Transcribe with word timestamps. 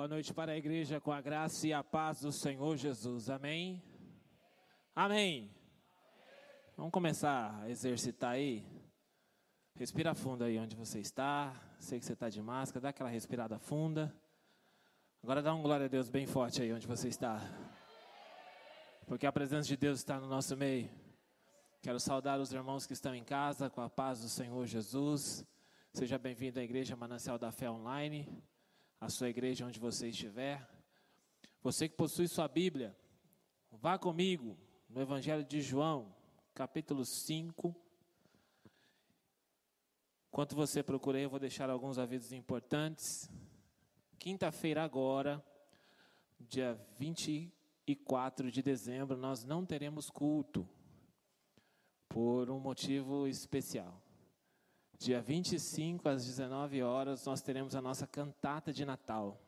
Boa 0.00 0.08
noite 0.08 0.32
para 0.32 0.52
a 0.52 0.56
igreja 0.56 0.98
com 0.98 1.12
a 1.12 1.20
graça 1.20 1.68
e 1.68 1.74
a 1.74 1.84
paz 1.84 2.22
do 2.22 2.32
Senhor 2.32 2.74
Jesus. 2.74 3.28
Amém? 3.28 3.82
Amém. 4.96 5.54
Vamos 6.74 6.90
começar 6.90 7.60
a 7.60 7.68
exercitar 7.68 8.30
aí. 8.30 8.66
Respira 9.74 10.14
fundo 10.14 10.42
aí 10.42 10.58
onde 10.58 10.74
você 10.74 11.00
está. 11.00 11.52
Sei 11.78 11.98
que 11.98 12.06
você 12.06 12.14
está 12.14 12.30
de 12.30 12.40
máscara, 12.40 12.84
dá 12.84 12.88
aquela 12.88 13.10
respirada 13.10 13.58
funda. 13.58 14.10
Agora 15.22 15.42
dá 15.42 15.54
um 15.54 15.60
glória 15.60 15.84
a 15.84 15.88
Deus 15.90 16.08
bem 16.08 16.26
forte 16.26 16.62
aí 16.62 16.72
onde 16.72 16.86
você 16.86 17.08
está. 17.08 17.38
Porque 19.06 19.26
a 19.26 19.32
presença 19.32 19.68
de 19.68 19.76
Deus 19.76 19.98
está 19.98 20.18
no 20.18 20.28
nosso 20.28 20.56
meio. 20.56 20.88
Quero 21.82 22.00
saudar 22.00 22.40
os 22.40 22.54
irmãos 22.54 22.86
que 22.86 22.94
estão 22.94 23.14
em 23.14 23.22
casa 23.22 23.68
com 23.68 23.82
a 23.82 23.90
paz 23.90 24.22
do 24.22 24.30
Senhor 24.30 24.64
Jesus. 24.64 25.44
Seja 25.92 26.16
bem-vindo 26.16 26.58
à 26.58 26.62
Igreja 26.62 26.96
Manancial 26.96 27.38
da 27.38 27.52
Fé 27.52 27.70
Online, 27.70 28.26
a 29.00 29.08
sua 29.08 29.30
igreja 29.30 29.64
onde 29.64 29.80
você 29.80 30.08
estiver. 30.08 30.68
Você 31.62 31.88
que 31.88 31.96
possui 31.96 32.28
sua 32.28 32.46
Bíblia, 32.46 32.94
vá 33.72 33.98
comigo 33.98 34.58
no 34.88 35.00
Evangelho 35.00 35.44
de 35.44 35.62
João, 35.62 36.14
capítulo 36.54 37.04
5. 37.04 37.74
Enquanto 40.28 40.54
você 40.54 40.82
procura 40.82 41.18
eu 41.18 41.30
vou 41.30 41.40
deixar 41.40 41.70
alguns 41.70 41.98
avisos 41.98 42.32
importantes. 42.32 43.30
Quinta-feira 44.18 44.84
agora, 44.84 45.42
dia 46.38 46.78
24 46.98 48.50
de 48.50 48.62
dezembro, 48.62 49.16
nós 49.16 49.44
não 49.44 49.64
teremos 49.64 50.10
culto 50.10 50.68
por 52.08 52.50
um 52.50 52.60
motivo 52.60 53.26
especial. 53.26 53.99
Dia 55.02 55.22
25 55.22 56.06
às 56.10 56.26
19 56.26 56.82
horas 56.82 57.24
nós 57.24 57.40
teremos 57.40 57.74
a 57.74 57.80
nossa 57.80 58.06
cantata 58.06 58.70
de 58.70 58.84
Natal, 58.84 59.40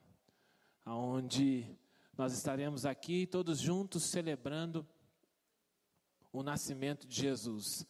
onde 0.86 1.76
nós 2.16 2.32
estaremos 2.32 2.86
aqui 2.86 3.26
todos 3.26 3.60
juntos 3.60 4.04
celebrando 4.04 4.88
o 6.32 6.42
nascimento 6.42 7.06
de 7.06 7.14
Jesus. 7.14 7.86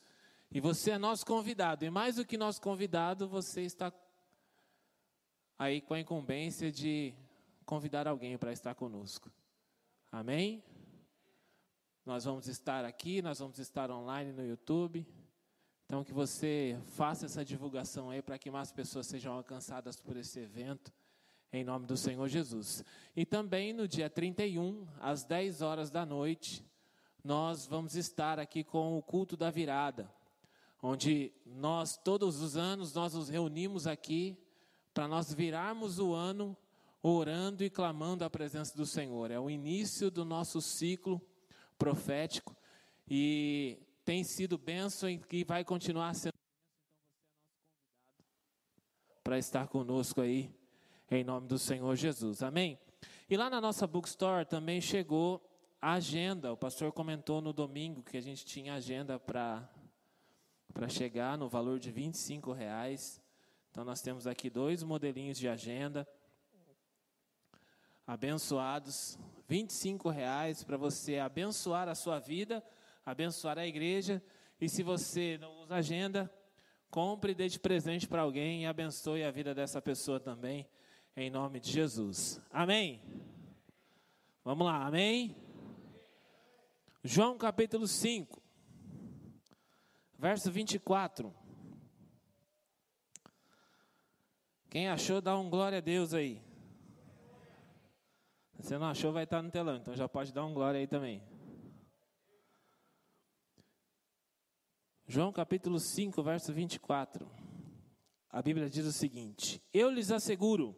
E 0.51 0.59
você 0.59 0.91
é 0.91 0.99
nosso 0.99 1.25
convidado, 1.25 1.85
e 1.85 1.91
mais 1.91 2.17
do 2.17 2.27
que 2.27 2.37
nosso 2.37 2.61
convidado, 2.61 3.29
você 3.29 3.61
está 3.61 3.93
aí 5.57 5.81
com 5.81 5.95
a 5.95 6.01
incumbência 6.01 6.73
de 6.73 7.15
convidar 7.65 8.09
alguém 8.09 8.37
para 8.37 8.51
estar 8.51 8.75
conosco. 8.75 9.31
Amém? 10.11 10.65
Nós 12.05 12.25
vamos 12.25 12.49
estar 12.49 12.85
aqui, 12.85 13.23
nós 13.23 13.39
vamos 13.39 13.61
estar 13.61 13.89
online 13.89 14.33
no 14.33 14.45
YouTube. 14.45 15.07
Então, 15.93 16.03
que 16.03 16.15
você 16.15 16.81
faça 16.87 17.27
essa 17.27 17.45
divulgação 17.45 18.09
aí 18.09 18.23
para 18.23 18.39
que 18.39 18.51
mais 18.51 18.73
pessoas 18.73 19.07
sejam 19.07 19.35
alcançadas 19.35 20.01
por 20.01 20.17
esse 20.17 20.41
evento, 20.41 20.91
em 21.53 21.63
nome 21.63 21.85
do 21.85 21.99
Senhor 21.99 22.27
Jesus. 22.29 22.83
E 23.15 23.27
também 23.27 23.75
no 23.75 23.87
dia 23.87 24.09
31, 24.09 24.87
às 24.99 25.23
10 25.23 25.61
horas 25.61 25.91
da 25.91 26.07
noite, 26.07 26.65
nós 27.23 27.67
vamos 27.67 27.95
estar 27.95 28.39
aqui 28.39 28.65
com 28.65 28.97
o 28.97 29.03
culto 29.03 29.37
da 29.37 29.51
virada, 29.51 30.11
onde 30.83 31.31
nós, 31.45 31.99
todos 31.99 32.41
os 32.41 32.57
anos, 32.57 32.95
nós 32.95 33.13
nos 33.13 33.29
reunimos 33.29 33.87
aqui 33.87 34.35
para 34.95 35.07
nós 35.07 35.31
virarmos 35.35 35.99
o 35.99 36.15
ano 36.15 36.57
orando 37.03 37.63
e 37.63 37.69
clamando 37.69 38.25
a 38.25 38.31
presença 38.31 38.75
do 38.75 38.87
Senhor. 38.87 39.31
É 39.31 39.39
o 39.39 39.51
início 39.51 40.11
do 40.11 40.25
nosso 40.25 40.59
ciclo 40.63 41.21
profético 41.77 42.57
e 43.07 43.79
tem 44.05 44.25
sido 44.25 44.59
bênção 44.59 45.09
e 45.09 45.19
que 45.19 45.45
vai 45.45 45.65
continuar 45.65 46.15
sendo 46.15 46.33
para 49.23 49.39
estar 49.39 49.69
conosco 49.69 50.21
aí, 50.21 50.53
em 51.11 51.23
nome 51.23 51.47
do 51.47 51.59
Senhor 51.59 51.95
Jesus. 51.95 52.43
Amém? 52.43 52.79
E 53.31 53.37
lá 53.37 53.49
na 53.49 53.61
nossa 53.61 53.87
bookstore 53.87 54.45
também 54.45 54.81
chegou 54.81 55.41
a 55.81 55.93
agenda. 55.93 56.53
O 56.53 56.57
pastor 56.57 56.93
comentou 56.93 57.41
no 57.41 57.53
domingo 57.53 58.03
que 58.03 58.17
a 58.17 58.21
gente 58.21 58.45
tinha 58.45 58.75
agenda 58.75 59.19
para 59.19 59.69
para 60.73 60.89
chegar 60.89 61.37
no 61.37 61.51
valor 61.51 61.79
de 61.79 61.91
25 61.91 62.51
reais. 62.53 63.21
Então 63.71 63.85
nós 63.85 64.01
temos 64.01 64.27
aqui 64.27 64.49
dois 64.49 64.83
modelinhos 64.83 65.39
de 65.39 65.47
agenda 65.47 66.09
abençoados, 68.07 69.19
25 69.49 70.09
reais 70.09 70.65
para 70.65 70.79
você 70.79 71.19
abençoar 71.19 71.89
a 71.89 71.95
sua 71.95 72.19
vida 72.19 72.65
abençoar 73.05 73.59
a 73.59 73.67
igreja. 73.67 74.23
E 74.61 74.69
se 74.69 74.83
você 74.83 75.39
não 75.39 75.63
usa 75.63 75.77
agenda, 75.77 76.33
compre 76.91 77.33
e 77.33 77.35
dê 77.35 77.49
de 77.49 77.59
presente 77.59 78.07
para 78.07 78.23
alguém 78.23 78.63
e 78.63 78.67
abençoe 78.67 79.25
a 79.25 79.31
vida 79.31 79.55
dessa 79.55 79.81
pessoa 79.81 80.21
também, 80.21 80.69
em 81.17 81.31
nome 81.31 81.59
de 81.59 81.71
Jesus. 81.71 82.41
Amém? 82.51 83.03
Vamos 84.45 84.67
lá, 84.67 84.87
amém? 84.87 85.37
João 87.05 87.37
capítulo 87.37 87.89
5, 87.89 88.41
verso 90.19 90.53
24. 90.53 91.35
Quem 94.71 94.89
achou, 94.89 95.21
dá 95.21 95.37
um 95.37 95.51
glória 95.51 95.79
a 95.79 95.81
Deus 95.81 96.15
aí. 96.15 96.41
Se 98.61 98.79
não 98.79 98.87
achou, 98.87 99.13
vai 99.13 99.25
estar 99.25 99.43
no 99.43 99.51
telão, 99.51 99.77
então 99.77 99.95
já 99.95 100.09
pode 100.09 100.33
dar 100.33 100.45
um 100.45 100.55
glória 100.55 100.79
aí 100.79 100.87
também. 100.87 101.21
João 105.07 105.33
capítulo 105.33 105.79
5, 105.79 106.23
verso 106.23 106.53
24. 106.53 107.29
A 108.31 108.41
Bíblia 108.41 108.71
diz 108.71 108.87
o 108.87 108.93
seguinte: 108.93 109.63
Eu 109.73 109.91
lhes 109.91 110.11
asseguro, 110.11 110.77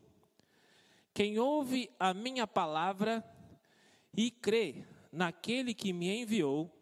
quem 1.13 1.39
ouve 1.39 1.91
a 2.01 2.13
minha 2.15 2.47
palavra 2.47 3.23
e 4.17 4.31
crê 4.31 4.85
naquele 5.13 5.75
que 5.75 5.93
me 5.93 6.23
enviou, 6.23 6.75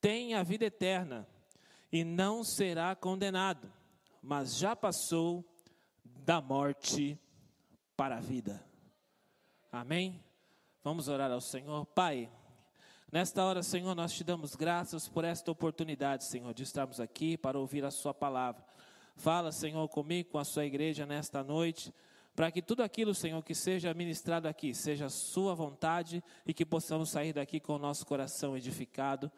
tem 0.00 0.34
a 0.34 0.42
vida 0.42 0.66
eterna 0.66 1.26
e 1.90 2.04
não 2.04 2.44
será 2.44 2.94
condenado, 2.94 3.72
mas 4.22 4.56
já 4.56 4.76
passou 4.76 5.44
da 6.04 6.40
morte 6.40 7.18
para 7.96 8.18
a 8.18 8.20
vida. 8.20 8.64
Amém? 9.72 10.22
Vamos 10.82 11.08
orar 11.08 11.30
ao 11.30 11.40
Senhor. 11.40 11.86
Pai, 11.86 12.30
Nesta 13.14 13.44
hora, 13.44 13.62
Senhor, 13.62 13.94
nós 13.94 14.12
te 14.12 14.24
damos 14.24 14.56
graças 14.56 15.06
por 15.08 15.24
esta 15.24 15.48
oportunidade, 15.48 16.24
Senhor, 16.24 16.52
de 16.52 16.64
estarmos 16.64 16.98
aqui 16.98 17.36
para 17.36 17.56
ouvir 17.56 17.84
a 17.84 17.90
Sua 17.92 18.12
palavra. 18.12 18.60
Fala, 19.14 19.52
Senhor, 19.52 19.88
comigo, 19.88 20.30
com 20.30 20.38
a 20.38 20.44
Sua 20.44 20.64
igreja 20.64 21.06
nesta 21.06 21.40
noite, 21.40 21.94
para 22.34 22.50
que 22.50 22.60
tudo 22.60 22.82
aquilo, 22.82 23.14
Senhor, 23.14 23.40
que 23.44 23.54
seja 23.54 23.94
ministrado 23.94 24.48
aqui, 24.48 24.74
seja 24.74 25.08
Sua 25.08 25.54
vontade 25.54 26.24
e 26.44 26.52
que 26.52 26.66
possamos 26.66 27.08
sair 27.08 27.32
daqui 27.32 27.60
com 27.60 27.76
o 27.76 27.78
nosso 27.78 28.04
coração 28.04 28.56
edificado, 28.56 29.30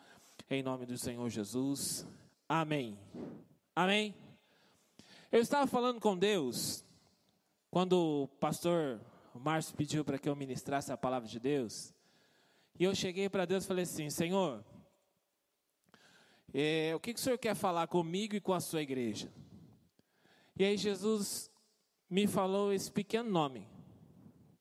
em 0.49 0.63
nome 0.63 0.87
do 0.87 0.97
Senhor 0.97 1.29
Jesus. 1.29 2.07
Amém. 2.49 2.99
Amém. 3.75 4.15
Eu 5.31 5.43
estava 5.43 5.67
falando 5.67 6.01
com 6.01 6.17
Deus, 6.17 6.83
quando 7.71 8.23
o 8.23 8.29
pastor 8.41 9.03
Márcio 9.35 9.77
pediu 9.77 10.03
para 10.03 10.19
que 10.19 10.31
eu 10.31 10.35
ministrasse 10.35 10.91
a 10.91 10.97
palavra 10.97 11.29
de 11.29 11.39
Deus. 11.39 11.95
E 12.79 12.85
eu 12.85 12.95
cheguei 12.95 13.29
para 13.29 13.47
Deus 13.47 13.65
e 13.65 13.67
falei 13.67 13.85
assim: 13.85 14.11
Senhor, 14.11 14.65
é, 16.53 16.95
o 16.95 17.01
que, 17.01 17.15
que 17.15 17.21
o 17.21 17.23
Senhor 17.23 17.39
quer 17.39 17.55
falar 17.55 17.87
comigo 17.87 18.35
e 18.35 18.41
com 18.41 18.53
a 18.53 18.61
sua 18.61 18.83
igreja? 18.83 19.33
E 20.59 20.65
aí 20.65 20.77
Jesus 20.77 21.51
me 22.09 22.27
falou 22.27 22.73
esse 22.73 22.91
pequeno 22.91 23.31
nome: 23.31 23.69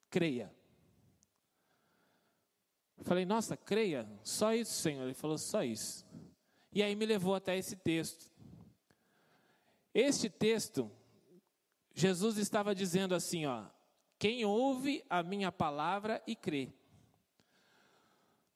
creia. 0.10 0.54
falei, 3.02 3.26
nossa, 3.26 3.56
creia, 3.56 4.10
só 4.24 4.54
isso, 4.54 4.74
Senhor. 4.74 5.04
Ele 5.04 5.14
falou, 5.14 5.38
só 5.38 5.64
isso. 5.64 6.06
E 6.72 6.82
aí 6.82 6.96
me 6.96 7.06
levou 7.06 7.36
até 7.36 7.58
esse 7.58 7.76
texto. 7.76 8.30
Este 9.94 10.30
texto, 10.30 10.92
Jesus 11.94 12.38
estava 12.38 12.76
dizendo 12.76 13.16
assim, 13.16 13.46
ó: 13.46 13.66
quem 14.18 14.44
ouve 14.44 15.04
a 15.10 15.22
minha 15.22 15.52
palavra 15.52 16.22
e 16.26 16.36
crê. 16.36 16.74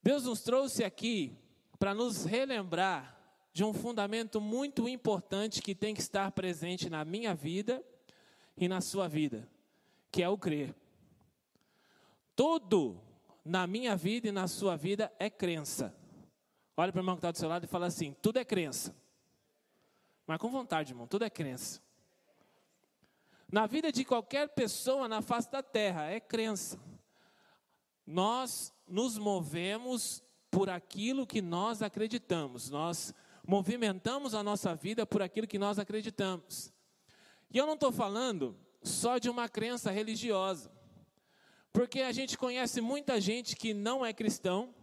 Deus 0.02 0.24
nos 0.24 0.42
trouxe 0.42 0.84
aqui 0.84 1.38
para 1.78 1.94
nos 1.94 2.26
relembrar 2.26 3.18
de 3.52 3.64
um 3.64 3.74
fundamento 3.74 4.40
muito 4.40 4.88
importante 4.88 5.62
que 5.62 5.76
tem 5.76 5.94
que 5.94 6.02
estar 6.02 6.32
presente 6.32 6.90
na 6.90 7.04
minha 7.04 7.34
vida 7.34 7.84
e 8.56 8.68
na 8.68 8.82
sua 8.82 9.08
vida, 9.08 9.50
que 10.12 10.22
é 10.22 10.30
o 10.30 10.38
crer. 10.38 10.76
Tudo 12.36 13.02
na 13.44 13.68
minha 13.68 13.96
vida 13.96 14.28
e 14.30 14.32
na 14.32 14.48
sua 14.48 14.76
vida 14.76 15.12
é 15.20 15.30
crença. 15.30 15.96
Olha 16.78 16.92
para 16.92 17.00
o 17.00 17.02
irmão 17.02 17.16
que 17.16 17.20
está 17.20 17.32
do 17.32 17.38
seu 17.38 17.50
lado 17.50 17.66
e 17.66 17.68
fala 17.68 17.88
assim: 17.88 18.16
tudo 18.22 18.38
é 18.38 18.46
crença. 18.46 18.96
Mas 20.26 20.38
com 20.38 20.50
vontade, 20.50 20.92
irmão, 20.94 21.08
tudo 21.08 21.26
é 21.26 21.30
crença. 21.30 21.82
Na 23.52 23.66
vida 23.66 23.92
de 23.92 24.06
qualquer 24.06 24.48
pessoa 24.50 25.08
na 25.08 25.22
face 25.22 25.52
da 25.52 25.64
terra 25.64 26.06
é 26.06 26.20
crença. 26.20 26.80
Nós 28.06 28.74
nos 28.90 29.18
movemos 29.18 30.24
por 30.52 30.70
aquilo 30.70 31.28
que 31.28 31.42
nós 31.42 31.82
acreditamos, 31.82 32.70
nós 32.70 33.14
movimentamos 33.46 34.34
a 34.34 34.44
nossa 34.44 34.76
vida 34.76 35.06
por 35.06 35.22
aquilo 35.22 35.48
que 35.48 35.60
nós 35.60 35.80
acreditamos. 35.80 36.74
E 37.52 37.58
eu 37.58 37.66
não 37.66 37.74
estou 37.76 37.92
falando 37.92 38.56
só 38.84 39.18
de 39.18 39.30
uma 39.30 39.48
crença 39.50 39.92
religiosa, 39.92 40.72
Porque 41.72 42.02
a 42.02 42.12
gente 42.12 42.38
conhece 42.38 42.82
muita 42.82 43.22
gente 43.22 43.56
que 43.56 43.74
não 43.76 44.04
é 44.04 44.12
cristão, 44.12 44.74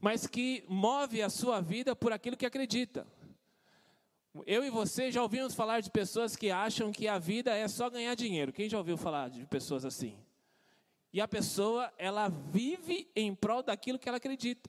mas 0.00 0.26
que 0.26 0.62
move 0.68 1.22
a 1.22 1.30
sua 1.30 1.60
vida 1.60 1.96
por 1.96 2.12
aquilo 2.12 2.36
que 2.36 2.44
acredita. 2.44 3.06
Eu 4.46 4.64
e 4.64 4.70
você 4.70 5.10
já 5.10 5.22
ouvimos 5.22 5.54
falar 5.54 5.80
de 5.80 5.90
pessoas 5.90 6.36
que 6.36 6.50
acham 6.50 6.92
que 6.92 7.08
a 7.08 7.18
vida 7.18 7.56
é 7.56 7.66
só 7.66 7.88
ganhar 7.88 8.14
dinheiro. 8.14 8.52
Quem 8.52 8.68
já 8.68 8.78
ouviu 8.78 8.96
falar 8.96 9.30
de 9.30 9.46
pessoas 9.46 9.84
assim? 9.84 10.16
E 11.12 11.20
a 11.20 11.28
pessoa, 11.28 11.92
ela 11.96 12.28
vive 12.28 13.10
em 13.16 13.34
prol 13.34 13.62
daquilo 13.62 13.98
que 13.98 14.08
ela 14.08 14.18
acredita. 14.18 14.68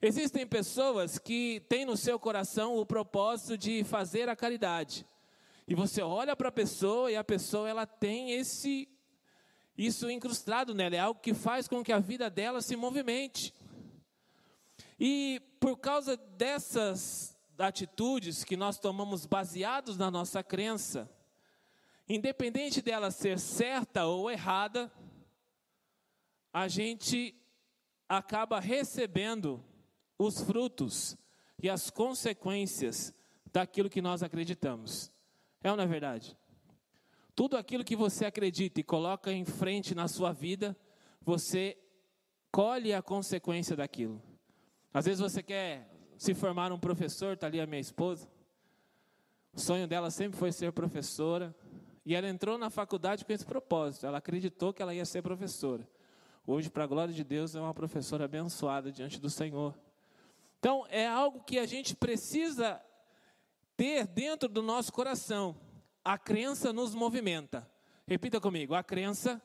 Existem 0.00 0.46
pessoas 0.46 1.18
que 1.18 1.60
têm 1.68 1.84
no 1.84 1.96
seu 1.96 2.18
coração 2.18 2.76
o 2.76 2.86
propósito 2.86 3.56
de 3.56 3.84
fazer 3.84 4.28
a 4.28 4.36
caridade. 4.36 5.06
E 5.66 5.74
você 5.74 6.02
olha 6.02 6.34
para 6.34 6.48
a 6.48 6.52
pessoa 6.52 7.10
e 7.10 7.16
a 7.16 7.24
pessoa 7.24 7.68
ela 7.68 7.86
tem 7.86 8.32
esse 8.32 8.88
isso 9.76 10.10
incrustado 10.10 10.74
nela, 10.74 10.96
é 10.96 10.98
algo 10.98 11.20
que 11.20 11.32
faz 11.32 11.68
com 11.68 11.84
que 11.84 11.92
a 11.92 12.00
vida 12.00 12.28
dela 12.28 12.60
se 12.60 12.74
movimente. 12.74 13.54
E 14.98 15.40
por 15.60 15.76
causa 15.76 16.16
dessas 16.16 17.38
atitudes 17.56 18.42
que 18.42 18.56
nós 18.56 18.76
tomamos 18.76 19.24
baseados 19.24 19.96
na 19.96 20.10
nossa 20.10 20.42
crença, 20.42 21.08
independente 22.08 22.82
dela 22.82 23.12
ser 23.12 23.38
certa 23.38 24.04
ou 24.04 24.28
errada, 24.28 24.90
a 26.58 26.66
gente 26.66 27.36
acaba 28.08 28.58
recebendo 28.58 29.62
os 30.18 30.40
frutos 30.40 31.16
e 31.62 31.70
as 31.70 31.88
consequências 31.88 33.14
daquilo 33.52 33.88
que 33.88 34.02
nós 34.02 34.24
acreditamos. 34.24 35.12
É 35.62 35.70
ou 35.70 35.76
não 35.76 35.84
é 35.84 35.86
verdade? 35.86 36.36
Tudo 37.32 37.56
aquilo 37.56 37.84
que 37.84 37.94
você 37.94 38.24
acredita 38.24 38.80
e 38.80 38.82
coloca 38.82 39.30
em 39.30 39.44
frente 39.44 39.94
na 39.94 40.08
sua 40.08 40.32
vida, 40.32 40.76
você 41.22 41.78
colhe 42.50 42.92
a 42.92 43.00
consequência 43.00 43.76
daquilo. 43.76 44.20
Às 44.92 45.04
vezes 45.04 45.20
você 45.20 45.44
quer 45.44 45.88
se 46.16 46.34
formar 46.34 46.72
um 46.72 46.78
professor, 46.80 47.34
está 47.34 47.46
ali 47.46 47.60
a 47.60 47.68
minha 47.68 47.80
esposa. 47.80 48.28
O 49.52 49.60
sonho 49.60 49.86
dela 49.86 50.10
sempre 50.10 50.36
foi 50.36 50.50
ser 50.50 50.72
professora. 50.72 51.54
E 52.04 52.16
ela 52.16 52.28
entrou 52.28 52.58
na 52.58 52.68
faculdade 52.68 53.24
com 53.24 53.32
esse 53.32 53.46
propósito. 53.46 54.06
Ela 54.06 54.18
acreditou 54.18 54.72
que 54.72 54.82
ela 54.82 54.92
ia 54.92 55.04
ser 55.04 55.22
professora. 55.22 55.88
Hoje, 56.50 56.70
para 56.70 56.84
a 56.84 56.86
glória 56.86 57.12
de 57.12 57.22
Deus, 57.22 57.54
é 57.54 57.60
uma 57.60 57.74
professora 57.74 58.24
abençoada 58.24 58.90
diante 58.90 59.20
do 59.20 59.28
Senhor. 59.28 59.78
Então, 60.58 60.86
é 60.88 61.06
algo 61.06 61.44
que 61.44 61.58
a 61.58 61.66
gente 61.66 61.94
precisa 61.94 62.82
ter 63.76 64.06
dentro 64.06 64.48
do 64.48 64.62
nosso 64.62 64.90
coração. 64.90 65.54
A 66.02 66.16
crença 66.16 66.72
nos 66.72 66.94
movimenta. 66.94 67.70
Repita 68.06 68.40
comigo: 68.40 68.72
a 68.72 68.82
crença 68.82 69.42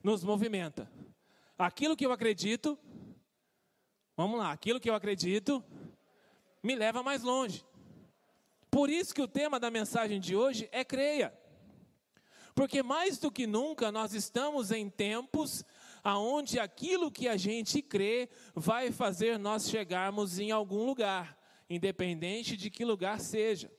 nos 0.00 0.22
movimenta. 0.22 0.88
Aquilo 1.58 1.96
que 1.96 2.06
eu 2.06 2.12
acredito, 2.12 2.78
vamos 4.16 4.38
lá, 4.38 4.52
aquilo 4.52 4.78
que 4.78 4.88
eu 4.88 4.94
acredito 4.94 5.60
me 6.62 6.76
leva 6.76 7.02
mais 7.02 7.24
longe. 7.24 7.66
Por 8.70 8.88
isso 8.88 9.12
que 9.12 9.22
o 9.22 9.26
tema 9.26 9.58
da 9.58 9.72
mensagem 9.72 10.20
de 10.20 10.36
hoje 10.36 10.68
é 10.70 10.84
creia. 10.84 11.36
Porque 12.54 12.80
mais 12.80 13.18
do 13.18 13.28
que 13.28 13.44
nunca 13.44 13.90
nós 13.90 14.14
estamos 14.14 14.70
em 14.70 14.88
tempos 14.88 15.64
aonde 16.02 16.58
aquilo 16.58 17.10
que 17.10 17.28
a 17.28 17.36
gente 17.36 17.80
crê 17.80 18.28
vai 18.54 18.90
fazer 18.90 19.38
nós 19.38 19.68
chegarmos 19.68 20.38
em 20.38 20.50
algum 20.50 20.84
lugar, 20.84 21.38
independente 21.70 22.56
de 22.56 22.70
que 22.70 22.84
lugar 22.84 23.20
seja. 23.20 23.70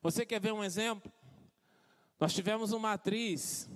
Você 0.00 0.24
quer 0.24 0.40
ver 0.40 0.52
um 0.52 0.64
exemplo? 0.64 1.12
Nós 2.18 2.32
tivemos 2.32 2.72
uma 2.72 2.92
atriz, 2.92 3.68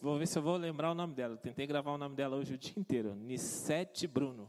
vou 0.00 0.18
ver 0.18 0.26
se 0.26 0.38
eu 0.38 0.42
vou 0.42 0.56
lembrar 0.56 0.90
o 0.90 0.94
nome 0.94 1.14
dela. 1.14 1.36
Tentei 1.36 1.66
gravar 1.66 1.92
o 1.92 1.98
nome 1.98 2.16
dela 2.16 2.36
hoje 2.36 2.54
o 2.54 2.58
dia 2.58 2.74
inteiro. 2.76 3.14
Nissete 3.14 4.06
Bruno. 4.06 4.48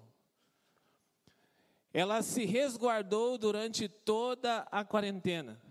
Ela 1.93 2.23
se 2.23 2.45
resguardou 2.45 3.37
durante 3.37 3.87
toda 3.87 4.59
a 4.71 4.83
quarentena. 4.83 5.61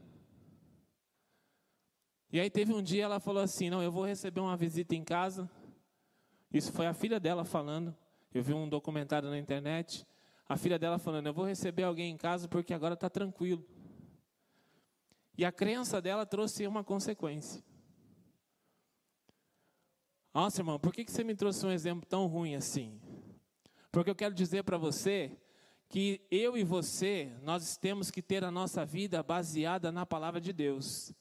E 2.30 2.38
aí 2.38 2.48
teve 2.48 2.72
um 2.72 2.82
dia 2.82 3.04
ela 3.04 3.18
falou 3.18 3.42
assim: 3.42 3.68
"Não, 3.68 3.82
eu 3.82 3.90
vou 3.90 4.04
receber 4.04 4.40
uma 4.40 4.56
visita 4.56 4.94
em 4.94 5.02
casa". 5.02 5.50
Isso 6.52 6.72
foi 6.72 6.86
a 6.86 6.92
filha 6.92 7.18
dela 7.18 7.44
falando. 7.44 7.96
Eu 8.32 8.42
vi 8.42 8.52
um 8.52 8.68
documentário 8.68 9.30
na 9.30 9.38
internet. 9.38 10.06
A 10.48 10.56
filha 10.56 10.78
dela 10.78 10.98
falando: 10.98 11.26
"Eu 11.26 11.34
vou 11.34 11.46
receber 11.46 11.84
alguém 11.84 12.12
em 12.12 12.16
casa 12.16 12.48
porque 12.48 12.74
agora 12.74 12.94
está 12.94 13.08
tranquilo". 13.08 13.64
E 15.36 15.44
a 15.44 15.52
crença 15.52 16.00
dela 16.00 16.26
trouxe 16.26 16.66
uma 16.66 16.84
consequência. 16.84 17.64
Nossa, 20.34 20.60
irmão, 20.60 20.78
por 20.78 20.92
que 20.92 21.04
você 21.10 21.24
me 21.24 21.34
trouxe 21.34 21.64
um 21.66 21.70
exemplo 21.70 22.06
tão 22.06 22.26
ruim 22.26 22.54
assim? 22.54 23.00
Porque 23.90 24.10
eu 24.10 24.14
quero 24.14 24.34
dizer 24.34 24.62
para 24.62 24.78
você 24.78 25.36
que 25.88 26.26
eu 26.30 26.56
e 26.56 26.64
você, 26.64 27.30
nós 27.42 27.76
temos 27.76 28.10
que 28.10 28.22
ter 28.22 28.42
a 28.42 28.50
nossa 28.50 28.84
vida 28.84 29.22
baseada 29.22 29.92
na 29.92 30.06
palavra 30.06 30.40
de 30.40 30.50
Deus. 30.50 31.12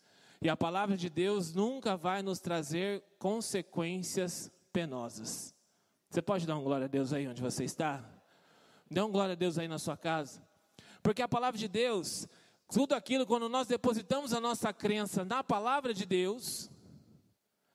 E 0.42 0.48
a 0.48 0.56
palavra 0.56 0.96
de 0.96 1.10
Deus 1.10 1.54
nunca 1.54 1.98
vai 1.98 2.22
nos 2.22 2.40
trazer 2.40 3.04
consequências 3.20 4.50
penosas. 4.72 5.54
Você 6.10 6.22
pode 6.22 6.46
dar 6.46 6.58
um 6.58 6.64
glória 6.64 6.86
a 6.86 6.90
Deus 6.90 7.14
aí 7.14 7.28
onde 7.28 7.42
você 7.42 7.64
está? 7.64 8.04
Dê 8.90 9.02
um 9.02 9.12
glória 9.12 9.34
a 9.34 9.36
Deus 9.36 9.58
aí 9.58 9.68
na 9.68 9.80
sua 9.80 9.96
casa. 9.96 10.42
Porque 11.02 11.22
a 11.22 11.28
palavra 11.28 11.58
de 11.58 11.68
Deus 11.68 12.28
tudo 12.72 12.94
aquilo, 12.94 13.28
quando 13.28 13.50
nós 13.50 13.68
depositamos 13.68 14.32
a 14.32 14.40
nossa 14.40 14.72
crença 14.72 15.26
na 15.26 15.44
palavra 15.44 15.94
de 15.94 16.06
Deus, 16.06 16.72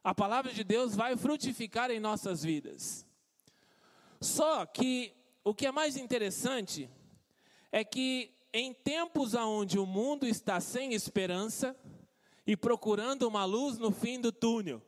a 0.02 0.14
palavra 0.14 0.54
de 0.54 0.64
Deus 0.64 0.96
vai 0.96 1.14
frutificar 1.18 1.90
em 1.90 2.00
nossas 2.00 2.42
vidas. 2.42 3.06
Só 4.22 4.64
que 4.64 5.12
o 5.44 5.54
que 5.54 5.66
é 5.66 5.70
mais 5.70 5.98
interessante 5.98 6.90
é 7.70 7.84
que 7.84 8.34
em 8.54 8.72
tempos 8.72 9.34
onde 9.34 9.78
o 9.78 9.84
mundo 9.84 10.26
está 10.26 10.60
sem 10.60 10.94
esperança 10.94 11.76
e 12.46 12.56
procurando 12.56 13.28
uma 13.28 13.44
luz 13.44 13.76
no 13.76 13.90
fim 13.90 14.18
do 14.18 14.32
túnel, 14.32 14.80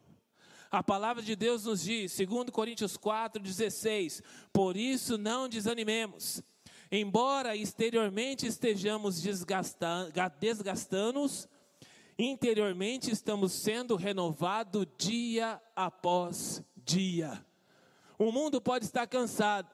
a 0.70 0.82
palavra 0.82 1.22
de 1.22 1.34
Deus 1.34 1.64
nos 1.64 1.82
diz, 1.82 2.16
2 2.16 2.50
Coríntios 2.50 2.96
4,16: 2.96 4.22
Por 4.52 4.76
isso 4.76 5.16
não 5.16 5.48
desanimemos, 5.48 6.42
Embora 6.90 7.54
exteriormente 7.54 8.46
estejamos 8.46 9.20
desgastando-nos, 10.40 11.46
interiormente 12.18 13.10
estamos 13.10 13.52
sendo 13.52 13.94
renovados 13.94 14.86
dia 14.96 15.60
após 15.76 16.62
dia. 16.74 17.44
O 18.18 18.32
mundo 18.32 18.58
pode 18.58 18.86
estar 18.86 19.06
cansado, 19.06 19.68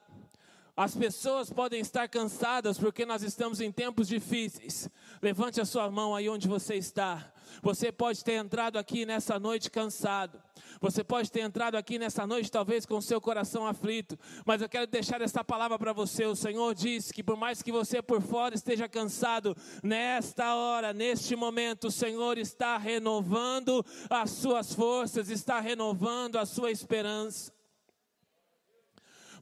as 0.75 0.93
pessoas 0.93 1.49
podem 1.49 1.79
estar 1.79 2.07
cansadas 2.09 2.77
porque 2.77 3.05
nós 3.05 3.23
estamos 3.23 3.61
em 3.61 3.71
tempos 3.71 4.07
difíceis. 4.07 4.89
Levante 5.21 5.61
a 5.61 5.65
sua 5.65 5.89
mão 5.89 6.13
aí 6.13 6.27
onde 6.27 6.47
você 6.47 6.75
está. 6.75 7.31
Você 7.61 7.91
pode 7.91 8.23
ter 8.23 8.33
entrado 8.33 8.77
aqui 8.77 9.05
nessa 9.05 9.39
noite 9.39 9.71
cansado. 9.71 10.41
Você 10.81 11.03
pode 11.03 11.31
ter 11.31 11.39
entrado 11.39 11.75
aqui 11.75 11.97
nessa 11.97 12.27
noite, 12.27 12.51
talvez 12.51 12.85
com 12.85 12.99
seu 12.99 13.21
coração 13.21 13.65
aflito, 13.65 14.19
mas 14.45 14.61
eu 14.61 14.67
quero 14.67 14.87
deixar 14.87 15.21
essa 15.21 15.43
palavra 15.43 15.79
para 15.79 15.93
você. 15.93 16.25
O 16.25 16.35
Senhor 16.35 16.75
diz 16.75 17.11
que, 17.11 17.23
por 17.23 17.37
mais 17.37 17.61
que 17.61 17.71
você 17.71 18.01
por 18.01 18.21
fora 18.21 18.55
esteja 18.55 18.89
cansado, 18.89 19.55
nesta 19.81 20.55
hora, 20.55 20.91
neste 20.91 21.35
momento, 21.35 21.87
o 21.87 21.91
Senhor 21.91 22.37
está 22.37 22.77
renovando 22.77 23.85
as 24.09 24.31
suas 24.31 24.73
forças, 24.73 25.29
está 25.29 25.59
renovando 25.61 26.37
a 26.37 26.45
sua 26.45 26.71
esperança. 26.71 27.54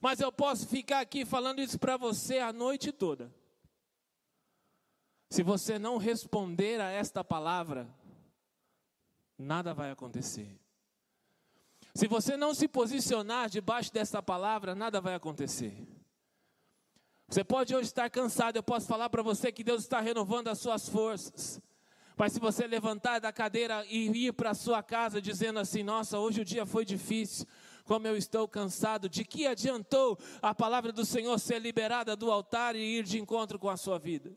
Mas 0.04 0.20
eu 0.20 0.34
posso 0.34 0.68
ficar 0.68 1.00
aqui 1.00 1.24
falando 1.24 1.62
isso 1.62 1.80
para 1.80 1.96
você 1.96 2.40
a 2.40 2.52
noite 2.52 2.92
toda. 2.92 3.34
Se 5.30 5.42
você 5.42 5.80
não 5.80 5.96
responder 5.96 6.82
a 6.82 6.92
esta 6.92 7.24
palavra, 7.24 7.88
nada 9.38 9.74
vai 9.74 9.92
acontecer. 9.92 10.60
Se 11.96 12.06
você 12.06 12.36
não 12.36 12.54
se 12.54 12.68
posicionar 12.68 13.50
debaixo 13.50 13.94
dessa 13.94 14.22
palavra, 14.22 14.76
nada 14.76 15.00
vai 15.00 15.16
acontecer. 15.16 15.74
Você 17.30 17.42
pode 17.42 17.74
hoje 17.74 17.88
estar 17.88 18.10
cansado, 18.10 18.58
eu 18.58 18.64
posso 18.64 18.86
falar 18.86 19.10
para 19.10 19.24
você 19.24 19.54
que 19.54 19.64
Deus 19.64 19.84
está 19.84 20.02
renovando 20.02 20.50
as 20.50 20.60
suas 20.60 20.90
forças. 20.90 21.62
Mas 22.18 22.34
se 22.34 22.42
você 22.42 22.68
levantar 22.68 23.20
da 23.20 23.32
cadeira 23.32 23.86
e 23.86 24.28
ir 24.28 24.34
para 24.34 24.50
a 24.50 24.54
sua 24.54 24.84
casa 24.84 25.22
dizendo 25.22 25.60
assim: 25.60 25.82
Nossa, 25.82 26.20
hoje 26.20 26.42
o 26.42 26.46
dia 26.46 26.66
foi 26.66 26.84
difícil, 26.84 27.48
como 27.84 28.08
eu 28.08 28.16
estou 28.16 28.48
cansado, 28.48 29.10
de 29.10 29.26
que 29.26 29.46
adiantou 29.46 30.18
a 30.42 30.56
palavra 30.56 30.92
do 30.92 31.06
Senhor 31.06 31.38
ser 31.40 31.60
liberada 31.60 32.16
do 32.16 32.32
altar 32.32 32.76
e 32.76 32.80
ir 32.80 33.04
de 33.04 33.20
encontro 33.20 33.60
com 33.60 33.70
a 33.70 33.78
sua 33.78 34.00
vida? 34.00 34.36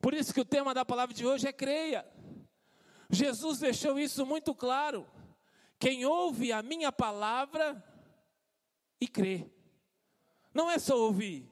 Por 0.00 0.14
isso 0.14 0.32
que 0.32 0.40
o 0.40 0.44
tema 0.44 0.74
da 0.74 0.84
palavra 0.84 1.14
de 1.14 1.26
hoje 1.26 1.48
é 1.48 1.52
creia. 1.52 2.06
Jesus 3.08 3.58
deixou 3.58 3.98
isso 3.98 4.26
muito 4.26 4.54
claro. 4.54 5.06
Quem 5.78 6.04
ouve 6.04 6.52
a 6.52 6.62
minha 6.62 6.90
palavra 6.90 7.82
e 9.00 9.06
crê. 9.06 9.50
Não 10.52 10.70
é 10.70 10.78
só 10.78 10.98
ouvir. 10.98 11.48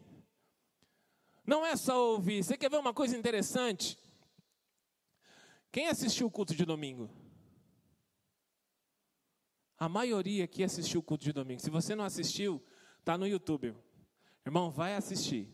Não 1.47 1.65
é 1.65 1.77
só 1.77 2.13
ouvir. 2.13 2.43
Você 2.43 2.57
quer 2.57 2.71
ver 2.71 2.79
uma 2.79 2.95
coisa 2.95 3.17
interessante? 3.17 3.99
Quem 5.71 5.89
assistiu 5.89 6.27
o 6.27 6.31
culto 6.31 6.55
de 6.55 6.65
domingo? 6.65 7.11
A 9.85 9.89
maioria 9.89 10.45
aqui 10.45 10.65
assistiu 10.65 11.01
o 11.01 11.03
culto 11.03 11.25
de 11.25 11.31
domingo. 11.31 11.61
Se 11.61 11.69
você 11.69 11.95
não 11.95 12.07
assistiu, 12.07 12.59
está 13.01 13.19
no 13.19 13.29
YouTube. 13.29 13.77
Irmão, 14.47 14.71
vai 14.71 14.95
assistir. 14.95 15.47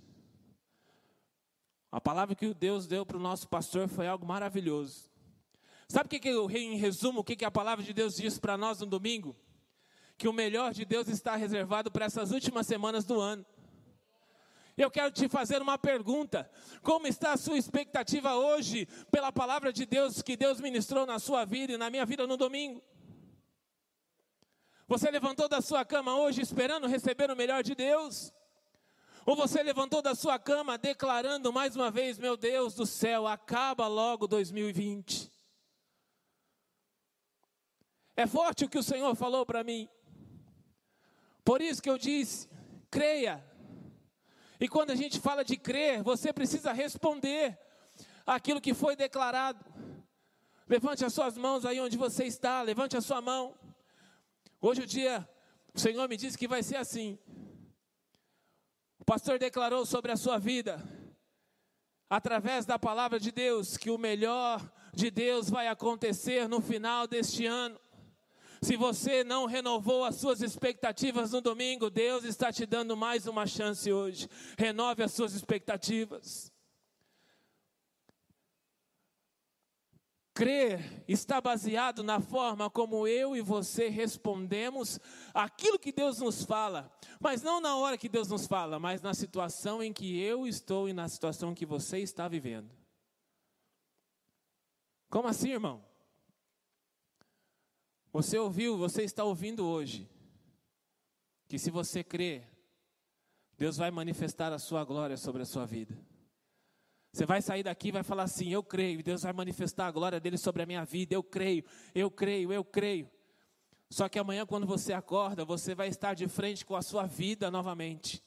A 1.90 2.00
palavra 2.00 2.36
que 2.36 2.54
Deus 2.54 2.86
deu 2.86 3.04
para 3.04 3.16
o 3.16 3.20
nosso 3.20 3.48
pastor 3.48 3.88
foi 3.88 4.06
algo 4.06 4.24
maravilhoso. 4.24 5.10
Sabe 5.88 6.06
o 6.06 6.08
que, 6.08 6.20
que 6.20 6.28
eu, 6.28 6.48
em 6.48 6.76
resumo, 6.76 7.22
o 7.22 7.24
que, 7.24 7.34
que 7.34 7.44
a 7.44 7.50
palavra 7.50 7.84
de 7.84 7.92
Deus 7.92 8.14
diz 8.14 8.38
para 8.38 8.56
nós 8.56 8.78
no 8.78 8.86
domingo? 8.86 9.34
Que 10.16 10.28
o 10.28 10.32
melhor 10.32 10.72
de 10.72 10.84
Deus 10.84 11.08
está 11.08 11.34
reservado 11.34 11.90
para 11.90 12.04
essas 12.04 12.30
últimas 12.30 12.68
semanas 12.68 13.04
do 13.04 13.18
ano. 13.18 13.44
Eu 14.76 14.92
quero 14.92 15.10
te 15.10 15.28
fazer 15.28 15.60
uma 15.60 15.76
pergunta: 15.76 16.48
como 16.82 17.08
está 17.08 17.32
a 17.32 17.36
sua 17.36 17.58
expectativa 17.58 18.36
hoje 18.36 18.86
pela 19.10 19.32
palavra 19.32 19.72
de 19.72 19.84
Deus 19.84 20.22
que 20.22 20.36
Deus 20.36 20.60
ministrou 20.60 21.04
na 21.04 21.18
sua 21.18 21.44
vida 21.44 21.72
e 21.72 21.76
na 21.76 21.90
minha 21.90 22.06
vida 22.06 22.28
no 22.28 22.36
domingo? 22.36 22.80
Você 24.90 25.08
levantou 25.08 25.48
da 25.48 25.60
sua 25.60 25.84
cama 25.84 26.16
hoje 26.16 26.42
esperando 26.42 26.88
receber 26.88 27.30
o 27.30 27.36
melhor 27.36 27.62
de 27.62 27.76
Deus? 27.76 28.32
Ou 29.24 29.36
você 29.36 29.62
levantou 29.62 30.02
da 30.02 30.16
sua 30.16 30.36
cama 30.36 30.76
declarando 30.76 31.52
mais 31.52 31.76
uma 31.76 31.92
vez: 31.92 32.18
Meu 32.18 32.36
Deus 32.36 32.74
do 32.74 32.84
céu, 32.84 33.24
acaba 33.28 33.86
logo 33.86 34.26
2020? 34.26 35.30
É 38.16 38.26
forte 38.26 38.64
o 38.64 38.68
que 38.68 38.78
o 38.78 38.82
Senhor 38.82 39.14
falou 39.14 39.46
para 39.46 39.62
mim. 39.62 39.88
Por 41.44 41.62
isso 41.62 41.80
que 41.80 41.88
eu 41.88 41.96
disse: 41.96 42.50
creia. 42.90 43.44
E 44.58 44.68
quando 44.68 44.90
a 44.90 44.96
gente 44.96 45.20
fala 45.20 45.44
de 45.44 45.56
crer, 45.56 46.02
você 46.02 46.32
precisa 46.32 46.72
responder 46.72 47.56
aquilo 48.26 48.60
que 48.60 48.74
foi 48.74 48.96
declarado. 48.96 49.64
Levante 50.68 51.04
as 51.04 51.14
suas 51.14 51.38
mãos 51.38 51.64
aí 51.64 51.80
onde 51.80 51.96
você 51.96 52.24
está, 52.24 52.60
levante 52.62 52.96
a 52.96 53.00
sua 53.00 53.20
mão. 53.20 53.54
Hoje 54.62 54.82
o 54.82 54.86
dia, 54.86 55.26
o 55.72 55.80
Senhor 55.80 56.06
me 56.06 56.18
disse 56.18 56.36
que 56.36 56.46
vai 56.46 56.62
ser 56.62 56.76
assim. 56.76 57.18
O 58.98 59.04
pastor 59.06 59.38
declarou 59.38 59.86
sobre 59.86 60.12
a 60.12 60.16
sua 60.16 60.38
vida, 60.38 60.82
através 62.10 62.66
da 62.66 62.78
palavra 62.78 63.18
de 63.18 63.32
Deus, 63.32 63.78
que 63.78 63.90
o 63.90 63.96
melhor 63.96 64.60
de 64.92 65.10
Deus 65.10 65.48
vai 65.48 65.66
acontecer 65.66 66.46
no 66.46 66.60
final 66.60 67.06
deste 67.06 67.46
ano. 67.46 67.80
Se 68.60 68.76
você 68.76 69.24
não 69.24 69.46
renovou 69.46 70.04
as 70.04 70.16
suas 70.16 70.42
expectativas 70.42 71.32
no 71.32 71.40
domingo, 71.40 71.88
Deus 71.88 72.24
está 72.24 72.52
te 72.52 72.66
dando 72.66 72.94
mais 72.94 73.26
uma 73.26 73.46
chance 73.46 73.90
hoje. 73.90 74.28
Renove 74.58 75.02
as 75.02 75.14
suas 75.14 75.32
expectativas. 75.32 76.49
Crer 80.32 81.04
está 81.08 81.40
baseado 81.40 82.04
na 82.04 82.20
forma 82.20 82.70
como 82.70 83.06
eu 83.06 83.34
e 83.34 83.40
você 83.40 83.88
respondemos 83.88 85.00
aquilo 85.34 85.78
que 85.78 85.90
Deus 85.90 86.20
nos 86.20 86.44
fala, 86.44 86.90
mas 87.18 87.42
não 87.42 87.60
na 87.60 87.76
hora 87.76 87.98
que 87.98 88.08
Deus 88.08 88.28
nos 88.28 88.46
fala, 88.46 88.78
mas 88.78 89.02
na 89.02 89.12
situação 89.12 89.82
em 89.82 89.92
que 89.92 90.20
eu 90.20 90.46
estou 90.46 90.88
e 90.88 90.92
na 90.92 91.08
situação 91.08 91.52
que 91.52 91.66
você 91.66 91.98
está 91.98 92.28
vivendo. 92.28 92.70
Como 95.08 95.26
assim, 95.26 95.50
irmão? 95.50 95.84
Você 98.12 98.38
ouviu, 98.38 98.78
você 98.78 99.02
está 99.02 99.24
ouvindo 99.24 99.66
hoje, 99.66 100.08
que 101.48 101.58
se 101.58 101.70
você 101.70 102.04
crer, 102.04 102.48
Deus 103.58 103.76
vai 103.76 103.90
manifestar 103.90 104.52
a 104.52 104.58
sua 104.58 104.84
glória 104.84 105.16
sobre 105.16 105.42
a 105.42 105.46
sua 105.46 105.66
vida. 105.66 106.09
Você 107.12 107.26
vai 107.26 107.42
sair 107.42 107.62
daqui 107.62 107.88
e 107.88 107.92
vai 107.92 108.02
falar 108.02 108.24
assim: 108.24 108.52
Eu 108.52 108.62
creio, 108.62 109.02
Deus 109.02 109.22
vai 109.22 109.32
manifestar 109.32 109.86
a 109.86 109.90
glória 109.90 110.20
dele 110.20 110.38
sobre 110.38 110.62
a 110.62 110.66
minha 110.66 110.84
vida. 110.84 111.14
Eu 111.14 111.22
creio, 111.22 111.64
eu 111.94 112.10
creio, 112.10 112.52
eu 112.52 112.64
creio. 112.64 113.10
Só 113.90 114.08
que 114.08 114.18
amanhã, 114.18 114.46
quando 114.46 114.66
você 114.66 114.92
acorda, 114.92 115.44
você 115.44 115.74
vai 115.74 115.88
estar 115.88 116.14
de 116.14 116.28
frente 116.28 116.64
com 116.64 116.76
a 116.76 116.82
sua 116.82 117.06
vida 117.06 117.50
novamente. 117.50 118.22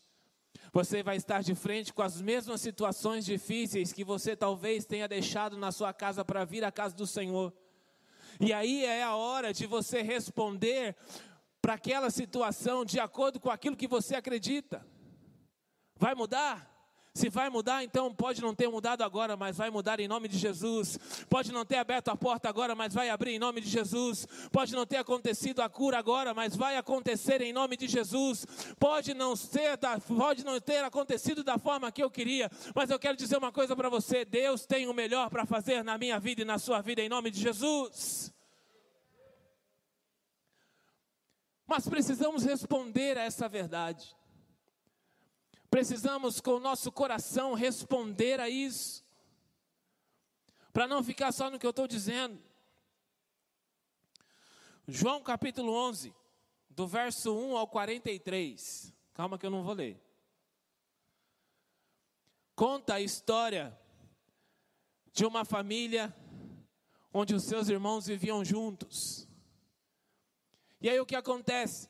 Você 0.74 1.02
vai 1.02 1.16
estar 1.16 1.42
de 1.42 1.56
frente 1.56 1.94
com 1.94 2.02
as 2.02 2.22
mesmas 2.22 2.60
situações 2.60 3.24
difíceis 3.24 3.94
que 3.94 4.04
você 4.04 4.36
talvez 4.36 4.86
tenha 4.86 5.08
deixado 5.08 5.58
na 5.58 5.72
sua 5.72 5.94
casa 5.94 6.25
para 6.25 6.44
vir 6.44 6.63
à 6.63 6.72
casa 6.72 6.96
do 6.96 7.08
Senhor. 7.08 7.54
E 8.40 8.52
aí 8.52 8.84
é 8.84 9.04
a 9.04 9.16
hora 9.16 9.54
de 9.54 9.66
você 9.66 10.02
responder 10.02 10.96
para 11.62 11.75
aquela 11.75 12.10
situação 12.10 12.84
de 12.84 13.00
acordo 13.00 13.40
com 13.40 13.50
aquilo 13.50 13.78
que 13.78 13.88
você 13.88 14.16
acredita. 14.16 14.86
Vai 15.96 16.16
mudar? 16.16 16.73
Se 17.15 17.29
vai 17.29 17.48
mudar, 17.48 17.84
então 17.84 18.12
pode 18.12 18.41
não 18.41 18.55
ter 18.55 18.67
mudado 18.67 19.03
agora, 19.03 19.38
mas 19.38 19.55
vai 19.55 19.70
mudar 19.70 20.00
em 20.00 20.08
nome 20.08 20.27
de 20.27 20.36
Jesus. 20.36 20.98
Pode 21.29 21.51
não 21.51 21.63
ter 21.63 21.75
aberto 21.75 22.10
a 22.10 22.15
porta 22.15 22.50
agora, 22.50 22.74
mas 22.74 22.91
vai 22.91 23.08
abrir 23.10 23.34
em 23.34 23.39
nome 23.39 23.62
de 23.62 23.70
Jesus. 23.70 24.27
Pode 24.51 24.74
não 24.74 24.84
ter 24.84 24.98
acontecido 24.98 25.62
a 25.62 25.70
cura 25.70 26.00
agora, 26.00 26.34
mas 26.34 26.55
vai 26.55 26.75
acontecer 26.75 27.39
em 27.41 27.53
nome 27.53 27.77
de 27.77 27.88
Jesus. 27.88 28.48
Pode 28.79 29.13
não 29.13 29.36
ser, 29.36 29.77
pode 30.08 30.43
não 30.43 30.60
ter 30.60 30.84
acontecido 30.84 31.43
da 31.43 31.60
forma 31.60 31.91
que 31.91 32.01
eu 32.01 32.10
queria, 32.10 32.50
mas 32.74 32.89
eu 32.89 32.98
quero 32.98 33.15
dizer 33.15 33.38
uma 33.38 33.51
coisa 33.51 33.75
para 33.75 33.89
você: 33.89 34.25
Deus 34.25 34.65
tem 34.65 34.88
o 34.88 34.93
melhor 34.93 35.29
para 35.29 35.46
fazer 35.46 35.84
na 35.84 36.00
minha 36.00 36.20
vida 36.20 36.41
e 36.41 36.46
na 36.46 36.58
sua 36.58 36.82
vida 36.82 37.00
em 37.00 37.10
nome 37.10 37.29
de 37.29 37.39
Jesus. 37.39 38.34
Mas 41.67 41.88
precisamos 41.88 42.43
responder 42.43 43.20
a 43.20 43.24
essa 43.24 43.48
verdade. 43.48 44.15
Precisamos, 45.74 46.39
com 46.39 46.51
o 46.51 46.60
nosso 46.60 46.92
coração, 46.92 47.56
responder 47.56 48.39
a 48.39 48.48
isso. 48.48 49.03
Para 50.72 50.88
não 50.88 51.03
ficar 51.03 51.32
só 51.32 51.50
no 51.50 51.58
que 51.58 51.65
eu 51.65 51.72
estou 51.72 51.88
dizendo. 51.88 52.39
João 54.88 55.24
capítulo 55.24 55.74
11, 55.74 56.13
do 56.70 56.86
verso 56.86 57.36
1 57.36 57.58
ao 57.58 57.68
43. 57.68 58.94
Calma 59.15 59.36
que 59.36 59.48
eu 59.48 59.50
não 59.50 59.63
vou 59.63 59.74
ler. 59.74 60.00
Conta 62.56 62.94
a 62.94 63.01
história 63.01 63.75
de 65.12 65.25
uma 65.25 65.44
família 65.44 66.15
onde 67.12 67.34
os 67.34 67.46
seus 67.46 67.68
irmãos 67.68 68.06
viviam 68.06 68.46
juntos. 68.46 69.27
E 70.80 70.88
aí 70.88 71.00
o 71.00 71.06
que 71.06 71.15
acontece? 71.15 71.89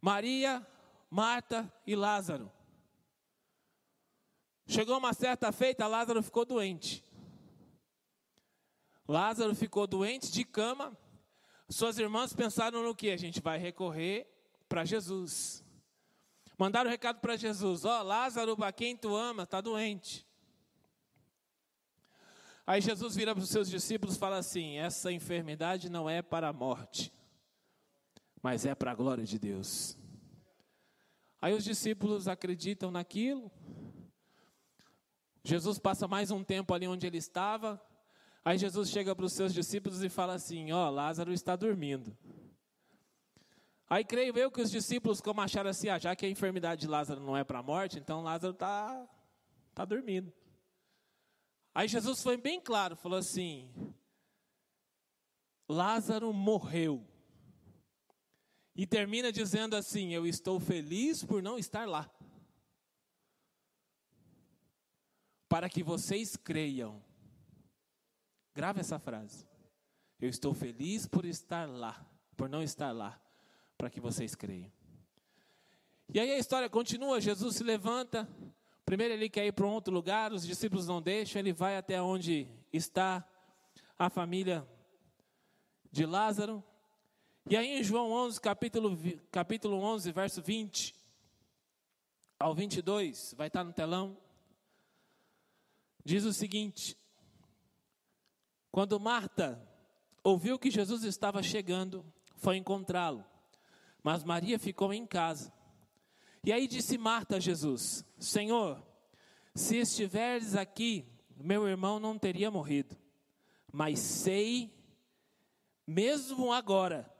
Maria 0.00 0.64
Marta 1.10 1.70
e 1.84 1.96
Lázaro. 1.96 2.50
Chegou 4.64 4.96
uma 4.96 5.12
certa 5.12 5.50
feita, 5.50 5.88
Lázaro 5.88 6.22
ficou 6.22 6.44
doente. 6.44 7.04
Lázaro 9.08 9.52
ficou 9.56 9.88
doente 9.88 10.30
de 10.30 10.44
cama. 10.44 10.96
Suas 11.68 11.98
irmãs 11.98 12.32
pensaram 12.32 12.84
no 12.84 12.94
que? 12.94 13.10
A 13.10 13.16
gente 13.16 13.40
vai 13.40 13.58
recorrer 13.58 14.32
para 14.68 14.84
Jesus. 14.84 15.64
Mandaram 16.56 16.88
um 16.88 16.92
recado 16.92 17.18
para 17.18 17.36
Jesus: 17.36 17.84
Ó, 17.84 18.00
oh, 18.00 18.02
Lázaro, 18.04 18.56
para 18.56 18.72
quem 18.72 18.96
tu 18.96 19.16
ama, 19.16 19.42
está 19.42 19.60
doente. 19.60 20.24
Aí 22.64 22.80
Jesus 22.80 23.16
vira 23.16 23.34
para 23.34 23.42
os 23.42 23.50
seus 23.50 23.68
discípulos 23.68 24.14
e 24.14 24.18
fala 24.20 24.38
assim: 24.38 24.78
Essa 24.78 25.10
enfermidade 25.10 25.90
não 25.90 26.08
é 26.08 26.22
para 26.22 26.48
a 26.48 26.52
morte, 26.52 27.12
mas 28.40 28.64
é 28.64 28.76
para 28.76 28.92
a 28.92 28.94
glória 28.94 29.24
de 29.24 29.40
Deus. 29.40 29.99
Aí 31.40 31.54
os 31.54 31.64
discípulos 31.64 32.28
acreditam 32.28 32.90
naquilo. 32.90 33.50
Jesus 35.42 35.78
passa 35.78 36.06
mais 36.06 36.30
um 36.30 36.44
tempo 36.44 36.74
ali 36.74 36.86
onde 36.86 37.06
ele 37.06 37.18
estava. 37.18 37.80
Aí 38.44 38.58
Jesus 38.58 38.90
chega 38.90 39.14
para 39.14 39.24
os 39.24 39.32
seus 39.32 39.54
discípulos 39.54 40.02
e 40.02 40.08
fala 40.08 40.34
assim: 40.34 40.72
Ó, 40.72 40.86
oh, 40.86 40.90
Lázaro 40.90 41.32
está 41.32 41.56
dormindo. 41.56 42.16
Aí 43.88 44.04
creio 44.04 44.38
eu 44.38 44.52
que 44.52 44.60
os 44.60 44.70
discípulos, 44.70 45.20
como 45.20 45.40
acharam 45.40 45.68
assim, 45.68 45.88
ah, 45.88 45.98
já 45.98 46.14
que 46.14 46.24
a 46.24 46.28
enfermidade 46.28 46.82
de 46.82 46.86
Lázaro 46.86 47.20
não 47.20 47.36
é 47.36 47.42
para 47.42 47.58
a 47.58 47.62
morte, 47.62 47.98
então 47.98 48.22
Lázaro 48.22 48.52
está 48.52 49.04
tá 49.74 49.84
dormindo. 49.84 50.32
Aí 51.74 51.88
Jesus 51.88 52.22
foi 52.22 52.36
bem 52.36 52.60
claro, 52.60 52.94
falou 52.94 53.18
assim: 53.18 53.68
Lázaro 55.68 56.32
morreu. 56.32 57.09
E 58.80 58.86
termina 58.86 59.30
dizendo 59.30 59.76
assim: 59.76 60.14
Eu 60.14 60.26
estou 60.26 60.58
feliz 60.58 61.22
por 61.22 61.42
não 61.42 61.58
estar 61.58 61.86
lá. 61.86 62.10
Para 65.50 65.68
que 65.68 65.82
vocês 65.82 66.34
creiam. 66.34 67.04
Grave 68.54 68.80
essa 68.80 68.98
frase. 68.98 69.46
Eu 70.18 70.30
estou 70.30 70.54
feliz 70.54 71.06
por 71.06 71.26
estar 71.26 71.68
lá, 71.68 72.02
por 72.38 72.48
não 72.48 72.62
estar 72.62 72.90
lá, 72.90 73.20
para 73.76 73.90
que 73.90 74.00
vocês 74.00 74.34
creiam. 74.34 74.72
E 76.08 76.18
aí 76.18 76.30
a 76.32 76.38
história 76.38 76.70
continua, 76.70 77.20
Jesus 77.20 77.56
se 77.56 77.62
levanta, 77.62 78.26
primeiro 78.86 79.12
ele 79.12 79.28
quer 79.28 79.44
ir 79.44 79.52
para 79.52 79.66
um 79.66 79.74
outro 79.74 79.92
lugar, 79.92 80.32
os 80.32 80.46
discípulos 80.46 80.86
não 80.86 81.02
deixam, 81.02 81.38
ele 81.38 81.52
vai 81.52 81.76
até 81.76 82.00
onde 82.00 82.48
está 82.72 83.28
a 83.98 84.08
família 84.08 84.66
de 85.92 86.06
Lázaro, 86.06 86.64
e 87.48 87.56
aí 87.56 87.78
em 87.78 87.82
João 87.82 88.12
11, 88.12 88.40
capítulo, 88.40 88.98
capítulo 89.30 89.76
11, 89.76 90.12
verso 90.12 90.42
20 90.42 90.94
ao 92.38 92.54
22, 92.54 93.34
vai 93.36 93.48
estar 93.48 93.64
no 93.64 93.72
telão, 93.72 94.16
diz 96.04 96.24
o 96.24 96.32
seguinte: 96.32 96.96
Quando 98.70 99.00
Marta 99.00 99.60
ouviu 100.22 100.58
que 100.58 100.70
Jesus 100.70 101.04
estava 101.04 101.42
chegando, 101.42 102.04
foi 102.36 102.56
encontrá-lo, 102.56 103.24
mas 104.02 104.24
Maria 104.24 104.58
ficou 104.58 104.92
em 104.92 105.06
casa. 105.06 105.52
E 106.42 106.52
aí 106.52 106.66
disse 106.66 106.96
Marta 106.96 107.36
a 107.36 107.40
Jesus: 107.40 108.04
Senhor, 108.18 108.82
se 109.54 109.76
estiveres 109.76 110.54
aqui, 110.54 111.06
meu 111.36 111.66
irmão 111.68 111.98
não 112.00 112.18
teria 112.18 112.50
morrido. 112.50 112.96
Mas 113.72 113.98
sei, 113.98 114.72
mesmo 115.86 116.52
agora, 116.52 117.10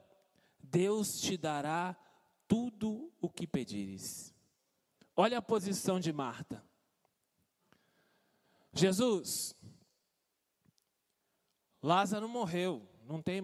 Deus 0.70 1.20
te 1.20 1.36
dará 1.36 1.96
tudo 2.46 3.12
o 3.20 3.28
que 3.28 3.46
pedires. 3.46 4.34
Olha 5.16 5.38
a 5.38 5.42
posição 5.42 5.98
de 5.98 6.12
Marta. 6.12 6.64
Jesus, 8.72 9.56
Lázaro 11.82 12.28
morreu, 12.28 12.88
não 13.04 13.20
tem 13.20 13.42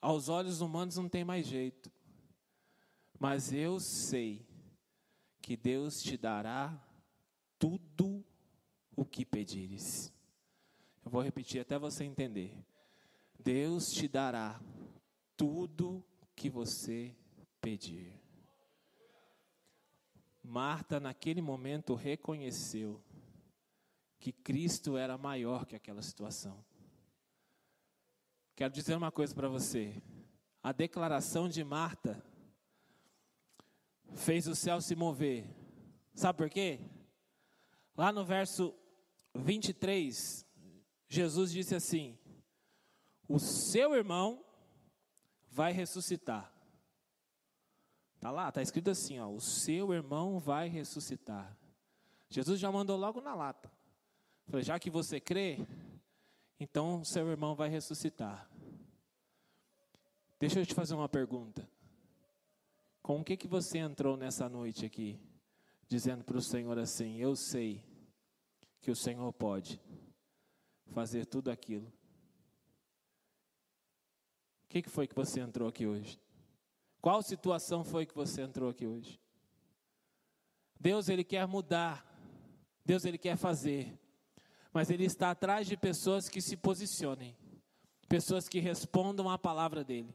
aos 0.00 0.28
olhos 0.28 0.60
humanos 0.60 0.96
não 0.96 1.08
tem 1.08 1.24
mais 1.24 1.46
jeito. 1.46 1.92
Mas 3.18 3.52
eu 3.52 3.78
sei 3.78 4.46
que 5.42 5.56
Deus 5.56 6.02
te 6.02 6.16
dará 6.16 6.82
tudo 7.58 8.24
o 8.96 9.04
que 9.04 9.24
pedires. 9.24 10.12
Eu 11.04 11.10
vou 11.10 11.20
repetir 11.20 11.60
até 11.60 11.78
você 11.78 12.04
entender. 12.04 12.56
Deus 13.38 13.92
te 13.92 14.08
dará 14.08 14.60
tudo 15.36 16.04
que 16.40 16.48
você 16.48 17.14
pedir. 17.60 18.18
Marta, 20.42 20.98
naquele 20.98 21.42
momento, 21.42 21.94
reconheceu 21.94 22.98
que 24.18 24.32
Cristo 24.32 24.96
era 24.96 25.18
maior 25.18 25.66
que 25.66 25.76
aquela 25.76 26.00
situação. 26.00 26.64
Quero 28.56 28.72
dizer 28.72 28.96
uma 28.96 29.12
coisa 29.12 29.34
para 29.34 29.48
você. 29.50 30.02
A 30.62 30.72
declaração 30.72 31.46
de 31.46 31.62
Marta 31.62 32.24
fez 34.14 34.46
o 34.46 34.56
céu 34.56 34.80
se 34.80 34.96
mover. 34.96 35.46
Sabe 36.14 36.38
por 36.38 36.48
quê? 36.48 36.80
Lá 37.94 38.10
no 38.10 38.24
verso 38.24 38.74
23, 39.34 40.46
Jesus 41.06 41.52
disse 41.52 41.74
assim: 41.74 42.18
O 43.28 43.38
seu 43.38 43.94
irmão 43.94 44.42
vai 45.50 45.72
ressuscitar. 45.72 46.52
Tá 48.20 48.30
lá, 48.30 48.52
tá 48.52 48.62
escrito 48.62 48.90
assim, 48.90 49.18
ó, 49.18 49.28
o 49.28 49.40
seu 49.40 49.92
irmão 49.92 50.38
vai 50.38 50.68
ressuscitar. 50.68 51.56
Jesus 52.28 52.60
já 52.60 52.70
mandou 52.70 52.96
logo 52.96 53.20
na 53.20 53.34
lata. 53.34 53.70
Falei, 54.46 54.62
já 54.62 54.78
que 54.78 54.90
você 54.90 55.18
crê, 55.18 55.58
então 56.58 57.04
seu 57.04 57.28
irmão 57.28 57.54
vai 57.54 57.68
ressuscitar. 57.68 58.48
Deixa 60.38 60.60
eu 60.60 60.66
te 60.66 60.74
fazer 60.74 60.94
uma 60.94 61.08
pergunta. 61.08 61.68
Com 63.02 63.20
o 63.20 63.24
que 63.24 63.36
que 63.36 63.48
você 63.48 63.78
entrou 63.78 64.16
nessa 64.16 64.48
noite 64.48 64.84
aqui, 64.84 65.18
dizendo 65.88 66.22
para 66.22 66.36
o 66.36 66.42
Senhor 66.42 66.78
assim: 66.78 67.16
Eu 67.16 67.34
sei 67.34 67.84
que 68.80 68.90
o 68.90 68.96
Senhor 68.96 69.32
pode 69.32 69.80
fazer 70.86 71.26
tudo 71.26 71.50
aquilo. 71.50 71.92
O 74.70 74.72
que, 74.72 74.82
que 74.82 74.88
foi 74.88 75.08
que 75.08 75.16
você 75.16 75.40
entrou 75.40 75.68
aqui 75.68 75.84
hoje? 75.84 76.16
Qual 77.00 77.20
situação 77.22 77.82
foi 77.82 78.06
que 78.06 78.14
você 78.14 78.42
entrou 78.42 78.70
aqui 78.70 78.86
hoje? 78.86 79.20
Deus, 80.78 81.08
Ele 81.08 81.24
quer 81.24 81.44
mudar. 81.44 82.06
Deus, 82.86 83.04
Ele 83.04 83.18
quer 83.18 83.36
fazer. 83.36 83.98
Mas 84.72 84.88
Ele 84.88 85.04
está 85.04 85.32
atrás 85.32 85.66
de 85.66 85.76
pessoas 85.76 86.28
que 86.28 86.40
se 86.40 86.56
posicionem. 86.56 87.36
Pessoas 88.08 88.48
que 88.48 88.60
respondam 88.60 89.28
à 89.28 89.36
palavra 89.36 89.82
dEle. 89.82 90.14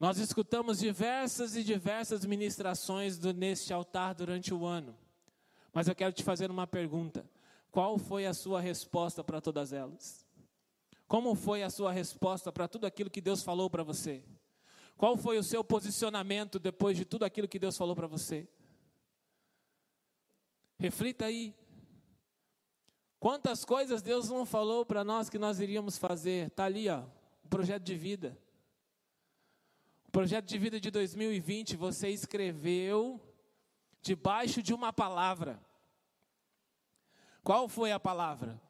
Nós 0.00 0.18
escutamos 0.18 0.80
diversas 0.80 1.54
e 1.54 1.62
diversas 1.62 2.24
ministrações 2.24 3.16
do, 3.16 3.32
neste 3.32 3.72
altar 3.72 4.12
durante 4.12 4.52
o 4.52 4.66
ano. 4.66 4.98
Mas 5.72 5.86
eu 5.86 5.94
quero 5.94 6.12
te 6.12 6.24
fazer 6.24 6.50
uma 6.50 6.66
pergunta. 6.66 7.24
Qual 7.70 7.96
foi 7.96 8.26
a 8.26 8.34
sua 8.34 8.60
resposta 8.60 9.22
para 9.22 9.40
todas 9.40 9.72
elas? 9.72 10.27
Como 11.08 11.34
foi 11.34 11.62
a 11.62 11.70
sua 11.70 11.90
resposta 11.90 12.52
para 12.52 12.68
tudo 12.68 12.86
aquilo 12.86 13.08
que 13.08 13.22
Deus 13.22 13.42
falou 13.42 13.70
para 13.70 13.82
você? 13.82 14.22
Qual 14.94 15.16
foi 15.16 15.38
o 15.38 15.42
seu 15.42 15.64
posicionamento 15.64 16.58
depois 16.58 16.98
de 16.98 17.06
tudo 17.06 17.24
aquilo 17.24 17.48
que 17.48 17.58
Deus 17.58 17.78
falou 17.78 17.96
para 17.96 18.06
você? 18.06 18.46
Reflita 20.78 21.24
aí. 21.24 21.54
Quantas 23.18 23.64
coisas 23.64 24.02
Deus 24.02 24.28
não 24.28 24.44
falou 24.44 24.84
para 24.84 25.02
nós 25.02 25.30
que 25.30 25.38
nós 25.38 25.60
iríamos 25.60 25.96
fazer? 25.96 26.48
Está 26.48 26.66
ali, 26.66 26.90
ó, 26.90 27.04
o 27.42 27.48
projeto 27.48 27.82
de 27.84 27.96
vida. 27.96 28.38
O 30.06 30.10
projeto 30.10 30.44
de 30.44 30.58
vida 30.58 30.78
de 30.78 30.90
2020 30.90 31.74
você 31.74 32.10
escreveu 32.10 33.18
debaixo 34.02 34.62
de 34.62 34.74
uma 34.74 34.92
palavra. 34.92 35.58
Qual 37.42 37.66
foi 37.66 37.92
a 37.92 37.98
palavra? 37.98 38.60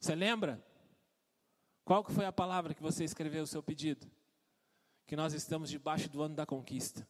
Você 0.00 0.14
lembra? 0.14 0.71
Qual 1.84 2.04
que 2.04 2.12
foi 2.12 2.24
a 2.24 2.32
palavra 2.32 2.74
que 2.74 2.82
você 2.82 3.04
escreveu 3.04 3.42
o 3.42 3.46
seu 3.46 3.62
pedido? 3.62 4.06
que 5.12 5.16
nós 5.16 5.34
estamos 5.34 5.68
debaixo 5.68 6.08
do 6.08 6.22
ano 6.22 6.34
da 6.34 6.46
conquista. 6.46 7.06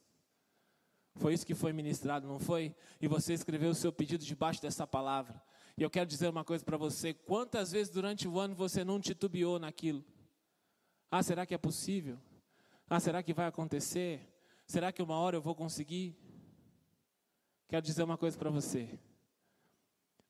Foi 1.14 1.34
isso 1.34 1.46
que 1.46 1.54
foi 1.54 1.72
ministrado, 1.72 2.26
não 2.26 2.40
foi? 2.40 2.74
E 3.00 3.06
você 3.06 3.32
escreveu 3.32 3.70
o 3.70 3.74
seu 3.76 3.92
pedido 3.92 4.24
debaixo 4.24 4.60
dessa 4.60 4.84
palavra. 4.84 5.40
E 5.76 5.82
eu 5.82 5.88
quero 5.88 6.06
dizer 6.06 6.28
uma 6.28 6.44
coisa 6.44 6.64
para 6.64 6.76
você: 6.76 7.14
quantas 7.14 7.70
vezes 7.70 7.92
durante 7.92 8.26
o 8.26 8.40
ano 8.40 8.56
você 8.56 8.82
não 8.82 8.98
titubeou 8.98 9.58
naquilo? 9.58 10.04
Ah, 11.10 11.22
será 11.22 11.46
que 11.46 11.54
é 11.54 11.58
possível? 11.58 12.18
Ah, 12.90 12.98
será 12.98 13.22
que 13.22 13.32
vai 13.32 13.46
acontecer? 13.46 14.28
Será 14.66 14.90
que 14.90 15.00
uma 15.00 15.14
hora 15.14 15.36
eu 15.36 15.40
vou 15.40 15.54
conseguir? 15.54 16.16
Quero 17.68 17.86
dizer 17.86 18.02
uma 18.02 18.18
coisa 18.18 18.36
para 18.36 18.50
você. 18.50 18.98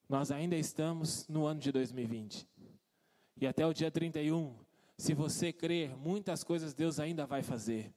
Nós 0.09 0.31
ainda 0.31 0.57
estamos 0.57 1.27
no 1.27 1.47
ano 1.47 1.59
de 1.59 1.73
2020. 1.73 2.47
E 3.43 3.47
até 3.49 3.67
o 3.67 3.73
dia 3.73 3.91
31, 3.91 4.55
se 4.97 5.15
você 5.15 5.53
crer, 5.53 5.97
muitas 5.97 6.45
coisas 6.45 6.75
Deus 6.75 7.01
ainda 7.01 7.27
vai 7.27 7.43
fazer. 7.43 7.93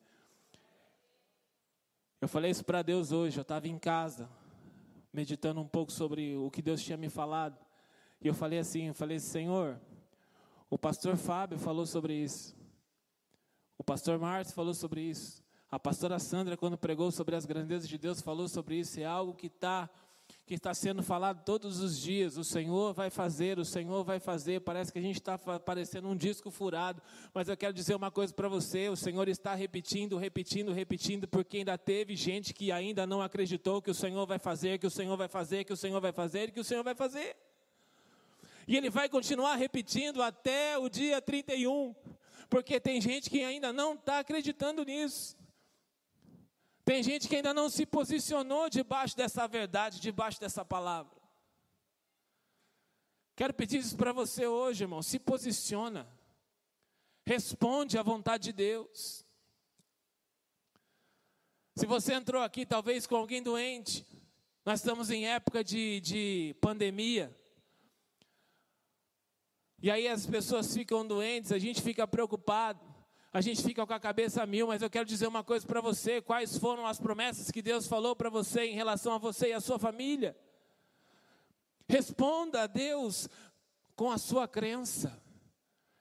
Eu 2.20 2.28
falei 2.28 2.50
isso 2.50 2.66
para 2.66 2.82
Deus 2.82 3.12
hoje, 3.12 3.38
eu 3.38 3.44
estava 3.44 3.68
em 3.68 3.78
casa, 3.78 4.28
meditando 5.14 5.62
um 5.62 5.68
pouco 5.68 5.92
sobre 5.92 6.36
o 6.36 6.50
que 6.50 6.64
Deus 6.64 6.82
tinha 6.82 6.98
me 6.98 7.10
falado. 7.10 7.64
E 8.20 8.28
eu 8.28 8.34
falei 8.34 8.58
assim, 8.58 8.88
eu 8.88 8.96
falei, 8.96 9.20
Senhor, 9.20 9.80
o 10.68 10.80
pastor 10.80 11.16
Fábio 11.16 11.60
falou 11.60 11.86
sobre 11.86 12.16
isso. 12.16 12.58
O 13.78 13.84
pastor 13.84 14.18
Márcio 14.18 14.56
falou 14.56 14.74
sobre 14.74 15.02
isso. 15.02 15.44
A 15.70 15.78
pastora 15.78 16.18
Sandra, 16.18 16.58
quando 16.58 16.76
pregou 16.76 17.12
sobre 17.12 17.36
as 17.36 17.46
grandezas 17.46 17.88
de 17.88 18.00
Deus, 18.00 18.20
falou 18.20 18.48
sobre 18.48 18.80
isso. 18.80 19.00
É 19.00 19.06
algo 19.06 19.36
que 19.36 19.46
está 19.46 19.92
que 20.46 20.54
está 20.54 20.74
sendo 20.76 21.02
falado 21.02 21.44
todos 21.44 21.80
os 21.80 22.00
dias. 22.00 22.38
O 22.38 22.44
Senhor 22.44 22.94
vai 22.94 23.10
fazer, 23.10 23.58
o 23.58 23.66
Senhor 23.66 24.04
vai 24.04 24.20
fazer. 24.20 24.62
Parece 24.62 24.94
que 24.94 25.00
a 25.00 25.02
gente 25.02 25.20
está 25.20 25.38
parecendo 25.38 26.08
um 26.08 26.16
disco 26.16 26.52
furado, 26.52 27.02
mas 27.34 27.50
eu 27.50 27.58
quero 27.58 27.74
dizer 27.74 27.96
uma 27.96 28.12
coisa 28.12 28.34
para 28.34 28.48
você: 28.48 28.88
o 28.88 28.96
Senhor 28.96 29.28
está 29.28 29.56
repetindo, 29.56 30.18
repetindo, 30.18 30.72
repetindo, 30.72 31.28
porque 31.28 31.58
ainda 31.58 31.78
teve 31.78 32.16
gente 32.16 32.54
que 32.54 32.72
ainda 32.72 33.08
não 33.08 33.22
acreditou 33.22 33.82
que 33.82 33.90
o 33.90 33.96
Senhor 33.96 34.26
vai 34.28 34.38
fazer, 34.38 34.78
que 34.78 34.88
o 34.88 34.92
Senhor 34.92 35.18
vai 35.18 35.28
fazer, 35.28 35.64
que 35.64 35.74
o 35.74 35.78
Senhor 35.78 36.00
vai 36.00 36.12
fazer, 36.12 36.52
que 36.52 36.60
o 36.60 36.64
Senhor 36.64 36.84
vai 36.84 36.94
fazer. 36.94 37.36
E 38.68 38.78
Ele 38.78 38.90
vai 38.90 39.10
continuar 39.10 39.56
repetindo 39.56 40.22
até 40.22 40.78
o 40.78 40.90
dia 40.90 41.22
31, 41.22 41.96
porque 42.50 42.80
tem 42.80 43.02
gente 43.02 43.30
que 43.30 43.44
ainda 43.44 43.74
não 43.74 43.94
está 43.94 44.20
acreditando 44.20 44.84
nisso. 44.84 45.36
Tem 46.86 47.02
gente 47.02 47.28
que 47.28 47.36
ainda 47.36 47.52
não 47.52 47.68
se 47.68 47.84
posicionou 47.84 48.70
debaixo 48.70 49.18
dessa 49.18 49.48
verdade, 49.48 50.00
debaixo 50.00 50.40
dessa 50.40 50.64
palavra. 50.64 51.20
Quero 53.36 53.56
pedir 53.56 53.80
isso 53.80 53.98
para 53.98 54.14
você 54.14 54.46
hoje, 54.46 54.84
irmão. 54.84 55.02
Se 55.02 55.18
posiciona. 55.18 56.08
Responde 57.26 57.98
à 57.98 58.04
vontade 58.04 58.44
de 58.44 58.54
Deus. 58.54 59.26
Se 61.76 61.88
você 61.88 62.14
entrou 62.14 62.44
aqui, 62.44 62.68
talvez 62.68 63.08
com 63.08 63.16
alguém 63.16 63.42
doente, 63.42 64.06
nós 64.64 64.80
estamos 64.80 65.10
em 65.10 65.28
época 65.28 65.64
de, 65.64 66.00
de 66.02 66.56
pandemia. 66.62 67.36
E 69.82 69.90
aí 69.90 70.08
as 70.08 70.26
pessoas 70.28 70.72
ficam 70.72 71.06
doentes, 71.06 71.52
a 71.52 71.58
gente 71.58 71.82
fica 71.82 72.08
preocupado 72.08 72.95
a 73.36 73.42
gente 73.42 73.62
fica 73.62 73.86
com 73.86 73.92
a 73.92 74.00
cabeça 74.00 74.42
a 74.42 74.46
mil, 74.46 74.68
mas 74.68 74.82
eu 74.82 74.90
quero 74.90 75.06
dizer 75.06 75.28
uma 75.28 75.44
coisa 75.44 75.68
para 75.68 75.82
você: 75.82 76.22
quais 76.22 76.58
foram 76.58 76.88
as 76.88 77.02
promessas 77.02 77.52
que 77.52 77.62
Deus 77.62 77.86
falou 77.86 78.16
para 78.16 78.30
você 78.30 78.62
em 78.62 78.76
relação 78.76 79.12
a 79.12 79.18
você 79.18 79.50
e 79.50 79.54
a 79.54 79.60
sua 79.60 79.78
família? 79.78 80.38
Responda 81.86 82.62
a 82.62 82.68
Deus 82.68 83.28
com 83.94 84.10
a 84.10 84.18
sua 84.18 84.48
crença, 84.48 85.22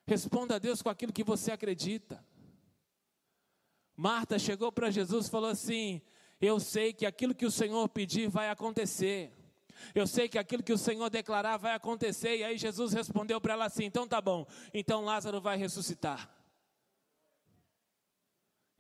responda 0.07 0.55
a 0.55 0.59
Deus 0.61 0.81
com 0.81 0.89
aquilo 0.89 1.13
que 1.13 1.25
você 1.25 1.51
acredita. 1.51 2.25
Marta 3.97 4.39
chegou 4.39 4.71
para 4.71 4.89
Jesus 4.89 5.27
e 5.27 5.31
falou 5.31 5.51
assim: 5.51 6.01
Eu 6.41 6.61
sei 6.61 6.93
que 6.93 7.05
aquilo 7.05 7.35
que 7.35 7.47
o 7.47 7.51
Senhor 7.51 7.89
pedir 7.89 8.29
vai 8.29 8.49
acontecer. 8.49 9.33
Eu 9.93 10.07
sei 10.07 10.29
que 10.29 10.39
aquilo 10.39 10.63
que 10.63 10.73
o 10.73 10.79
Senhor 10.79 11.11
declarar 11.11 11.57
vai 11.57 11.75
acontecer. 11.75 12.37
E 12.37 12.45
aí 12.45 12.57
Jesus 12.57 12.93
respondeu 12.93 13.41
para 13.41 13.55
ela 13.55 13.65
assim: 13.65 13.87
Então 13.87 14.07
tá 14.07 14.21
bom, 14.21 14.47
então 14.73 15.05
Lázaro 15.05 15.41
vai 15.41 15.57
ressuscitar. 15.57 16.44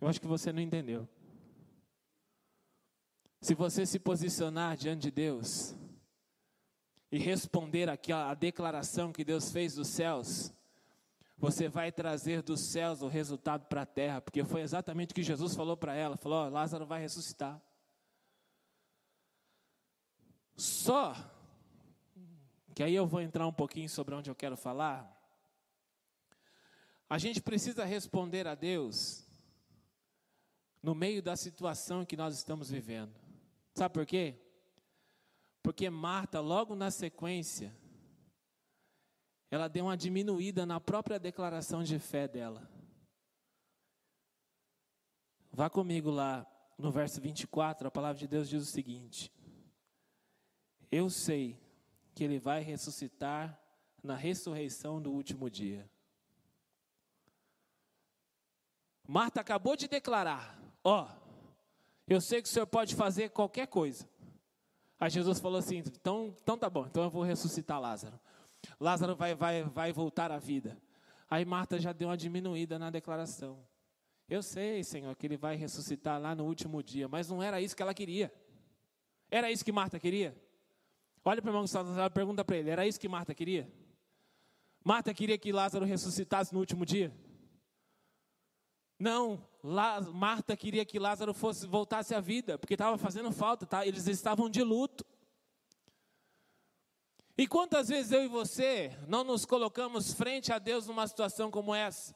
Eu 0.05 0.09
acho 0.11 0.21
que 0.21 0.27
você 0.27 0.53
não 0.53 0.61
entendeu. 0.61 1.09
Se 3.40 3.55
você 3.55 3.87
se 3.87 3.99
posicionar 3.99 4.77
diante 4.77 5.01
de 5.01 5.11
Deus 5.11 5.75
e 7.11 7.19
responder 7.19 7.88
aquela 7.88 8.35
declaração 8.35 9.14
que 9.14 9.25
Deus 9.25 9.51
fez 9.51 9.77
dos 9.77 9.88
céus, 9.88 10.53
você 11.38 11.71
vai 11.71 11.90
trazer 11.90 12.43
dos 12.43 12.61
céus 12.61 13.01
o 13.01 13.09
resultado 13.09 13.64
para 13.64 13.81
a 13.81 13.87
terra, 13.87 14.21
porque 14.21 14.45
foi 14.45 14.61
exatamente 14.61 15.12
o 15.12 15.14
que 15.14 15.23
Jesus 15.23 15.55
falou 15.55 15.75
para 15.75 15.95
ela: 15.95 16.19
falou, 16.19 16.45
oh, 16.45 16.51
Lázaro 16.51 16.85
vai 16.85 17.01
ressuscitar. 17.01 17.59
Só 20.55 21.17
que 22.75 22.83
aí 22.83 22.95
eu 22.95 23.07
vou 23.07 23.23
entrar 23.23 23.47
um 23.47 23.53
pouquinho 23.55 23.88
sobre 23.88 24.14
onde 24.14 24.29
eu 24.29 24.35
quero 24.35 24.55
falar. 24.55 25.11
A 27.09 27.17
gente 27.17 27.40
precisa 27.40 27.87
responder 27.87 28.47
a 28.47 28.55
Deus 28.55 29.23
no 30.85 30.94
meio 30.94 31.23
da 31.23 31.35
situação 31.35 32.05
que 32.05 32.14
nós 32.14 32.35
estamos 32.35 32.68
vivendo. 32.68 33.18
Sabe 33.75 33.94
por 33.94 34.05
quê? 34.05 34.38
Porque 35.62 35.88
Marta, 35.88 36.40
logo 36.40 36.77
na 36.77 36.90
sequência, 36.90 37.75
ela 39.51 39.66
deu 39.66 39.87
uma 39.87 39.97
diminuída 39.97 40.66
na 40.66 40.79
própria 40.79 41.18
declaração 41.18 41.83
de 41.83 41.99
fé 41.99 42.29
dela. 42.29 42.70
Vá 45.51 45.70
comigo 45.70 46.11
lá 46.11 46.47
no 46.77 46.90
verso 46.90 47.18
24, 47.18 47.88
a 47.88 47.90
palavra 47.90 48.18
de 48.18 48.29
Deus 48.29 48.47
diz 48.47 48.62
o 48.62 48.70
seguinte: 48.70 49.33
Eu 50.90 51.09
sei 51.09 51.59
que 52.14 52.23
ele 52.23 52.38
vai 52.38 52.61
ressuscitar 52.61 53.59
na 54.03 54.16
ressurreição 54.16 55.01
do 55.01 55.11
último 55.11 55.49
dia. 55.49 55.90
Marta 59.09 59.40
acabou 59.40 59.77
de 59.77 59.88
declarar: 59.88 60.63
Ó, 60.85 61.09
eu 62.07 62.20
sei 62.20 62.42
que 62.42 62.49
o 62.49 62.53
Senhor 62.53 62.66
pode 62.66 62.94
fazer 62.94 63.31
qualquer 63.31 63.66
coisa. 63.66 64.07
Aí 65.01 65.11
Jesus 65.11 65.40
falou 65.40 65.59
assim: 65.59 65.79
então, 65.79 66.35
então 66.40 66.59
tá 66.59 66.68
bom, 66.68 66.87
então 66.87 67.03
eu 67.03 67.11
vou 67.11 67.23
ressuscitar 67.23 67.81
Lázaro. 67.81 68.20
Lázaro 68.79 69.16
vai, 69.16 69.35
vai, 69.35 69.62
vai 69.62 69.92
voltar 69.92 70.31
à 70.31 70.38
vida. 70.38 70.81
Aí 71.29 71.44
Marta 71.44 71.79
já 71.79 71.92
deu 71.92 72.09
uma 72.09 72.16
diminuída 72.16 72.79
na 72.79 72.90
declaração. 72.90 73.66
Eu 74.29 74.42
sei, 74.42 74.85
Senhor, 74.85 75.14
que 75.16 75.27
ele 75.27 75.37
vai 75.37 75.57
ressuscitar 75.57 76.20
lá 76.20 76.35
no 76.35 76.44
último 76.44 76.83
dia, 76.83 77.09
mas 77.09 77.29
não 77.29 77.42
era 77.42 77.61
isso 77.61 77.75
que 77.75 77.83
ela 77.83 77.94
queria. 77.94 78.33
Era 79.31 79.51
isso 79.51 79.64
que 79.64 79.73
Marta 79.73 79.99
queria? 79.99 80.37
Olha 81.25 81.40
para 81.40 81.49
o 81.49 81.53
irmão 81.53 81.66
Salazar, 81.66 82.11
pergunta 82.11 82.44
para 82.44 82.57
ele: 82.57 82.70
era 82.70 82.87
isso 82.87 83.01
que 83.01 83.09
Marta 83.09 83.35
queria? 83.35 83.70
Marta 84.85 85.14
queria 85.14 85.38
que 85.38 85.51
Lázaro 85.51 85.87
ressuscitasse 85.87 86.53
no 86.53 86.61
último 86.61 86.85
dia? 86.85 87.12
Não, 88.99 89.42
Marta 90.12 90.55
queria 90.55 90.85
que 90.85 90.98
Lázaro 90.98 91.33
fosse 91.33 91.66
voltasse 91.66 92.14
à 92.14 92.20
vida, 92.20 92.59
porque 92.59 92.74
estava 92.74 92.98
fazendo 92.98 93.33
falta, 93.33 93.64
tá? 93.64 93.87
eles 93.87 94.07
estavam 94.07 94.50
de 94.50 94.62
luto. 94.62 95.07
E 97.37 97.46
quantas 97.46 97.88
vezes 97.88 98.12
eu 98.12 98.22
e 98.22 98.29
você 98.29 98.96
não 99.09 99.24
nos 99.24 99.46
colocamos 99.46 100.12
frente 100.12 100.53
a 100.53 100.59
Deus 100.59 100.87
numa 100.87 101.07
situação 101.07 101.50
como 101.50 101.74
essa? 101.74 102.14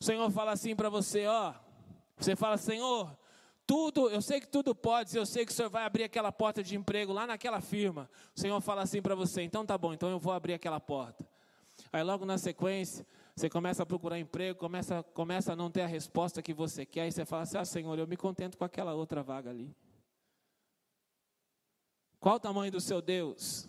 O 0.00 0.04
Senhor 0.04 0.28
fala 0.30 0.52
assim 0.52 0.74
para 0.74 0.88
você, 0.88 1.26
ó. 1.26 1.54
Você 2.16 2.34
fala, 2.34 2.56
Senhor, 2.56 3.14
tudo, 3.66 4.08
eu 4.08 4.22
sei 4.22 4.40
que 4.40 4.48
tudo 4.48 4.74
pode, 4.74 5.14
eu 5.14 5.26
sei 5.26 5.44
que 5.44 5.52
o 5.52 5.54
Senhor 5.54 5.68
vai 5.68 5.84
abrir 5.84 6.04
aquela 6.04 6.32
porta 6.32 6.62
de 6.62 6.74
emprego 6.74 7.12
lá 7.12 7.26
naquela 7.26 7.60
firma. 7.60 8.10
O 8.34 8.40
Senhor 8.40 8.60
fala 8.62 8.82
assim 8.82 9.02
para 9.02 9.14
você, 9.14 9.42
então 9.42 9.66
tá 9.66 9.76
bom, 9.76 9.92
então 9.92 10.08
eu 10.08 10.18
vou 10.18 10.32
abrir 10.32 10.54
aquela 10.54 10.80
porta. 10.80 11.24
Aí 11.92 12.02
logo 12.02 12.24
na 12.24 12.38
sequência, 12.38 13.06
você 13.34 13.48
começa 13.48 13.82
a 13.82 13.86
procurar 13.86 14.18
emprego, 14.18 14.58
começa, 14.58 15.02
começa 15.02 15.52
a 15.52 15.56
não 15.56 15.70
ter 15.70 15.80
a 15.82 15.86
resposta 15.86 16.42
que 16.42 16.52
você 16.52 16.84
quer, 16.84 17.08
e 17.08 17.12
você 17.12 17.24
fala 17.24 17.42
assim: 17.42 17.56
Ah, 17.56 17.64
Senhor, 17.64 17.98
eu 17.98 18.06
me 18.06 18.16
contento 18.16 18.58
com 18.58 18.64
aquela 18.64 18.94
outra 18.94 19.22
vaga 19.22 19.50
ali. 19.50 19.74
Qual 22.20 22.36
o 22.36 22.40
tamanho 22.40 22.70
do 22.70 22.80
seu 22.80 23.00
Deus? 23.00 23.68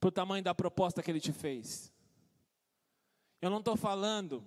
Para 0.00 0.08
o 0.08 0.12
tamanho 0.12 0.42
da 0.42 0.54
proposta 0.54 1.02
que 1.02 1.10
ele 1.10 1.20
te 1.20 1.32
fez. 1.32 1.92
Eu 3.40 3.50
não 3.50 3.58
estou 3.58 3.76
falando 3.76 4.44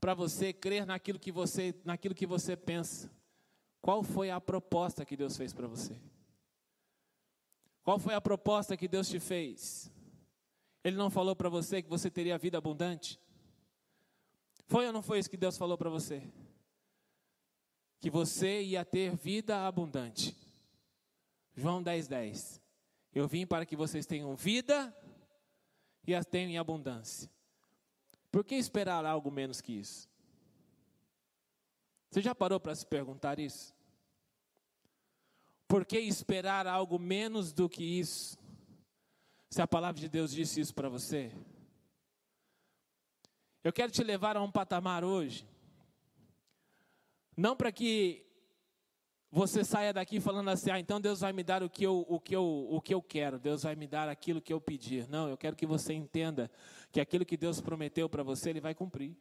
para 0.00 0.14
você 0.14 0.52
crer 0.52 0.84
naquilo 0.86 1.18
que 1.18 1.30
você, 1.30 1.74
naquilo 1.84 2.14
que 2.14 2.26
você 2.26 2.56
pensa. 2.56 3.10
Qual 3.80 4.02
foi 4.02 4.30
a 4.30 4.40
proposta 4.40 5.04
que 5.04 5.16
Deus 5.16 5.36
fez 5.36 5.52
para 5.52 5.66
você? 5.66 5.94
Qual 7.82 7.98
foi 7.98 8.14
a 8.14 8.20
proposta 8.20 8.76
que 8.78 8.88
Deus 8.88 9.08
te 9.08 9.20
fez? 9.20 9.90
Ele 10.84 10.96
não 10.96 11.08
falou 11.08 11.34
para 11.34 11.48
você 11.48 11.82
que 11.82 11.88
você 11.88 12.10
teria 12.10 12.36
vida 12.36 12.58
abundante? 12.58 13.18
Foi 14.66 14.86
ou 14.86 14.92
não 14.92 15.02
foi 15.02 15.18
isso 15.18 15.30
que 15.30 15.36
Deus 15.36 15.56
falou 15.56 15.78
para 15.78 15.88
você? 15.88 16.22
Que 17.98 18.10
você 18.10 18.62
ia 18.62 18.84
ter 18.84 19.16
vida 19.16 19.66
abundante. 19.66 20.36
João 21.56 21.82
10, 21.82 22.06
10. 22.06 22.60
Eu 23.14 23.26
vim 23.26 23.46
para 23.46 23.64
que 23.64 23.74
vocês 23.74 24.04
tenham 24.04 24.36
vida 24.36 24.94
e 26.06 26.14
as 26.14 26.26
tenham 26.26 26.50
em 26.50 26.58
abundância. 26.58 27.30
Por 28.30 28.44
que 28.44 28.54
esperar 28.54 29.06
algo 29.06 29.30
menos 29.30 29.62
que 29.62 29.72
isso? 29.72 30.08
Você 32.10 32.20
já 32.20 32.34
parou 32.34 32.60
para 32.60 32.74
se 32.74 32.84
perguntar 32.84 33.38
isso? 33.38 33.74
Por 35.66 35.86
que 35.86 35.98
esperar 35.98 36.66
algo 36.66 36.98
menos 36.98 37.52
do 37.52 37.68
que 37.68 37.82
isso? 37.82 38.36
Se 39.54 39.62
a 39.62 39.68
palavra 39.68 40.00
de 40.00 40.08
Deus 40.08 40.32
disse 40.32 40.60
isso 40.60 40.74
para 40.74 40.88
você. 40.88 41.30
Eu 43.62 43.72
quero 43.72 43.92
te 43.92 44.02
levar 44.02 44.36
a 44.36 44.42
um 44.42 44.50
patamar 44.50 45.04
hoje. 45.04 45.46
Não 47.36 47.54
para 47.54 47.70
que 47.70 48.26
você 49.30 49.62
saia 49.62 49.92
daqui 49.92 50.18
falando 50.18 50.48
assim, 50.48 50.72
ah, 50.72 50.80
então 50.80 51.00
Deus 51.00 51.20
vai 51.20 51.32
me 51.32 51.44
dar 51.44 51.62
o 51.62 51.70
que, 51.70 51.86
eu, 51.86 52.04
o, 52.08 52.18
que 52.18 52.34
eu, 52.34 52.66
o 52.68 52.80
que 52.80 52.92
eu 52.92 53.00
quero, 53.00 53.38
Deus 53.38 53.62
vai 53.62 53.76
me 53.76 53.86
dar 53.86 54.08
aquilo 54.08 54.42
que 54.42 54.52
eu 54.52 54.60
pedir. 54.60 55.08
Não, 55.08 55.28
eu 55.28 55.36
quero 55.36 55.54
que 55.54 55.66
você 55.66 55.94
entenda 55.94 56.50
que 56.90 57.00
aquilo 57.00 57.24
que 57.24 57.36
Deus 57.36 57.60
prometeu 57.60 58.08
para 58.08 58.24
você, 58.24 58.50
Ele 58.50 58.60
vai 58.60 58.74
cumprir. 58.74 59.16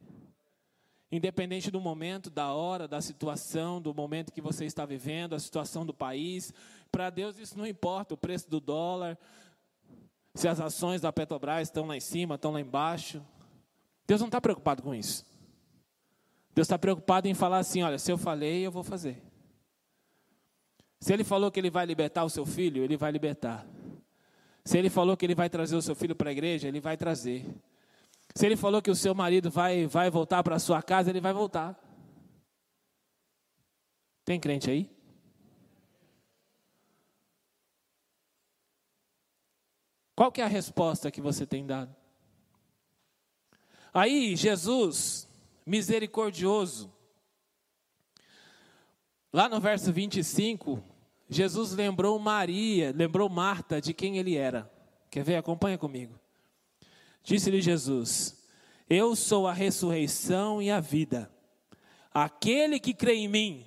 Independente 1.11 1.69
do 1.69 1.79
momento, 1.79 2.31
da 2.31 2.51
hora, 2.51 2.87
da 2.87 3.01
situação, 3.01 3.79
do 3.79 3.93
momento 3.93 4.33
que 4.33 4.41
você 4.41 4.65
está 4.65 4.83
vivendo, 4.83 5.35
a 5.35 5.39
situação 5.39 5.85
do 5.85 5.93
país, 5.93 6.51
para 6.91 7.11
Deus 7.11 7.37
isso 7.37 7.55
não 7.55 7.67
importa, 7.67 8.15
o 8.15 8.17
preço 8.17 8.49
do 8.49 8.59
dólar, 8.59 9.15
se 10.35 10.47
as 10.47 10.59
ações 10.59 11.01
da 11.01 11.11
Petrobras 11.11 11.67
estão 11.67 11.85
lá 11.85 11.95
em 11.95 11.99
cima, 11.99 12.35
estão 12.35 12.51
lá 12.51 12.59
embaixo. 12.59 13.23
Deus 14.07 14.19
não 14.19 14.27
está 14.27 14.41
preocupado 14.41 14.81
com 14.81 14.93
isso. 14.93 15.25
Deus 16.53 16.65
está 16.65 16.77
preocupado 16.77 17.27
em 17.27 17.33
falar 17.33 17.59
assim: 17.59 17.83
olha, 17.83 17.99
se 17.99 18.11
eu 18.11 18.17
falei, 18.17 18.65
eu 18.65 18.71
vou 18.71 18.83
fazer. 18.83 19.21
Se 20.99 21.13
ele 21.13 21.23
falou 21.23 21.51
que 21.51 21.59
ele 21.59 21.69
vai 21.69 21.85
libertar 21.85 22.23
o 22.23 22.29
seu 22.29 22.45
filho, 22.45 22.83
ele 22.83 22.95
vai 22.95 23.11
libertar. 23.11 23.65
Se 24.63 24.77
ele 24.77 24.89
falou 24.89 25.17
que 25.17 25.25
ele 25.25 25.35
vai 25.35 25.49
trazer 25.49 25.75
o 25.75 25.81
seu 25.81 25.93
filho 25.95 26.15
para 26.15 26.29
a 26.29 26.31
igreja, 26.31 26.67
ele 26.67 26.79
vai 26.79 26.95
trazer. 26.95 27.45
Se 28.33 28.45
ele 28.45 28.55
falou 28.55 28.81
que 28.81 28.89
o 28.89 28.95
seu 28.95 29.13
marido 29.13 29.51
vai, 29.51 29.85
vai 29.85 30.09
voltar 30.09 30.41
para 30.41 30.55
a 30.55 30.59
sua 30.59 30.81
casa, 30.81 31.09
ele 31.09 31.19
vai 31.19 31.33
voltar. 31.33 31.77
Tem 34.23 34.39
crente 34.39 34.71
aí? 34.71 34.89
Qual 40.15 40.31
que 40.31 40.41
é 40.41 40.43
a 40.43 40.47
resposta 40.47 41.11
que 41.11 41.21
você 41.21 41.45
tem 41.45 41.65
dado? 41.65 41.95
Aí 43.93 44.35
Jesus, 44.35 45.27
misericordioso, 45.65 46.91
lá 49.31 49.47
no 49.47 49.59
verso 49.59 49.91
25, 49.91 50.83
Jesus 51.29 51.73
lembrou 51.73 52.17
Maria, 52.19 52.93
lembrou 52.95 53.29
Marta 53.29 53.81
de 53.81 53.93
quem 53.93 54.17
ele 54.17 54.35
era. 54.35 54.71
Quer 55.09 55.23
ver? 55.23 55.35
Acompanha 55.35 55.77
comigo. 55.77 56.19
Disse-lhe 57.23 57.61
Jesus: 57.61 58.43
Eu 58.89 59.15
sou 59.15 59.47
a 59.47 59.53
ressurreição 59.53 60.61
e 60.61 60.69
a 60.69 60.79
vida. 60.79 61.31
Aquele 62.13 62.79
que 62.79 62.93
crê 62.93 63.15
em 63.15 63.27
mim, 63.27 63.65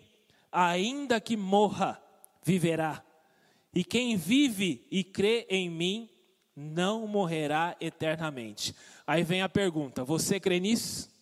ainda 0.52 1.20
que 1.20 1.36
morra, 1.36 2.00
viverá. 2.42 3.02
E 3.74 3.84
quem 3.84 4.16
vive 4.16 4.86
e 4.90 5.02
crê 5.02 5.46
em 5.50 5.68
mim, 5.68 6.08
não 6.56 7.06
morrerá 7.06 7.76
eternamente. 7.78 8.74
Aí 9.06 9.22
vem 9.22 9.42
a 9.42 9.48
pergunta: 9.48 10.02
você 10.02 10.40
crê 10.40 10.58
nisso? 10.58 11.14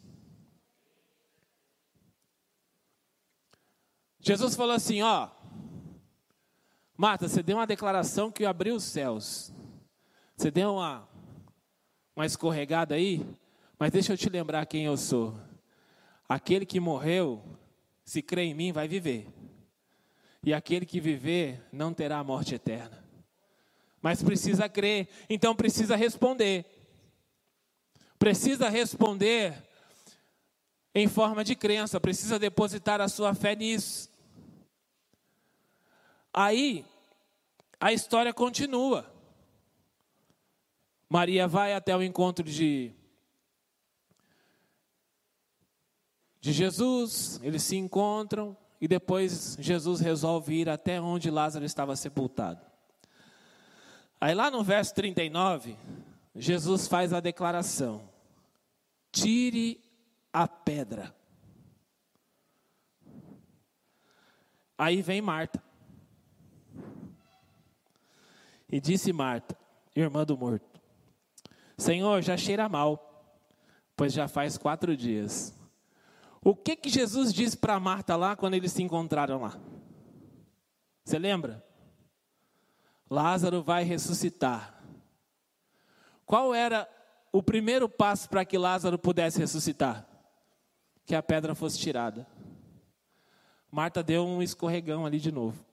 Jesus 4.21 4.55
falou 4.55 4.75
assim: 4.75 5.03
ó, 5.03 5.29
Marta, 6.97 7.29
você 7.29 7.43
deu 7.43 7.57
uma 7.57 7.67
declaração 7.67 8.31
que 8.31 8.45
abriu 8.45 8.77
os 8.77 8.85
céus. 8.85 9.53
Você 10.37 10.51
deu 10.51 10.75
uma, 10.75 11.09
uma 12.15 12.25
escorregada 12.25 12.95
aí, 12.95 13.27
mas 13.79 13.91
deixa 13.91 14.13
eu 14.13 14.17
te 14.17 14.29
lembrar 14.29 14.65
quem 14.67 14.85
eu 14.85 14.97
sou. 14.97 15.37
Aquele 16.29 16.65
que 16.65 16.81
morreu, 16.81 17.45
se 18.05 18.23
crê 18.23 18.45
em 18.45 18.55
mim, 18.55 18.73
vai 18.73 18.89
viver. 18.89 19.29
E 20.43 20.53
aquele 20.53 20.87
que 20.87 21.01
viver 21.01 21.63
não 21.73 21.93
terá 21.93 22.19
a 22.19 22.25
morte 22.25 22.55
eterna 22.55 23.04
mas 24.05 24.23
precisa 24.23 24.69
crer, 24.69 25.09
então 25.31 25.57
precisa 25.57 25.97
responder. 25.97 26.67
Precisa 28.19 28.69
responder 28.69 29.67
em 30.95 31.09
forma 31.09 31.43
de 31.43 31.57
crença, 31.57 31.99
precisa 31.99 32.39
depositar 32.39 33.01
a 33.01 33.09
sua 33.09 33.35
fé 33.35 33.57
nisso. 33.57 34.11
Aí, 36.35 36.85
a 37.81 37.95
história 37.95 38.35
continua. 38.35 39.11
Maria 41.09 41.49
vai 41.49 41.73
até 41.73 41.97
o 41.97 42.03
encontro 42.03 42.45
de, 42.45 42.93
de 46.43 46.53
Jesus, 46.53 47.41
eles 47.43 47.63
se 47.63 47.77
encontram 47.77 48.55
e 48.79 48.87
depois 48.87 49.57
Jesus 49.59 50.01
resolve 50.01 50.57
ir 50.57 50.69
até 50.69 51.01
onde 51.01 51.31
Lázaro 51.31 51.65
estava 51.65 51.97
sepultado. 51.97 52.74
Aí 54.21 54.35
lá 54.35 54.51
no 54.51 54.63
verso 54.63 54.95
39, 54.95 55.77
Jesus 56.35 56.89
faz 56.89 57.13
a 57.13 57.21
declaração: 57.21 58.09
Tire 59.13 59.81
a 60.33 60.49
pedra. 60.49 61.15
Aí 64.77 65.03
vem 65.03 65.21
Marta. 65.21 65.63
E 68.69 68.81
disse 68.81 69.13
Marta, 69.13 69.57
irmã 69.95 70.25
do 70.25 70.37
morto: 70.37 70.81
Senhor, 71.79 72.23
já 72.23 72.37
cheira 72.37 72.69
mal, 72.69 73.25
pois 73.97 74.13
já 74.13 74.27
faz 74.27 74.59
quatro 74.59 74.97
dias. 74.97 75.55
O 76.43 76.55
que 76.55 76.77
que 76.77 76.89
Jesus 76.89 77.33
disse 77.33 77.57
para 77.57 77.81
Marta 77.81 78.17
lá 78.17 78.37
quando 78.37 78.55
eles 78.55 78.73
se 78.73 78.83
encontraram 78.83 79.41
lá? 79.41 79.59
Você 81.05 81.19
lembra? 81.19 81.65
Lázaro 83.09 83.63
vai 83.63 83.85
ressuscitar. 83.85 84.75
Qual 86.27 86.55
era 86.55 86.89
o 87.33 87.43
primeiro 87.43 87.89
passo 87.89 88.29
para 88.29 88.45
que 88.45 88.57
Lázaro 88.57 88.99
pudesse 88.99 89.39
ressuscitar? 89.39 90.07
Que 91.05 91.15
a 91.15 91.23
pedra 91.23 91.55
fosse 91.55 91.79
tirada. 91.79 92.27
Marta 93.71 94.03
deu 94.03 94.25
um 94.25 94.43
escorregão 94.43 95.05
ali 95.05 95.19
de 95.19 95.33
novo. 95.33 95.65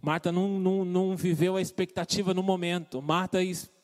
Marta 0.00 0.32
não, 0.32 0.58
não, 0.58 0.84
não 0.84 1.16
viveu 1.16 1.56
a 1.56 1.62
expectativa 1.62 2.34
no 2.34 2.42
momento. 2.42 3.00
Marta 3.00 3.38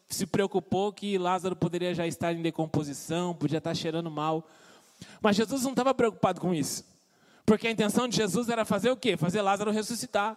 se 0.09 0.27
preocupou 0.27 0.93
que 0.93 1.17
Lázaro 1.17 1.55
poderia 1.55 1.95
já 1.95 2.07
estar 2.07 2.33
em 2.33 2.43
decomposição, 2.43 3.35
podia 3.35 3.59
estar 3.59 3.75
cheirando 3.75 4.11
mal. 4.11 4.47
Mas 5.21 5.37
Jesus 5.37 5.63
não 5.63 5.71
estava 5.71 5.95
preocupado 5.95 6.41
com 6.41 6.53
isso. 6.53 6.85
Porque 7.47 7.69
a 7.69 7.71
intenção 7.71 8.07
de 8.09 8.17
Jesus 8.17 8.49
era 8.49 8.65
fazer 8.65 8.91
o 8.91 8.97
quê? 8.97 9.17
Fazer 9.17 9.41
Lázaro 9.41 9.71
ressuscitar. 9.71 10.37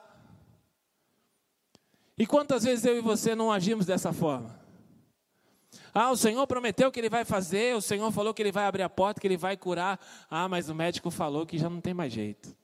E 2.17 2.27
quantas 2.27 2.63
vezes 2.63 2.85
eu 2.85 2.97
e 2.97 3.01
você 3.01 3.33
não 3.33 3.51
agimos 3.51 3.85
dessa 3.85 4.13
forma? 4.13 4.59
Ah, 5.93 6.11
o 6.11 6.17
Senhor 6.17 6.45
prometeu 6.47 6.91
que 6.91 6.99
Ele 6.99 7.09
vai 7.09 7.23
fazer, 7.23 7.75
o 7.75 7.81
Senhor 7.81 8.11
falou 8.11 8.33
que 8.33 8.41
Ele 8.41 8.51
vai 8.51 8.65
abrir 8.65 8.83
a 8.83 8.89
porta, 8.89 9.21
que 9.21 9.27
Ele 9.27 9.37
vai 9.37 9.55
curar. 9.55 9.99
Ah, 10.29 10.47
mas 10.47 10.69
o 10.69 10.75
médico 10.75 11.11
falou 11.11 11.45
que 11.45 11.57
já 11.57 11.69
não 11.69 11.81
tem 11.81 11.93
mais 11.93 12.11
jeito. 12.11 12.55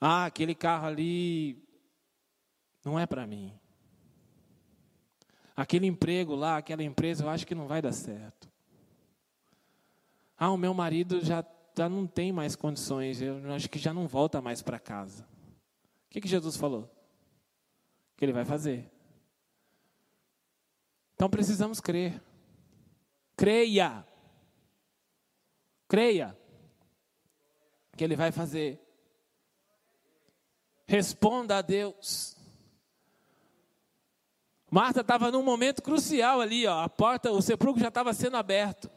Ah, 0.00 0.26
aquele 0.26 0.54
carro 0.54 0.86
ali 0.86 1.62
não 2.84 2.98
é 2.98 3.06
para 3.06 3.26
mim. 3.26 3.58
Aquele 5.56 5.86
emprego 5.86 6.34
lá, 6.34 6.58
aquela 6.58 6.82
empresa, 6.82 7.24
eu 7.24 7.30
acho 7.30 7.46
que 7.46 7.54
não 7.54 7.66
vai 7.66 7.80
dar 7.80 7.92
certo. 7.92 8.50
Ah, 10.36 10.50
o 10.50 10.58
meu 10.58 10.74
marido 10.74 11.24
já, 11.24 11.44
já 11.76 11.88
não 11.88 12.06
tem 12.06 12.32
mais 12.32 12.56
condições, 12.56 13.22
eu 13.22 13.52
acho 13.54 13.70
que 13.70 13.78
já 13.78 13.94
não 13.94 14.06
volta 14.06 14.42
mais 14.42 14.60
para 14.60 14.78
casa. 14.78 15.24
Que, 16.14 16.20
que 16.20 16.28
Jesus 16.28 16.56
falou? 16.56 16.88
Que 18.16 18.24
ele 18.24 18.32
vai 18.32 18.44
fazer. 18.44 18.88
Então 21.12 21.28
precisamos 21.28 21.80
crer. 21.80 22.22
Creia. 23.36 24.06
Creia. 25.88 26.38
Que 27.96 28.04
ele 28.04 28.14
vai 28.14 28.30
fazer. 28.30 28.80
Responda 30.86 31.58
a 31.58 31.62
Deus. 31.62 32.36
Marta 34.70 35.00
estava 35.00 35.32
num 35.32 35.42
momento 35.42 35.82
crucial 35.82 36.40
ali, 36.40 36.64
ó, 36.64 36.82
a 36.82 36.88
porta, 36.88 37.32
o 37.32 37.42
sepulcro 37.42 37.80
já 37.80 37.88
estava 37.88 38.14
sendo 38.14 38.36
aberto. 38.36 38.88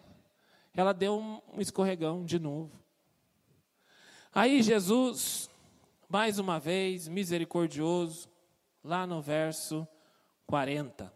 Ela 0.71 0.93
deu 0.93 1.17
um 1.17 1.60
escorregão 1.60 2.23
de 2.23 2.38
novo. 2.38 2.80
Aí 4.32 4.62
Jesus, 4.62 5.46
mais 6.09 6.39
uma 6.39 6.59
vez, 6.59 7.07
misericordioso, 7.07 8.29
lá 8.83 9.05
no 9.05 9.21
verso 9.21 9.87
40. 10.45 11.13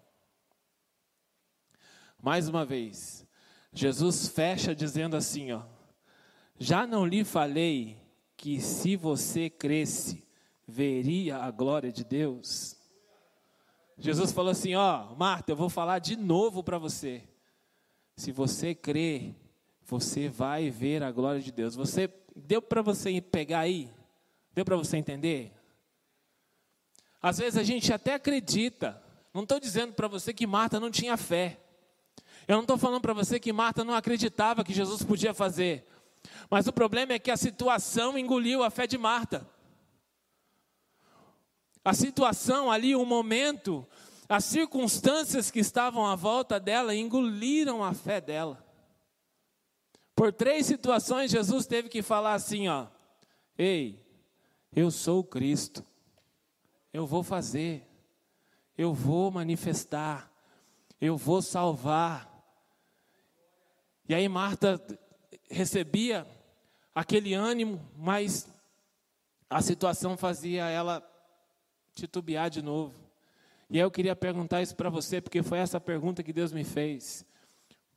Mais 2.22 2.48
uma 2.50 2.66
vez, 2.66 3.26
Jesus 3.72 4.28
fecha 4.28 4.76
dizendo 4.76 5.16
assim, 5.16 5.52
ó: 5.54 5.64
Já 6.60 6.86
não 6.86 7.06
lhe 7.06 7.24
falei 7.24 7.98
que 8.36 8.60
se 8.60 8.96
você 8.96 9.50
cresce, 9.50 10.28
veria 10.68 11.38
a 11.38 11.50
glória 11.50 11.92
de 11.92 12.04
Deus? 12.04 12.76
Jesus 13.98 14.32
falou 14.32 14.52
assim: 14.52 14.76
Ó, 14.76 15.16
Marta, 15.16 15.52
eu 15.52 15.56
vou 15.56 15.70
falar 15.70 16.00
de 16.00 16.16
novo 16.16 16.64
para 16.64 16.78
você. 16.78 17.24
Se 18.18 18.32
você 18.32 18.76
crê, 18.76 19.34
você 19.86 20.28
vai 20.28 20.70
ver 20.70 21.02
a 21.02 21.12
glória 21.12 21.42
de 21.42 21.52
Deus. 21.52 21.76
Você 21.76 22.14
deu 22.36 22.62
para 22.62 22.82
você 22.82 23.20
pegar 23.22 23.62
aí? 23.62 23.90
Deu 24.54 24.66
para 24.66 24.76
você 24.76 24.98
entender? 24.98 25.52
Às 27.22 27.38
vezes 27.38 27.58
a 27.58 27.64
gente 27.64 27.94
até 27.94 28.16
acredita. 28.16 29.02
Não 29.34 29.44
estou 29.44 29.60
dizendo 29.60 29.94
para 29.94 30.08
você 30.08 30.34
que 30.34 30.48
Marta 30.48 30.80
não 30.80 30.92
tinha 30.92 31.16
fé. 31.16 31.60
Eu 32.48 32.56
não 32.56 32.64
estou 32.64 32.78
falando 32.78 33.02
para 33.02 33.14
você 33.14 33.40
que 33.40 33.54
Marta 33.54 33.84
não 33.84 33.94
acreditava 33.94 34.64
que 34.64 34.74
Jesus 34.74 35.04
podia 35.04 35.34
fazer. 35.34 35.88
Mas 36.50 36.68
o 36.68 36.74
problema 36.74 37.14
é 37.14 37.20
que 37.20 37.32
a 37.32 37.38
situação 37.38 38.18
engoliu 38.18 38.64
a 38.64 38.70
fé 38.70 38.88
de 38.88 38.98
Marta. 38.98 39.48
A 41.84 41.94
situação 41.94 42.72
ali, 42.72 42.96
o 42.96 43.06
momento, 43.06 43.88
as 44.28 44.46
circunstâncias 44.46 45.50
que 45.50 45.60
estavam 45.60 46.06
à 46.06 46.16
volta 46.16 46.60
dela 46.60 46.96
engoliram 46.96 47.84
a 47.84 47.94
fé 47.94 48.22
dela. 48.22 48.64
Por 50.16 50.32
três 50.32 50.66
situações, 50.66 51.32
Jesus 51.32 51.66
teve 51.66 51.90
que 51.90 52.02
falar 52.02 52.34
assim: 52.34 52.68
ó, 52.68 52.88
ei, 53.58 54.00
eu 54.76 54.90
sou 54.90 55.24
Cristo, 55.24 55.86
eu 56.94 57.06
vou 57.06 57.24
fazer, 57.24 57.88
eu 58.78 58.94
vou 58.94 59.30
manifestar, 59.32 60.32
eu 61.00 61.18
vou 61.18 61.42
salvar. 61.42 62.30
E 64.08 64.16
aí 64.16 64.28
Marta 64.28 64.82
recebia 65.50 66.26
aquele 66.96 67.34
ânimo, 67.34 67.86
mas 67.98 68.48
a 69.50 69.62
situação 69.62 70.16
fazia 70.16 70.70
ela 70.70 71.04
titubear 71.94 72.50
de 72.50 72.62
novo. 72.62 72.94
E 73.70 73.78
aí 73.78 73.84
eu 73.84 73.92
queria 73.92 74.16
perguntar 74.16 74.62
isso 74.62 74.76
para 74.76 74.90
você, 74.90 75.22
porque 75.22 75.44
foi 75.44 75.60
essa 75.60 75.80
pergunta 75.80 76.24
que 76.24 76.34
Deus 76.34 76.52
me 76.52 76.64
fez. 76.64 77.26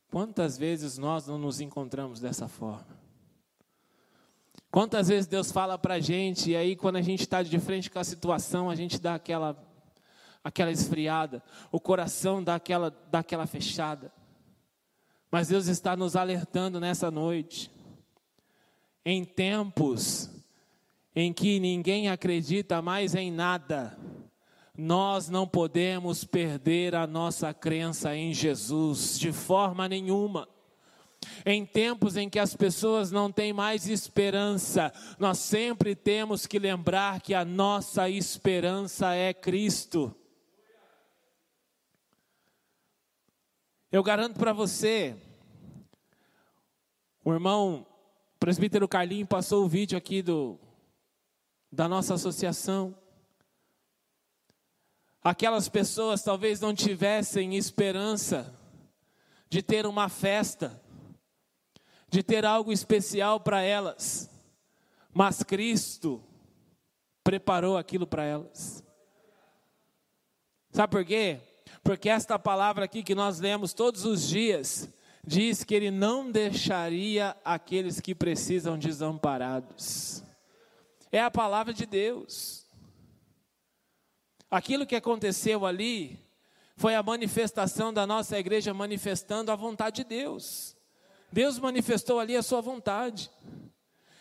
Quantas 0.09 0.57
vezes 0.57 0.97
nós 0.97 1.27
não 1.27 1.37
nos 1.37 1.59
encontramos 1.59 2.19
dessa 2.19 2.47
forma? 2.47 3.04
Quantas 4.75 5.07
vezes 5.07 5.25
Deus 5.25 5.53
fala 5.53 5.77
para 5.77 5.93
a 5.93 5.99
gente, 6.01 6.51
e 6.51 6.55
aí 6.57 6.75
quando 6.75 6.97
a 6.97 7.01
gente 7.01 7.21
está 7.21 7.41
de 7.41 7.57
frente 7.59 7.89
com 7.89 7.97
a 7.97 8.03
situação, 8.03 8.69
a 8.69 8.75
gente 8.75 8.99
dá 8.99 9.15
aquela, 9.15 9.57
aquela 10.43 10.69
esfriada, 10.69 11.41
o 11.71 11.79
coração 11.79 12.43
dá 12.43 12.55
aquela, 12.55 12.93
dá 13.09 13.19
aquela 13.19 13.47
fechada. 13.47 14.11
Mas 15.31 15.47
Deus 15.47 15.67
está 15.67 15.95
nos 15.95 16.17
alertando 16.17 16.77
nessa 16.77 17.09
noite. 17.09 17.71
Em 19.05 19.23
tempos 19.23 20.29
em 21.15 21.31
que 21.31 21.57
ninguém 21.57 22.09
acredita 22.09 22.81
mais 22.81 23.15
em 23.15 23.31
nada, 23.31 23.97
nós 24.77 25.29
não 25.29 25.47
podemos 25.47 26.25
perder 26.25 26.95
a 26.95 27.07
nossa 27.07 27.53
crença 27.53 28.13
em 28.13 28.33
Jesus 28.33 29.17
de 29.17 29.31
forma 29.31 29.87
nenhuma. 29.87 30.49
Em 31.45 31.63
tempos 31.63 32.17
em 32.17 32.27
que 32.27 32.39
as 32.39 32.55
pessoas 32.55 33.11
não 33.11 33.31
têm 33.31 33.53
mais 33.53 33.87
esperança, 33.87 34.91
nós 35.19 35.37
sempre 35.37 35.95
temos 35.95 36.47
que 36.47 36.57
lembrar 36.57 37.21
que 37.21 37.35
a 37.35 37.45
nossa 37.45 38.09
esperança 38.09 39.13
é 39.13 39.31
Cristo. 39.31 40.15
Eu 43.91 44.01
garanto 44.01 44.39
para 44.39 44.51
você, 44.51 45.15
o 47.23 47.31
irmão 47.31 47.85
presbítero 48.39 48.87
Carlinho 48.87 49.27
passou 49.27 49.63
o 49.63 49.69
vídeo 49.69 49.97
aqui 49.97 50.23
do, 50.23 50.59
da 51.71 51.87
nossa 51.87 52.15
associação. 52.15 52.97
Aquelas 55.23 55.69
pessoas 55.69 56.23
talvez 56.23 56.59
não 56.59 56.73
tivessem 56.73 57.55
esperança 57.55 58.53
de 59.49 59.61
ter 59.61 59.85
uma 59.85 60.09
festa, 60.09 60.83
de 62.09 62.23
ter 62.23 62.45
algo 62.45 62.71
especial 62.71 63.39
para 63.39 63.61
elas, 63.61 64.29
mas 65.13 65.43
Cristo 65.43 66.23
preparou 67.23 67.77
aquilo 67.77 68.05
para 68.05 68.23
elas. 68.23 68.83
Sabe 70.71 70.91
por 70.91 71.05
quê? 71.05 71.39
Porque 71.83 72.09
esta 72.09 72.37
palavra 72.37 72.85
aqui 72.85 73.01
que 73.01 73.15
nós 73.15 73.39
lemos 73.39 73.73
todos 73.73 74.05
os 74.05 74.27
dias 74.27 74.89
diz 75.25 75.63
que 75.63 75.73
ele 75.73 75.89
não 75.89 76.29
deixaria 76.31 77.35
aqueles 77.43 77.99
que 77.99 78.13
precisam 78.13 78.77
desamparados. 78.77 80.23
É 81.11 81.21
a 81.21 81.31
palavra 81.31 81.73
de 81.73 81.85
Deus. 81.85 82.65
Aquilo 84.49 84.85
que 84.85 84.95
aconteceu 84.95 85.65
ali 85.65 86.19
foi 86.75 86.93
a 86.93 87.01
manifestação 87.01 87.93
da 87.93 88.05
nossa 88.05 88.37
igreja 88.37 88.73
manifestando 88.73 89.51
a 89.51 89.55
vontade 89.55 89.97
de 89.97 90.03
Deus. 90.03 90.74
Deus 91.35 91.59
manifestou 91.59 92.17
ali 92.17 92.33
a 92.37 92.41
sua 92.41 92.61
vontade. 92.61 93.29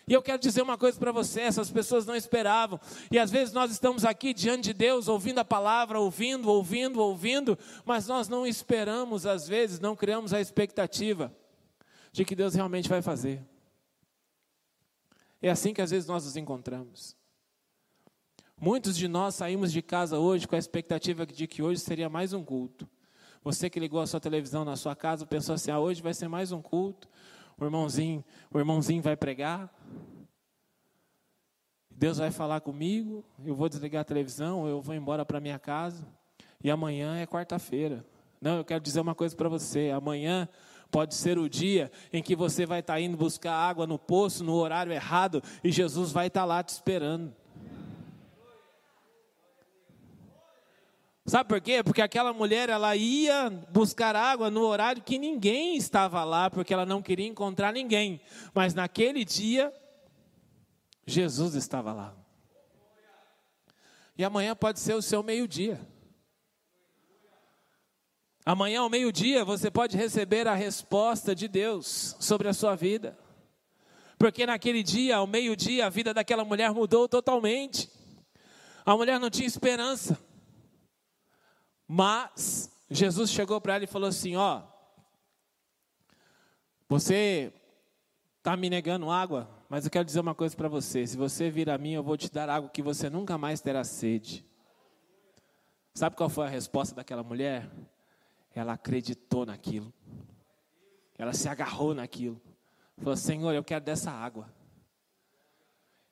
E 0.08 0.12
eu 0.12 0.20
quero 0.20 0.42
dizer 0.42 0.62
uma 0.62 0.76
coisa 0.76 0.98
para 0.98 1.12
você: 1.12 1.42
essas 1.42 1.70
pessoas 1.70 2.04
não 2.04 2.16
esperavam. 2.16 2.80
E 3.08 3.20
às 3.20 3.30
vezes 3.30 3.54
nós 3.54 3.70
estamos 3.70 4.04
aqui 4.04 4.34
diante 4.34 4.64
de 4.64 4.72
Deus, 4.72 5.06
ouvindo 5.06 5.38
a 5.38 5.44
palavra, 5.44 6.00
ouvindo, 6.00 6.50
ouvindo, 6.50 7.00
ouvindo, 7.00 7.56
mas 7.84 8.08
nós 8.08 8.28
não 8.28 8.44
esperamos, 8.44 9.26
às 9.26 9.46
vezes, 9.46 9.78
não 9.78 9.94
criamos 9.94 10.34
a 10.34 10.40
expectativa 10.40 11.32
de 12.10 12.24
que 12.24 12.34
Deus 12.34 12.52
realmente 12.52 12.88
vai 12.88 13.00
fazer. 13.00 13.46
É 15.40 15.50
assim 15.50 15.72
que 15.72 15.82
às 15.82 15.92
vezes 15.92 16.08
nós 16.08 16.24
nos 16.24 16.36
encontramos. 16.36 17.16
Muitos 18.60 18.96
de 18.96 19.06
nós 19.06 19.36
saímos 19.36 19.70
de 19.70 19.82
casa 19.82 20.18
hoje 20.18 20.48
com 20.48 20.56
a 20.56 20.58
expectativa 20.58 21.24
de 21.24 21.46
que 21.46 21.62
hoje 21.62 21.80
seria 21.80 22.08
mais 22.08 22.32
um 22.32 22.44
culto. 22.44 22.88
Você 23.44 23.70
que 23.70 23.78
ligou 23.78 24.00
a 24.00 24.06
sua 24.06 24.18
televisão 24.18 24.64
na 24.64 24.74
sua 24.74 24.96
casa 24.96 25.24
pensou 25.24 25.54
assim: 25.54 25.70
ah, 25.70 25.78
hoje 25.78 26.02
vai 26.02 26.14
ser 26.14 26.26
mais 26.26 26.50
um 26.50 26.60
culto 26.60 27.08
o 27.58 27.64
irmãozinho, 27.64 28.24
o 28.52 28.58
irmãozinho 28.58 29.02
vai 29.02 29.16
pregar. 29.16 29.72
Deus 31.90 32.18
vai 32.18 32.30
falar 32.30 32.60
comigo, 32.60 33.24
eu 33.44 33.54
vou 33.54 33.68
desligar 33.68 34.02
a 34.02 34.04
televisão, 34.04 34.66
eu 34.66 34.80
vou 34.80 34.94
embora 34.94 35.24
para 35.24 35.40
minha 35.40 35.58
casa. 35.58 36.06
E 36.62 36.70
amanhã 36.70 37.16
é 37.16 37.26
quarta-feira. 37.26 38.04
Não, 38.40 38.56
eu 38.56 38.64
quero 38.64 38.82
dizer 38.82 39.00
uma 39.00 39.14
coisa 39.14 39.36
para 39.36 39.48
você. 39.48 39.90
Amanhã 39.90 40.48
pode 40.90 41.14
ser 41.14 41.38
o 41.38 41.48
dia 41.48 41.90
em 42.12 42.22
que 42.22 42.34
você 42.34 42.66
vai 42.66 42.80
estar 42.80 42.94
tá 42.94 43.00
indo 43.00 43.16
buscar 43.16 43.54
água 43.54 43.86
no 43.86 43.98
poço 43.98 44.42
no 44.42 44.54
horário 44.54 44.92
errado 44.92 45.42
e 45.62 45.70
Jesus 45.70 46.10
vai 46.10 46.26
estar 46.26 46.40
tá 46.40 46.46
lá 46.46 46.62
te 46.62 46.70
esperando. 46.70 47.32
Sabe 51.26 51.48
por 51.48 51.60
quê? 51.60 51.82
Porque 51.82 52.02
aquela 52.02 52.34
mulher 52.34 52.68
ela 52.68 52.94
ia 52.94 53.48
buscar 53.70 54.14
água 54.14 54.50
no 54.50 54.60
horário 54.60 55.02
que 55.02 55.18
ninguém 55.18 55.74
estava 55.74 56.22
lá, 56.22 56.50
porque 56.50 56.74
ela 56.74 56.84
não 56.84 57.00
queria 57.00 57.26
encontrar 57.26 57.72
ninguém. 57.72 58.20
Mas 58.52 58.74
naquele 58.74 59.24
dia, 59.24 59.72
Jesus 61.06 61.54
estava 61.54 61.94
lá. 61.94 62.14
E 64.18 64.22
amanhã 64.22 64.54
pode 64.54 64.80
ser 64.80 64.94
o 64.94 65.00
seu 65.00 65.22
meio-dia. 65.22 65.80
Amanhã 68.44 68.80
ao 68.80 68.90
meio-dia 68.90 69.46
você 69.46 69.70
pode 69.70 69.96
receber 69.96 70.46
a 70.46 70.54
resposta 70.54 71.34
de 71.34 71.48
Deus 71.48 72.14
sobre 72.20 72.48
a 72.48 72.52
sua 72.52 72.76
vida. 72.76 73.18
Porque 74.18 74.44
naquele 74.44 74.82
dia, 74.82 75.16
ao 75.16 75.26
meio-dia, 75.26 75.86
a 75.86 75.90
vida 75.90 76.12
daquela 76.12 76.44
mulher 76.44 76.70
mudou 76.72 77.08
totalmente. 77.08 77.90
A 78.84 78.94
mulher 78.94 79.18
não 79.18 79.30
tinha 79.30 79.46
esperança. 79.46 80.18
Mas 81.86 82.70
Jesus 82.90 83.30
chegou 83.30 83.60
para 83.60 83.74
ela 83.74 83.84
e 83.84 83.88
falou 83.88 84.08
assim: 84.08 84.36
Ó, 84.36 84.62
você 86.88 87.52
está 88.38 88.56
me 88.56 88.68
negando 88.68 89.10
água, 89.10 89.48
mas 89.68 89.84
eu 89.84 89.90
quero 89.90 90.04
dizer 90.04 90.20
uma 90.20 90.34
coisa 90.34 90.56
para 90.56 90.68
você: 90.68 91.06
se 91.06 91.16
você 91.16 91.50
vir 91.50 91.68
a 91.70 91.78
mim, 91.78 91.92
eu 91.92 92.02
vou 92.02 92.16
te 92.16 92.30
dar 92.30 92.48
água 92.48 92.70
que 92.70 92.82
você 92.82 93.10
nunca 93.10 93.36
mais 93.36 93.60
terá 93.60 93.84
sede. 93.84 94.44
Sabe 95.94 96.16
qual 96.16 96.28
foi 96.28 96.46
a 96.46 96.50
resposta 96.50 96.94
daquela 96.94 97.22
mulher? 97.22 97.70
Ela 98.54 98.74
acreditou 98.74 99.44
naquilo, 99.44 99.92
ela 101.18 101.32
se 101.32 101.48
agarrou 101.48 101.94
naquilo, 101.94 102.40
falou: 102.98 103.16
Senhor, 103.16 103.52
eu 103.52 103.64
quero 103.64 103.84
dessa 103.84 104.10
água. 104.10 104.52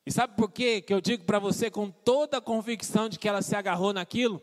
E 0.04 0.10
sabe 0.10 0.34
por 0.34 0.50
quê 0.50 0.80
que 0.80 0.92
eu 0.92 1.00
digo 1.00 1.24
para 1.24 1.38
você 1.38 1.70
com 1.70 1.88
toda 1.88 2.38
a 2.38 2.40
convicção 2.40 3.08
de 3.08 3.18
que 3.18 3.28
ela 3.28 3.40
se 3.40 3.54
agarrou 3.54 3.92
naquilo? 3.92 4.42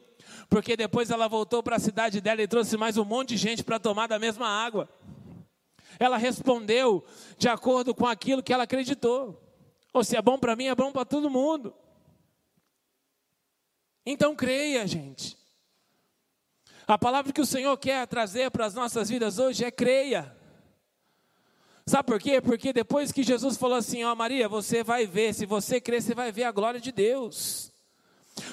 Porque 0.49 0.75
depois 0.75 1.09
ela 1.09 1.27
voltou 1.27 1.61
para 1.61 1.75
a 1.75 1.79
cidade 1.79 2.21
dela 2.21 2.41
e 2.41 2.47
trouxe 2.47 2.77
mais 2.77 2.97
um 2.97 3.05
monte 3.05 3.29
de 3.29 3.37
gente 3.37 3.63
para 3.63 3.79
tomar 3.79 4.07
da 4.07 4.19
mesma 4.19 4.47
água. 4.47 4.89
Ela 5.99 6.17
respondeu 6.17 7.05
de 7.37 7.49
acordo 7.49 7.93
com 7.93 8.05
aquilo 8.05 8.41
que 8.43 8.53
ela 8.53 8.63
acreditou. 8.63 9.41
Ou 9.93 10.03
se 10.03 10.15
é 10.15 10.21
bom 10.21 10.37
para 10.37 10.55
mim, 10.55 10.65
é 10.65 10.75
bom 10.75 10.91
para 10.91 11.05
todo 11.05 11.29
mundo. 11.29 11.73
Então 14.05 14.35
creia, 14.35 14.87
gente. 14.87 15.37
A 16.87 16.97
palavra 16.97 17.31
que 17.31 17.41
o 17.41 17.45
Senhor 17.45 17.77
quer 17.77 18.07
trazer 18.07 18.49
para 18.49 18.65
as 18.65 18.73
nossas 18.73 19.09
vidas 19.09 19.37
hoje 19.37 19.63
é 19.63 19.69
creia. 19.69 20.35
Sabe 21.85 22.05
por 22.05 22.19
quê? 22.19 22.39
Porque 22.39 22.71
depois 22.71 23.11
que 23.11 23.23
Jesus 23.23 23.57
falou 23.57 23.77
assim, 23.77 24.03
ó 24.03 24.15
Maria, 24.15 24.47
você 24.47 24.83
vai 24.83 25.05
ver, 25.05 25.33
se 25.33 25.45
você 25.45 25.81
crer, 25.81 26.01
você 26.01 26.13
vai 26.13 26.31
ver 26.31 26.43
a 26.43 26.51
glória 26.51 26.79
de 26.79 26.91
Deus. 26.91 27.71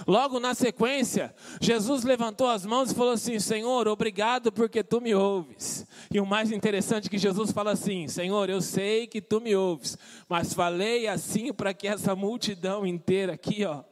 Logo 0.06 0.40
na 0.40 0.54
sequência, 0.54 1.34
Jesus 1.60 2.04
levantou 2.04 2.48
as 2.48 2.64
mãos 2.64 2.90
e 2.90 2.94
falou 2.94 3.12
assim: 3.12 3.38
Senhor, 3.38 3.88
obrigado 3.88 4.50
porque 4.52 4.82
tu 4.82 5.00
me 5.00 5.14
ouves. 5.14 5.86
E 6.10 6.20
o 6.20 6.26
mais 6.26 6.50
interessante 6.50 7.06
é 7.06 7.10
que 7.10 7.18
Jesus 7.18 7.52
fala 7.52 7.72
assim: 7.72 8.08
Senhor, 8.08 8.48
eu 8.48 8.60
sei 8.60 9.06
que 9.06 9.20
tu 9.20 9.40
me 9.40 9.54
ouves, 9.54 9.98
mas 10.28 10.54
falei 10.54 11.06
assim 11.06 11.52
para 11.52 11.74
que 11.74 11.88
essa 11.88 12.14
multidão 12.14 12.86
inteira 12.86 13.34
aqui, 13.34 13.64
ó, 13.64 13.82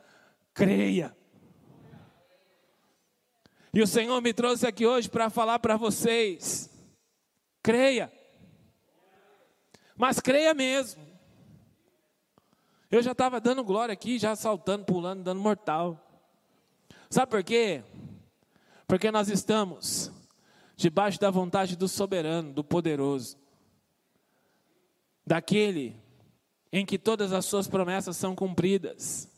creia. 0.52 1.14
E 3.72 3.82
o 3.82 3.86
Senhor 3.86 4.20
me 4.22 4.32
trouxe 4.32 4.66
aqui 4.66 4.86
hoje 4.86 5.08
para 5.10 5.28
falar 5.28 5.58
para 5.58 5.76
vocês: 5.76 6.70
creia. 7.62 8.12
Mas 9.96 10.20
creia 10.20 10.54
mesmo. 10.54 11.03
Eu 12.94 13.02
já 13.02 13.10
estava 13.10 13.40
dando 13.40 13.64
glória 13.64 13.92
aqui, 13.92 14.20
já 14.20 14.36
saltando, 14.36 14.84
pulando, 14.84 15.24
dando 15.24 15.40
mortal. 15.40 15.98
Sabe 17.10 17.28
por 17.28 17.42
quê? 17.42 17.82
Porque 18.86 19.10
nós 19.10 19.28
estamos 19.28 20.12
debaixo 20.76 21.18
da 21.18 21.28
vontade 21.28 21.74
do 21.74 21.88
soberano, 21.88 22.52
do 22.52 22.62
poderoso, 22.62 23.36
daquele 25.26 26.00
em 26.72 26.86
que 26.86 26.96
todas 26.96 27.32
as 27.32 27.44
suas 27.46 27.66
promessas 27.66 28.16
são 28.16 28.32
cumpridas. 28.32 29.28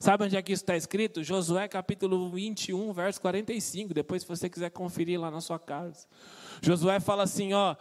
Sabe 0.00 0.24
onde 0.24 0.36
é 0.36 0.42
que 0.42 0.52
isso 0.52 0.64
está 0.64 0.76
escrito? 0.76 1.22
Josué 1.22 1.68
capítulo 1.68 2.28
21, 2.30 2.92
verso 2.92 3.20
45. 3.20 3.94
Depois, 3.94 4.22
se 4.22 4.28
você 4.28 4.50
quiser 4.50 4.70
conferir 4.70 5.20
lá 5.20 5.30
na 5.30 5.40
sua 5.40 5.60
casa. 5.60 6.08
Josué 6.60 7.00
fala 7.00 7.22
assim: 7.22 7.54
ó, 7.54 7.76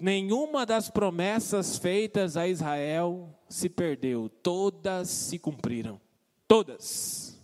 nenhuma 0.00 0.64
das 0.64 0.90
promessas 0.90 1.78
feitas 1.78 2.36
a 2.36 2.46
Israel 2.46 3.34
se 3.48 3.68
perdeu, 3.68 4.28
todas 4.42 5.08
se 5.08 5.38
cumpriram. 5.38 6.00
Todas. 6.46 7.38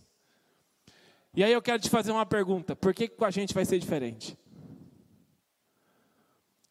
E 1.35 1.43
aí 1.43 1.53
eu 1.53 1.61
quero 1.61 1.83
te 1.83 1.90
fazer 1.90 2.12
uma 2.12 2.25
pergunta: 2.25 2.77
por 2.77 2.95
que 2.95 3.09
com 3.09 3.25
a 3.25 3.31
gente 3.31 3.53
vai 3.53 3.64
ser 3.64 3.79
diferente? 3.79 4.37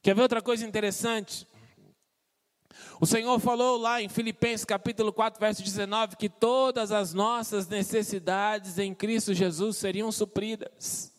Quer 0.02 0.16
ver 0.16 0.22
outra 0.22 0.42
coisa 0.42 0.66
interessante? 0.66 1.48
O 3.00 3.06
Senhor 3.06 3.40
falou 3.40 3.78
lá 3.78 4.02
em 4.02 4.10
Filipenses 4.10 4.66
capítulo 4.66 5.12
4, 5.12 5.40
verso 5.40 5.64
19, 5.64 6.16
que 6.16 6.30
todas 6.30 6.92
as 6.92 7.14
nossas 7.14 7.68
necessidades 7.68 8.78
em 8.78 8.94
Cristo 8.94 9.34
Jesus 9.34 9.78
seriam 9.78 10.12
supridas. 10.12 11.12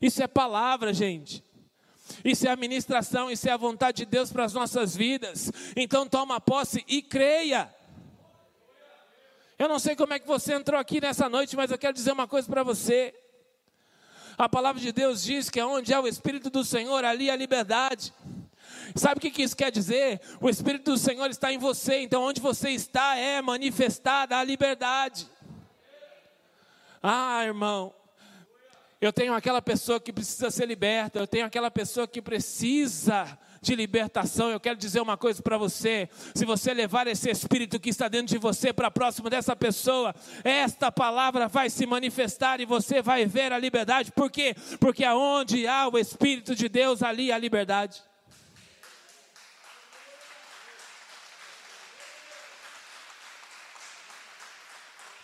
Isso 0.00 0.22
é 0.22 0.26
palavra, 0.26 0.94
gente. 0.94 1.42
Isso 2.24 2.46
é 2.46 2.50
a 2.50 2.56
ministração, 2.56 3.30
isso 3.30 3.48
é 3.48 3.52
a 3.52 3.56
vontade 3.56 3.98
de 3.98 4.06
Deus 4.06 4.32
para 4.32 4.44
as 4.44 4.52
nossas 4.52 4.96
vidas. 4.96 5.50
Então 5.76 6.06
toma 6.06 6.40
posse 6.40 6.84
e 6.88 7.02
creia. 7.02 7.72
Eu 9.58 9.68
não 9.68 9.78
sei 9.78 9.96
como 9.96 10.12
é 10.12 10.18
que 10.18 10.26
você 10.26 10.54
entrou 10.54 10.78
aqui 10.78 11.00
nessa 11.00 11.28
noite, 11.28 11.56
mas 11.56 11.70
eu 11.70 11.78
quero 11.78 11.92
dizer 11.92 12.12
uma 12.12 12.28
coisa 12.28 12.48
para 12.48 12.62
você. 12.62 13.14
A 14.36 14.48
palavra 14.48 14.80
de 14.80 14.92
Deus 14.92 15.24
diz 15.24 15.50
que 15.50 15.60
onde 15.60 15.92
é 15.92 15.98
o 15.98 16.06
Espírito 16.06 16.48
do 16.48 16.64
Senhor, 16.64 17.04
ali 17.04 17.28
há 17.28 17.34
liberdade. 17.34 18.14
Sabe 18.94 19.18
o 19.18 19.20
que 19.20 19.42
isso 19.42 19.56
quer 19.56 19.72
dizer? 19.72 20.20
O 20.40 20.48
Espírito 20.48 20.92
do 20.92 20.96
Senhor 20.96 21.28
está 21.28 21.52
em 21.52 21.58
você, 21.58 22.00
então 22.00 22.22
onde 22.22 22.40
você 22.40 22.70
está 22.70 23.16
é 23.16 23.42
manifestada 23.42 24.36
a 24.36 24.44
liberdade. 24.44 25.28
Ah, 27.02 27.44
irmão, 27.44 27.92
eu 29.00 29.12
tenho 29.12 29.32
aquela 29.32 29.62
pessoa 29.62 30.00
que 30.00 30.12
precisa 30.12 30.50
ser 30.50 30.66
liberta, 30.66 31.20
eu 31.20 31.26
tenho 31.26 31.46
aquela 31.46 31.70
pessoa 31.70 32.08
que 32.08 32.20
precisa 32.20 33.38
de 33.60 33.76
libertação. 33.76 34.50
Eu 34.50 34.58
quero 34.58 34.76
dizer 34.76 35.00
uma 35.00 35.16
coisa 35.16 35.40
para 35.40 35.56
você: 35.56 36.08
se 36.34 36.44
você 36.44 36.74
levar 36.74 37.06
esse 37.06 37.30
espírito 37.30 37.78
que 37.78 37.90
está 37.90 38.08
dentro 38.08 38.28
de 38.28 38.38
você 38.38 38.72
para 38.72 38.90
próximo 38.90 39.30
dessa 39.30 39.54
pessoa, 39.54 40.12
esta 40.42 40.90
palavra 40.90 41.46
vai 41.46 41.70
se 41.70 41.86
manifestar 41.86 42.60
e 42.60 42.66
você 42.66 43.00
vai 43.00 43.24
ver 43.24 43.52
a 43.52 43.58
liberdade. 43.58 44.10
Por 44.10 44.30
quê? 44.30 44.56
Porque 44.80 45.04
aonde 45.04 45.66
há 45.66 45.88
o 45.88 45.96
Espírito 45.96 46.56
de 46.56 46.68
Deus, 46.68 47.00
ali 47.00 47.30
há 47.30 47.38
liberdade. 47.38 48.02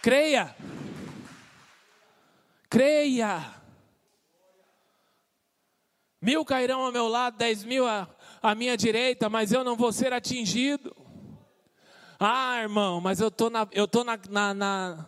Creia. 0.01 0.55
Creia. 2.69 3.64
Mil 6.25 6.43
cairão 6.43 6.87
ao 6.87 6.91
meu 6.91 7.07
lado, 7.07 7.37
dez 7.37 7.63
mil 7.63 7.87
à, 7.87 8.09
à 8.43 8.55
minha 8.55 8.79
direita, 8.79 9.29
mas 9.29 9.53
eu 9.53 9.63
não 9.63 9.77
vou 9.77 9.93
ser 9.93 10.11
atingido. 10.11 10.97
Ah, 12.19 12.63
irmão, 12.63 12.99
mas 12.99 13.21
eu 13.21 13.31
tô 13.31 13.51
na, 13.51 13.69
eu 13.73 13.87
tô 13.87 14.03
na, 14.03 14.19
na, 14.31 14.55
na 14.55 15.07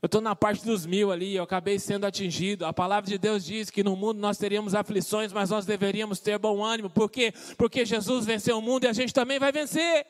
eu 0.00 0.06
estou 0.06 0.20
na 0.20 0.36
parte 0.36 0.64
dos 0.64 0.86
mil 0.86 1.10
ali, 1.10 1.34
eu 1.34 1.42
acabei 1.42 1.76
sendo 1.76 2.06
atingido. 2.06 2.64
A 2.66 2.72
palavra 2.72 3.10
de 3.10 3.18
Deus 3.18 3.44
diz 3.44 3.68
que 3.68 3.82
no 3.82 3.96
mundo 3.96 4.20
nós 4.20 4.38
teríamos 4.38 4.76
aflições, 4.76 5.32
mas 5.32 5.50
nós 5.50 5.66
deveríamos 5.66 6.20
ter 6.20 6.38
bom 6.38 6.62
ânimo. 6.62 6.88
Por 6.88 7.10
quê? 7.10 7.34
Porque 7.58 7.84
Jesus 7.84 8.24
venceu 8.24 8.56
o 8.58 8.62
mundo 8.62 8.84
e 8.84 8.86
a 8.86 8.92
gente 8.92 9.12
também 9.12 9.40
vai 9.40 9.50
vencer. 9.50 10.06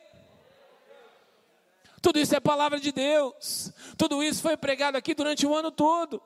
Tudo 2.03 2.19
isso 2.19 2.35
é 2.35 2.39
palavra 2.39 2.79
de 2.79 2.91
Deus. 2.91 3.73
Tudo 3.97 4.21
isso 4.21 4.43
foi 4.43 4.55
pregado 4.55 4.95
aqui 4.95 5.15
durante 5.15 5.47
o 5.47 5.55
ano 5.55 5.71
todo. 5.71 6.21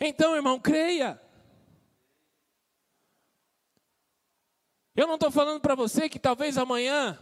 Então, 0.00 0.34
irmão, 0.34 0.58
creia. 0.58 1.20
Eu 4.96 5.06
não 5.06 5.14
estou 5.14 5.30
falando 5.30 5.60
para 5.60 5.74
você 5.74 6.08
que 6.08 6.18
talvez 6.18 6.56
amanhã, 6.56 7.18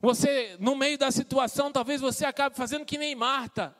você, 0.00 0.56
no 0.58 0.74
meio 0.74 0.96
da 0.96 1.10
situação, 1.10 1.70
talvez 1.70 2.00
você 2.00 2.24
acabe 2.24 2.56
fazendo 2.56 2.84
que 2.84 2.96
nem 2.96 3.14
Marta. 3.14 3.76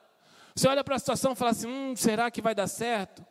Você 0.55 0.68
olha 0.68 0.85
para 0.85 0.97
a 0.97 0.99
situação 0.99 1.33
e 1.33 1.37
fala 1.37 1.53
assim: 1.53 1.66
hum, 1.66 1.97
será 1.97 2.31
que 2.31 2.43
vai 2.43 2.55
dar 2.55 2.66
certo? 2.66 3.24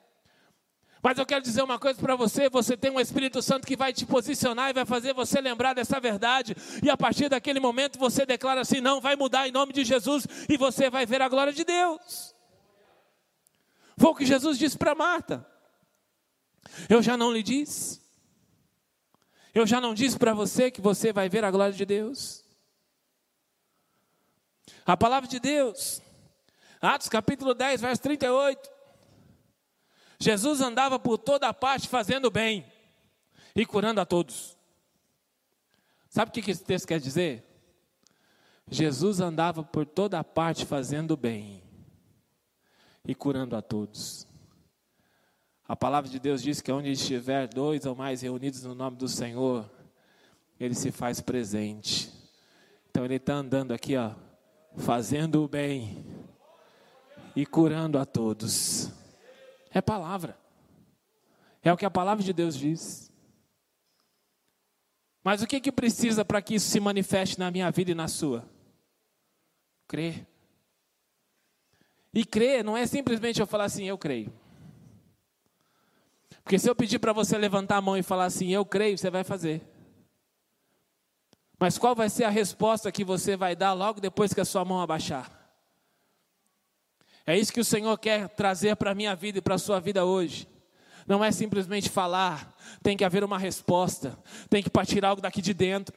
Mas 1.04 1.20
eu 1.20 1.26
quero 1.26 1.44
dizer 1.44 1.62
uma 1.62 1.78
coisa 1.78 2.00
para 2.00 2.16
você: 2.16 2.50
você 2.50 2.76
tem 2.76 2.90
um 2.90 3.00
Espírito 3.00 3.42
Santo 3.42 3.68
que 3.68 3.76
vai 3.76 3.94
te 3.94 4.06
posicionar 4.06 4.70
e 4.72 4.74
vai 4.74 4.86
fazer 4.86 5.14
você 5.14 5.40
lembrar 5.42 5.74
dessa 5.74 6.00
verdade. 6.00 6.56
E 6.82 6.90
a 6.90 6.98
partir 6.98 7.30
daquele 7.30 7.60
momento 7.60 8.00
você 8.00 8.26
declara 8.26 8.62
assim: 8.62 8.82
não, 8.82 9.00
vai 9.00 9.16
mudar 9.16 9.48
em 9.48 9.52
nome 9.52 9.74
de 9.74 9.84
Jesus 9.84 10.26
e 10.50 10.58
você 10.58 10.90
vai 10.90 11.06
ver 11.06 11.22
a 11.22 11.30
glória 11.30 11.54
de 11.54 11.64
Deus. 11.64 12.34
Foi 13.98 14.10
o 14.10 14.16
que 14.16 14.26
Jesus 14.26 14.58
disse 14.58 14.78
para 14.78 14.96
Marta. 14.96 15.46
Eu 16.90 17.02
já 17.02 17.16
não 17.16 17.32
lhe 17.32 17.44
disse. 17.44 18.07
Eu 19.58 19.66
já 19.66 19.82
não 19.82 19.96
disse 19.96 20.20
para 20.20 20.36
você 20.36 20.70
que 20.70 20.80
você 20.80 21.12
vai 21.12 21.28
ver 21.28 21.44
a 21.44 21.50
glória 21.50 21.74
de 21.74 21.84
Deus. 21.84 22.46
A 24.86 24.96
palavra 24.96 25.28
de 25.28 25.40
Deus, 25.40 26.00
Atos 26.80 27.10
capítulo 27.10 27.56
10, 27.56 27.82
verso 27.82 28.04
38. 28.04 28.70
Jesus 30.20 30.62
andava 30.62 31.00
por 31.00 31.18
toda 31.18 31.52
parte 31.56 31.88
fazendo 31.88 32.30
bem 32.30 32.72
e 33.56 33.66
curando 33.66 34.00
a 34.00 34.06
todos. 34.06 34.56
Sabe 36.08 36.30
o 36.30 36.32
que 36.32 36.52
esse 36.52 36.64
texto 36.64 36.88
quer 36.88 37.00
dizer? 37.00 37.44
Jesus 38.70 39.20
andava 39.20 39.64
por 39.64 39.88
toda 39.88 40.24
parte 40.24 40.68
fazendo 40.68 41.18
bem 41.18 41.64
e 43.04 43.16
curando 43.16 43.56
a 43.56 43.62
todos. 43.64 44.27
A 45.68 45.76
palavra 45.76 46.10
de 46.10 46.18
Deus 46.18 46.42
diz 46.42 46.62
que 46.62 46.72
onde 46.72 46.92
estiver 46.92 47.46
dois 47.48 47.86
ou 47.86 47.94
mais 47.94 48.22
reunidos 48.22 48.64
no 48.64 48.74
nome 48.74 48.96
do 48.96 49.08
Senhor, 49.08 49.70
Ele 50.58 50.74
se 50.74 50.92
faz 50.92 51.20
presente. 51.20 52.10
Então 52.90 53.04
Ele 53.04 53.16
está 53.16 53.34
andando 53.34 53.74
aqui, 53.74 53.98
ó, 53.98 54.14
fazendo 54.78 55.44
o 55.44 55.48
bem 55.48 56.06
e 57.36 57.46
curando 57.46 58.00
a 58.00 58.06
todos. 58.06 58.92
É 59.70 59.82
palavra. 59.82 60.38
É 61.62 61.74
o 61.74 61.78
que 61.78 61.86
a 61.86 61.92
palavra 61.92 62.24
de 62.24 62.32
Deus 62.32 62.56
diz. 62.56 63.12
Mas 65.22 65.42
o 65.42 65.48
que 65.48 65.60
que 65.60 65.72
precisa 65.74 66.24
para 66.24 66.42
que 66.42 66.56
isso 66.56 66.70
se 66.70 66.80
manifeste 66.80 67.38
na 67.38 67.52
minha 67.52 67.70
vida 67.72 67.92
e 67.92 67.96
na 67.96 68.08
sua? 68.08 68.50
Crer. 69.86 70.26
E 72.14 72.24
crer 72.24 72.64
não 72.64 72.78
é 72.78 72.88
simplesmente 72.88 73.42
eu 73.42 73.46
falar 73.46 73.66
assim, 73.66 73.84
eu 73.84 73.98
creio. 73.98 74.32
Porque 76.48 76.58
se 76.58 76.70
eu 76.70 76.74
pedir 76.74 76.98
para 76.98 77.12
você 77.12 77.38
levantar 77.38 77.76
a 77.76 77.82
mão 77.82 77.98
e 77.98 78.02
falar 78.02 78.24
assim, 78.24 78.48
eu 78.54 78.64
creio, 78.64 78.98
você 78.98 79.10
vai 79.10 79.22
fazer. 79.26 79.62
Mas 81.60 81.78
qual 81.78 81.94
vai 81.94 82.10
ser 82.10 82.24
a 82.24 82.30
resposta 82.30 82.90
que 82.90 83.04
você 83.04 83.36
vai 83.36 83.54
dar 83.54 83.74
logo 83.74 84.00
depois 84.00 84.34
que 84.34 84.40
a 84.40 84.46
sua 84.46 84.64
mão 84.64 84.80
abaixar? 84.80 85.30
É 87.26 87.38
isso 87.38 87.52
que 87.52 87.60
o 87.60 87.66
Senhor 87.66 87.98
quer 87.98 88.30
trazer 88.30 88.78
para 88.78 88.92
a 88.92 88.96
minha 88.96 89.14
vida 89.14 89.40
e 89.40 89.42
para 89.42 89.56
a 89.56 89.58
sua 89.58 89.82
vida 89.82 90.06
hoje. 90.06 90.48
Não 91.06 91.22
é 91.22 91.34
simplesmente 91.34 91.90
falar, 91.90 92.56
tem 92.82 92.96
que 92.96 93.04
haver 93.04 93.26
uma 93.26 93.38
resposta, 93.38 94.18
tem 94.50 94.64
que 94.64 94.70
partir 94.70 95.04
algo 95.04 95.22
daqui 95.22 95.42
de 95.42 95.54
dentro. 95.54 95.94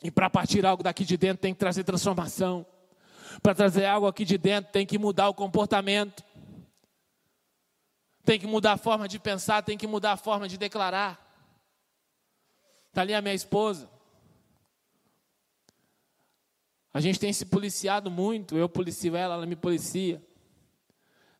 E 0.00 0.12
para 0.12 0.30
partir 0.30 0.64
algo 0.64 0.80
daqui 0.80 1.04
de 1.04 1.16
dentro 1.16 1.42
tem 1.42 1.52
que 1.52 1.58
trazer 1.58 1.82
transformação. 1.82 2.64
Para 3.42 3.52
trazer 3.52 3.84
algo 3.84 4.06
aqui 4.06 4.24
de 4.24 4.38
dentro 4.38 4.70
tem 4.70 4.86
que 4.86 4.96
mudar 4.96 5.28
o 5.28 5.34
comportamento. 5.34 6.22
Tem 8.24 8.38
que 8.38 8.46
mudar 8.46 8.72
a 8.72 8.76
forma 8.76 9.08
de 9.08 9.18
pensar, 9.18 9.62
tem 9.62 9.76
que 9.76 9.86
mudar 9.86 10.12
a 10.12 10.16
forma 10.16 10.48
de 10.48 10.56
declarar. 10.56 11.18
Está 12.88 13.00
ali 13.00 13.14
a 13.14 13.22
minha 13.22 13.34
esposa. 13.34 13.90
A 16.94 17.00
gente 17.00 17.18
tem 17.18 17.32
se 17.32 17.46
policiado 17.46 18.10
muito, 18.10 18.56
eu 18.56 18.68
policio 18.68 19.16
ela, 19.16 19.34
ela 19.34 19.46
me 19.46 19.56
policia. 19.56 20.22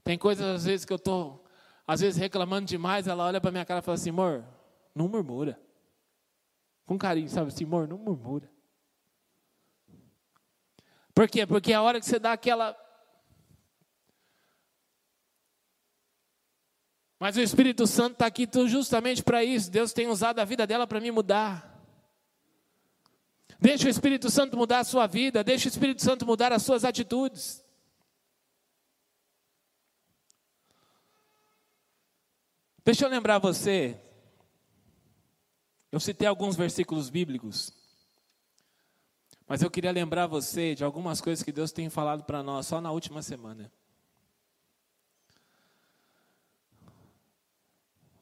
Tem 0.03 0.17
coisas 0.17 0.45
às 0.45 0.65
vezes 0.65 0.85
que 0.85 0.93
eu 0.93 0.97
estou, 0.97 1.45
às 1.87 2.01
vezes 2.01 2.19
reclamando 2.19 2.67
demais, 2.67 3.07
ela 3.07 3.25
olha 3.25 3.41
para 3.41 3.51
minha 3.51 3.65
cara 3.65 3.81
e 3.81 3.83
fala 3.83 3.95
assim, 3.97 4.11
amor, 4.11 4.45
não 4.95 5.09
murmura. 5.09 5.61
Com 6.87 6.99
carinho, 6.99 7.29
sabe 7.29 7.49
assim, 7.49 7.65
amor, 7.65 7.87
não 7.87 7.99
murmura. 7.99 8.51
Por 11.15 11.29
quê? 11.29 11.47
Porque 11.47 11.73
a 11.73 11.83
hora 11.83 12.01
que 12.01 12.07
você 12.07 12.19
dá 12.19 12.33
aquela. 12.33 12.77
Mas 17.23 17.37
o 17.37 17.41
Espírito 17.41 17.87
Santo 17.87 18.15
está 18.15 18.27
aqui 18.27 18.49
justamente 18.67 19.23
para 19.23 19.45
isso. 19.45 19.71
Deus 19.71 19.93
tem 19.93 20.09
usado 20.09 20.41
a 20.41 20.45
vida 20.45 20.67
dela 20.67 20.89
para 20.89 20.99
me 20.99 21.09
mudar. 21.13 21.81
Deixa 23.61 23.87
o 23.87 23.89
Espírito 23.89 24.29
Santo 24.29 24.57
mudar 24.57 24.81
a 24.81 24.85
sua 24.85 25.07
vida, 25.07 25.45
deixa 25.45 25.69
o 25.69 25.71
Espírito 25.71 26.03
Santo 26.03 26.27
mudar 26.27 26.53
as 26.53 26.65
suas 26.65 26.85
atitudes. 26.85 27.65
Deixa 32.85 33.05
eu 33.05 33.09
lembrar 33.09 33.39
você, 33.39 33.97
eu 35.93 36.01
citei 36.01 36.27
alguns 36.27 36.57
versículos 36.57 37.09
bíblicos, 37.09 37.73
mas 39.47 39.63
eu 39.63 39.71
queria 39.71 39.93
lembrar 39.93 40.27
você 40.27 40.75
de 40.75 40.83
algumas 40.83 41.21
coisas 41.21 41.45
que 41.45 41.53
Deus 41.53 41.71
tem 41.71 41.89
falado 41.89 42.25
para 42.25 42.43
nós 42.43 42.67
só 42.67 42.81
na 42.81 42.91
última 42.91 43.23
semana. 43.23 43.71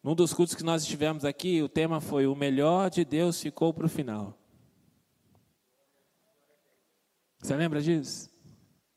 Num 0.02 0.14
dos 0.14 0.32
cultos 0.32 0.54
que 0.54 0.62
nós 0.62 0.82
estivemos 0.82 1.24
aqui, 1.24 1.62
o 1.62 1.68
tema 1.68 2.00
foi: 2.00 2.26
O 2.26 2.34
melhor 2.34 2.88
de 2.88 3.04
Deus 3.04 3.40
ficou 3.40 3.72
para 3.72 3.86
o 3.86 3.88
final. 3.88 4.38
Você 7.38 7.54
lembra 7.54 7.80
disso? 7.80 8.30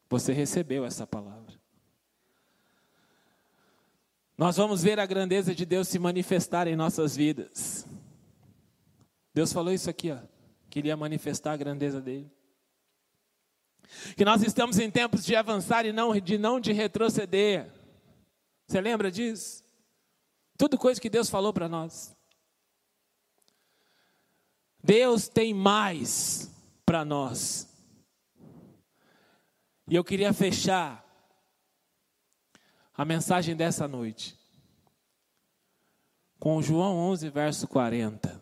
Você 0.10 0.32
recebeu 0.32 0.86
essa 0.86 1.08
palavra. 1.08 1.54
Nós 4.38 4.58
vamos 4.58 4.82
ver 4.82 5.00
a 5.00 5.06
grandeza 5.06 5.54
de 5.54 5.66
Deus 5.66 5.88
se 5.88 6.00
manifestar 6.00 6.68
em 6.68 6.76
nossas 6.76 7.16
vidas. 7.16 7.86
Deus 9.34 9.52
falou 9.52 9.74
isso 9.74 9.90
aqui, 9.90 10.12
ó, 10.12 10.20
queria 10.70 10.96
manifestar 10.98 11.54
a 11.54 11.58
grandeza 11.58 12.02
dele. 12.02 12.32
Que 14.16 14.26
nós 14.26 14.42
estamos 14.42 14.80
em 14.80 14.90
tempos 14.90 15.24
de 15.24 15.36
avançar 15.36 15.86
e 15.86 15.92
não 15.92 16.18
de 16.20 16.38
não 16.38 16.60
de 16.60 16.72
retroceder. 16.72 17.72
Você 18.68 18.82
lembra 18.82 19.12
disso? 19.12 19.63
Tudo 20.64 20.78
coisa 20.78 21.02
que 21.02 21.10
Deus 21.10 21.30
falou 21.30 21.52
para 21.52 21.68
nós. 21.68 22.16
Deus 24.82 25.28
tem 25.28 25.54
mais 25.54 26.50
para 26.86 27.04
nós. 27.04 27.68
E 29.90 29.94
eu 29.94 30.06
queria 30.06 30.32
fechar 30.32 31.06
a 32.96 33.04
mensagem 33.04 33.58
dessa 33.58 33.90
noite 33.90 34.40
com 36.40 36.62
João 36.62 36.96
11, 37.12 37.30
verso 37.30 37.68
40, 37.68 38.42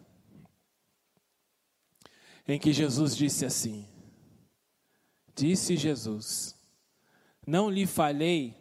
em 2.47 2.59
que 2.59 2.71
Jesus 2.71 3.15
disse 3.15 3.47
assim: 3.47 3.89
Disse 5.33 5.75
Jesus: 5.75 6.55
Não 7.47 7.67
lhe 7.67 7.87
falei 7.87 8.55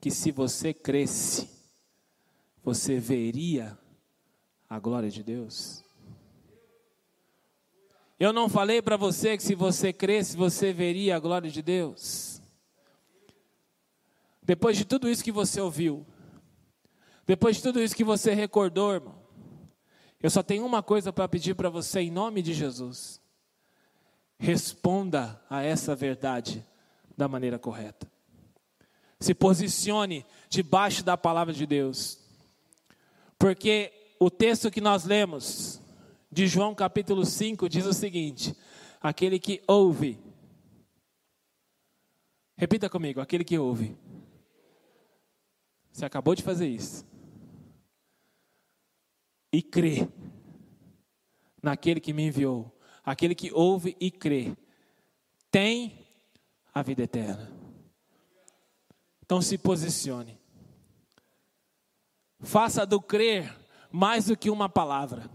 que 0.00 0.10
se 0.10 0.32
você 0.32 0.72
cresce, 0.72 1.55
você 2.66 2.98
veria 2.98 3.78
a 4.68 4.80
glória 4.80 5.08
de 5.08 5.22
Deus? 5.22 5.84
Eu 8.18 8.32
não 8.32 8.48
falei 8.48 8.82
para 8.82 8.96
você 8.96 9.36
que 9.36 9.42
se 9.44 9.54
você 9.54 9.92
cresce, 9.92 10.36
você 10.36 10.72
veria 10.72 11.14
a 11.14 11.20
glória 11.20 11.48
de 11.48 11.62
Deus. 11.62 12.42
Depois 14.42 14.76
de 14.76 14.84
tudo 14.84 15.08
isso 15.08 15.22
que 15.22 15.30
você 15.30 15.60
ouviu, 15.60 16.04
depois 17.24 17.54
de 17.54 17.62
tudo 17.62 17.80
isso 17.80 17.94
que 17.94 18.02
você 18.02 18.34
recordou, 18.34 18.94
irmão, 18.94 19.22
eu 20.20 20.28
só 20.28 20.42
tenho 20.42 20.66
uma 20.66 20.82
coisa 20.82 21.12
para 21.12 21.28
pedir 21.28 21.54
para 21.54 21.70
você 21.70 22.00
em 22.00 22.10
nome 22.10 22.42
de 22.42 22.52
Jesus. 22.52 23.20
Responda 24.40 25.40
a 25.48 25.62
essa 25.62 25.94
verdade 25.94 26.66
da 27.16 27.28
maneira 27.28 27.60
correta. 27.60 28.10
Se 29.20 29.32
posicione 29.34 30.26
debaixo 30.48 31.04
da 31.04 31.16
palavra 31.16 31.54
de 31.54 31.64
Deus. 31.64 32.25
Porque 33.38 33.92
o 34.18 34.30
texto 34.30 34.70
que 34.70 34.80
nós 34.80 35.04
lemos, 35.04 35.80
de 36.30 36.46
João 36.46 36.74
capítulo 36.74 37.24
5, 37.24 37.68
diz 37.68 37.86
o 37.86 37.92
seguinte: 37.92 38.56
aquele 39.00 39.38
que 39.38 39.62
ouve. 39.66 40.18
Repita 42.56 42.88
comigo, 42.88 43.20
aquele 43.20 43.44
que 43.44 43.58
ouve. 43.58 43.96
Você 45.92 46.04
acabou 46.04 46.34
de 46.34 46.42
fazer 46.42 46.68
isso. 46.68 47.06
E 49.52 49.62
crê 49.62 50.08
naquele 51.62 52.00
que 52.00 52.12
me 52.12 52.26
enviou. 52.26 52.74
Aquele 53.04 53.34
que 53.34 53.52
ouve 53.52 53.96
e 54.00 54.10
crê. 54.10 54.56
Tem 55.50 56.06
a 56.74 56.82
vida 56.82 57.02
eterna. 57.02 57.50
Então 59.24 59.40
se 59.40 59.56
posicione. 59.56 60.38
Faça 62.46 62.86
do 62.86 63.02
crer 63.02 63.52
mais 63.90 64.26
do 64.26 64.36
que 64.36 64.50
uma 64.50 64.68
palavra. 64.68 65.28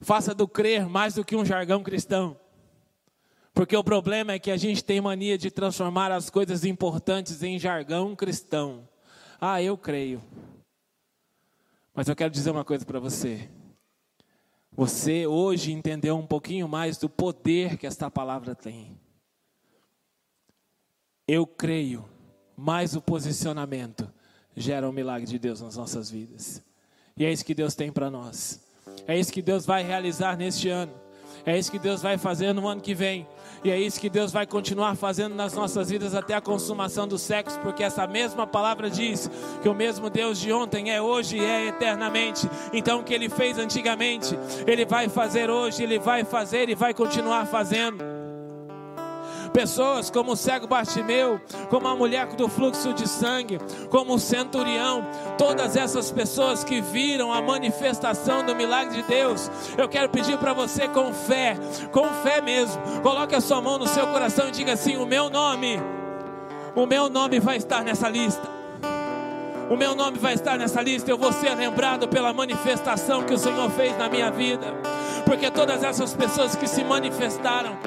Faça 0.00 0.34
do 0.34 0.48
crer 0.48 0.88
mais 0.88 1.14
do 1.14 1.24
que 1.24 1.36
um 1.36 1.44
jargão 1.44 1.80
cristão. 1.80 2.36
Porque 3.54 3.76
o 3.76 3.84
problema 3.84 4.32
é 4.32 4.38
que 4.40 4.50
a 4.50 4.56
gente 4.56 4.82
tem 4.82 5.00
mania 5.00 5.38
de 5.38 5.48
transformar 5.48 6.10
as 6.10 6.28
coisas 6.28 6.64
importantes 6.64 7.40
em 7.44 7.56
jargão 7.56 8.16
cristão. 8.16 8.88
Ah, 9.40 9.62
eu 9.62 9.78
creio. 9.78 10.20
Mas 11.94 12.08
eu 12.08 12.16
quero 12.16 12.32
dizer 12.32 12.50
uma 12.50 12.64
coisa 12.64 12.84
para 12.84 12.98
você. 12.98 13.48
Você 14.72 15.24
hoje 15.24 15.70
entendeu 15.70 16.18
um 16.18 16.26
pouquinho 16.26 16.66
mais 16.66 16.98
do 16.98 17.08
poder 17.08 17.76
que 17.76 17.86
esta 17.86 18.10
palavra 18.10 18.56
tem. 18.56 18.98
Eu 21.28 21.46
creio, 21.46 22.08
mais 22.56 22.96
o 22.96 23.00
posicionamento 23.00 24.12
gera 24.56 24.86
o 24.86 24.90
um 24.90 24.92
milagre 24.92 25.26
de 25.26 25.38
Deus 25.38 25.60
nas 25.60 25.76
nossas 25.76 26.10
vidas. 26.10 26.62
E 27.16 27.24
é 27.24 27.32
isso 27.32 27.44
que 27.44 27.54
Deus 27.54 27.74
tem 27.74 27.92
para 27.92 28.10
nós. 28.10 28.60
É 29.06 29.18
isso 29.18 29.32
que 29.32 29.42
Deus 29.42 29.66
vai 29.66 29.82
realizar 29.82 30.36
neste 30.36 30.68
ano. 30.68 30.92
É 31.44 31.58
isso 31.58 31.70
que 31.70 31.78
Deus 31.78 32.02
vai 32.02 32.18
fazer 32.18 32.52
no 32.52 32.68
ano 32.68 32.80
que 32.80 32.94
vem. 32.94 33.26
E 33.62 33.70
é 33.70 33.78
isso 33.78 34.00
que 34.00 34.08
Deus 34.08 34.32
vai 34.32 34.46
continuar 34.46 34.94
fazendo 34.96 35.34
nas 35.34 35.52
nossas 35.52 35.90
vidas 35.90 36.14
até 36.14 36.34
a 36.34 36.40
consumação 36.40 37.06
do 37.06 37.18
sexo, 37.18 37.58
porque 37.60 37.82
essa 37.82 38.06
mesma 38.06 38.46
palavra 38.46 38.88
diz 38.88 39.30
que 39.62 39.68
o 39.68 39.74
mesmo 39.74 40.08
Deus 40.08 40.38
de 40.38 40.52
ontem 40.52 40.90
é 40.90 41.00
hoje 41.00 41.36
e 41.36 41.44
é 41.44 41.68
eternamente. 41.68 42.48
Então 42.72 43.00
o 43.00 43.04
que 43.04 43.12
ele 43.12 43.28
fez 43.28 43.58
antigamente, 43.58 44.34
ele 44.66 44.86
vai 44.86 45.08
fazer 45.08 45.50
hoje, 45.50 45.82
ele 45.82 45.98
vai 45.98 46.24
fazer 46.24 46.68
e 46.70 46.74
vai 46.74 46.94
continuar 46.94 47.46
fazendo. 47.46 48.19
Pessoas 49.52 50.10
como 50.10 50.32
o 50.32 50.36
cego 50.36 50.66
Bartimeu, 50.66 51.40
como 51.68 51.88
a 51.88 51.96
mulher 51.96 52.26
do 52.28 52.48
fluxo 52.48 52.92
de 52.92 53.08
sangue, 53.08 53.58
como 53.90 54.14
o 54.14 54.18
centurião, 54.18 55.04
todas 55.36 55.76
essas 55.76 56.10
pessoas 56.10 56.62
que 56.62 56.80
viram 56.80 57.32
a 57.32 57.42
manifestação 57.42 58.44
do 58.44 58.54
milagre 58.54 59.02
de 59.02 59.08
Deus. 59.08 59.50
Eu 59.76 59.88
quero 59.88 60.08
pedir 60.08 60.38
para 60.38 60.52
você 60.52 60.88
com 60.88 61.12
fé, 61.12 61.56
com 61.92 62.06
fé 62.22 62.40
mesmo. 62.40 62.80
Coloque 63.02 63.34
a 63.34 63.40
sua 63.40 63.60
mão 63.60 63.78
no 63.78 63.86
seu 63.86 64.06
coração 64.06 64.48
e 64.48 64.52
diga 64.52 64.74
assim: 64.74 64.96
"O 64.96 65.06
meu 65.06 65.28
nome, 65.28 65.80
o 66.74 66.86
meu 66.86 67.08
nome 67.08 67.40
vai 67.40 67.56
estar 67.56 67.82
nessa 67.82 68.08
lista." 68.08 68.60
O 69.70 69.76
meu 69.76 69.94
nome 69.94 70.18
vai 70.18 70.34
estar 70.34 70.58
nessa 70.58 70.82
lista. 70.82 71.08
Eu 71.08 71.16
vou 71.16 71.32
ser 71.32 71.54
lembrado 71.54 72.08
pela 72.08 72.32
manifestação 72.32 73.22
que 73.22 73.32
o 73.32 73.38
Senhor 73.38 73.70
fez 73.70 73.96
na 73.96 74.08
minha 74.08 74.28
vida. 74.28 74.66
Porque 75.24 75.48
todas 75.48 75.84
essas 75.84 76.12
pessoas 76.12 76.56
que 76.56 76.66
se 76.66 76.82
manifestaram, 76.82 77.78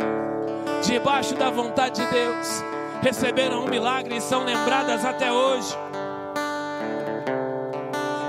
debaixo 0.84 1.36
da 1.36 1.50
vontade 1.50 2.02
de 2.02 2.12
Deus, 2.12 2.64
receberam 3.02 3.66
um 3.66 3.70
milagre 3.70 4.18
e 4.18 4.22
são 4.22 4.44
lembradas 4.44 5.06
até 5.06 5.32
hoje. 5.32 5.76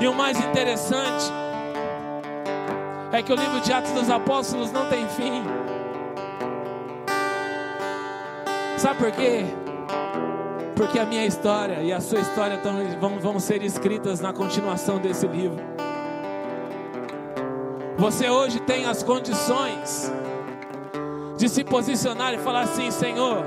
E 0.01 0.07
o 0.07 0.15
mais 0.15 0.39
interessante 0.39 1.33
é 3.13 3.23
que 3.23 3.33
o 3.33 3.37
livro 3.37 3.61
de 3.61 3.73
Atos 3.73 3.93
dos 3.93 4.11
Apóstolos 4.11 4.73
não 4.73 4.89
tem 4.89 5.09
fim. 5.09 5.45
Sabe 8.77 8.99
por 8.99 9.13
quê? 9.13 9.45
Porque 10.77 10.99
a 10.99 11.07
minha 11.07 11.25
história 11.25 11.81
e 11.81 11.93
a 11.93 12.01
sua 12.01 12.19
história 12.19 12.61
vão, 13.21 13.39
ser 13.39 13.63
escritas 13.63 14.21
na 14.21 14.33
continuação 14.33 14.99
desse 14.99 15.27
livro. 15.27 15.63
Você 17.97 18.29
hoje 18.29 18.59
tem 18.61 18.85
as 18.85 19.03
condições 19.03 20.13
de 21.37 21.49
se 21.49 21.65
posicionar 21.65 22.35
e 22.35 22.39
falar 22.39 22.63
assim: 22.63 22.91
Senhor, 22.91 23.45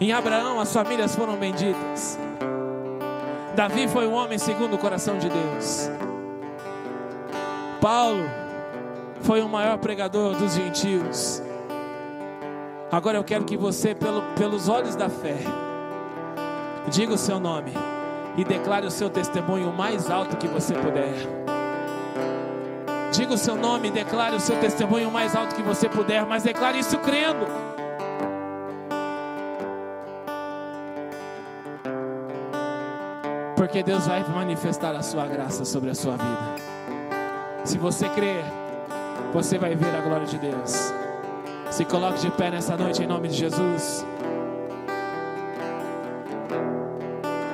em 0.00 0.12
Abraão 0.12 0.60
as 0.60 0.72
famílias 0.72 1.14
foram 1.14 1.36
benditas. 1.36 2.18
Davi 3.54 3.86
foi 3.86 4.06
um 4.06 4.14
homem 4.14 4.36
segundo 4.36 4.74
o 4.74 4.78
coração 4.78 5.18
de 5.18 5.28
Deus. 5.28 5.88
Paulo 7.80 8.24
foi 9.20 9.40
o 9.40 9.48
maior 9.48 9.78
pregador 9.78 10.34
dos 10.34 10.54
gentios. 10.54 11.42
Agora 12.90 13.16
eu 13.16 13.24
quero 13.24 13.44
que 13.44 13.56
você, 13.56 13.94
pelo, 13.94 14.22
pelos 14.36 14.68
olhos 14.68 14.96
da 14.96 15.08
fé, 15.08 15.38
diga 16.88 17.14
o 17.14 17.18
seu 17.18 17.38
nome 17.38 17.72
e 18.36 18.44
declare 18.44 18.86
o 18.86 18.90
seu 18.90 19.08
testemunho 19.08 19.70
o 19.70 19.72
mais 19.72 20.10
alto 20.10 20.36
que 20.36 20.48
você 20.48 20.74
puder. 20.74 21.14
Diga 23.14 23.34
o 23.34 23.38
seu 23.38 23.54
nome, 23.54 23.92
declare 23.92 24.34
o 24.34 24.40
seu 24.40 24.58
testemunho 24.58 25.08
o 25.08 25.12
mais 25.12 25.36
alto 25.36 25.54
que 25.54 25.62
você 25.62 25.88
puder, 25.88 26.26
mas 26.26 26.42
declare 26.42 26.80
isso 26.80 26.98
crendo. 26.98 27.46
Porque 33.54 33.84
Deus 33.84 34.08
vai 34.08 34.24
manifestar 34.24 34.96
a 34.96 35.02
sua 35.02 35.28
graça 35.28 35.64
sobre 35.64 35.90
a 35.90 35.94
sua 35.94 36.16
vida. 36.16 36.56
Se 37.64 37.78
você 37.78 38.08
crer, 38.08 38.44
você 39.32 39.58
vai 39.58 39.76
ver 39.76 39.94
a 39.94 40.00
glória 40.00 40.26
de 40.26 40.36
Deus. 40.36 40.92
Se 41.70 41.84
coloque 41.84 42.18
de 42.18 42.32
pé 42.32 42.50
nessa 42.50 42.76
noite 42.76 43.00
em 43.00 43.06
nome 43.06 43.28
de 43.28 43.36
Jesus. 43.36 44.04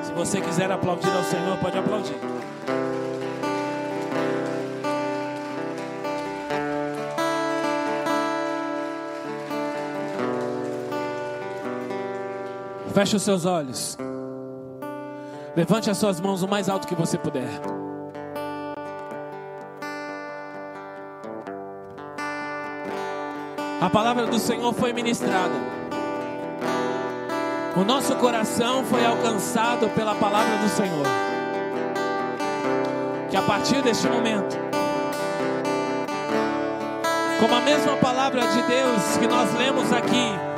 Se 0.02 0.12
você 0.14 0.40
quiser 0.40 0.70
aplaudir 0.72 1.14
ao 1.14 1.22
Senhor, 1.24 1.58
pode 1.58 1.76
aplaudir. 1.76 2.39
Feche 12.92 13.16
os 13.16 13.22
seus 13.22 13.44
olhos. 13.44 13.96
Levante 15.54 15.90
as 15.90 15.96
suas 15.96 16.20
mãos 16.20 16.42
o 16.42 16.48
mais 16.48 16.68
alto 16.68 16.88
que 16.88 16.94
você 16.94 17.16
puder. 17.16 17.48
A 23.80 23.88
palavra 23.88 24.26
do 24.26 24.38
Senhor 24.38 24.72
foi 24.74 24.92
ministrada. 24.92 25.54
O 27.76 27.84
nosso 27.84 28.14
coração 28.16 28.84
foi 28.84 29.04
alcançado 29.06 29.88
pela 29.90 30.14
palavra 30.16 30.58
do 30.58 30.68
Senhor. 30.68 31.06
Que 33.30 33.36
a 33.36 33.42
partir 33.42 33.80
deste 33.82 34.08
momento, 34.08 34.58
como 37.38 37.54
a 37.54 37.60
mesma 37.60 37.96
palavra 37.96 38.40
de 38.48 38.62
Deus 38.62 39.16
que 39.16 39.26
nós 39.28 39.54
lemos 39.54 39.92
aqui, 39.92 40.49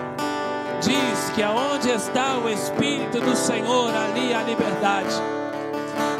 diz 0.82 1.30
que 1.34 1.42
aonde 1.42 1.90
está 1.90 2.36
o 2.36 2.48
Espírito 2.48 3.20
do 3.20 3.36
Senhor, 3.36 3.94
ali 3.94 4.34
há 4.34 4.42
liberdade. 4.42 5.14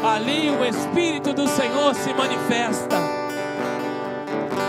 Ali 0.03 0.49
o 0.49 0.65
Espírito 0.65 1.33
do 1.33 1.47
Senhor 1.47 1.93
se 1.93 2.13
manifesta. 2.13 2.95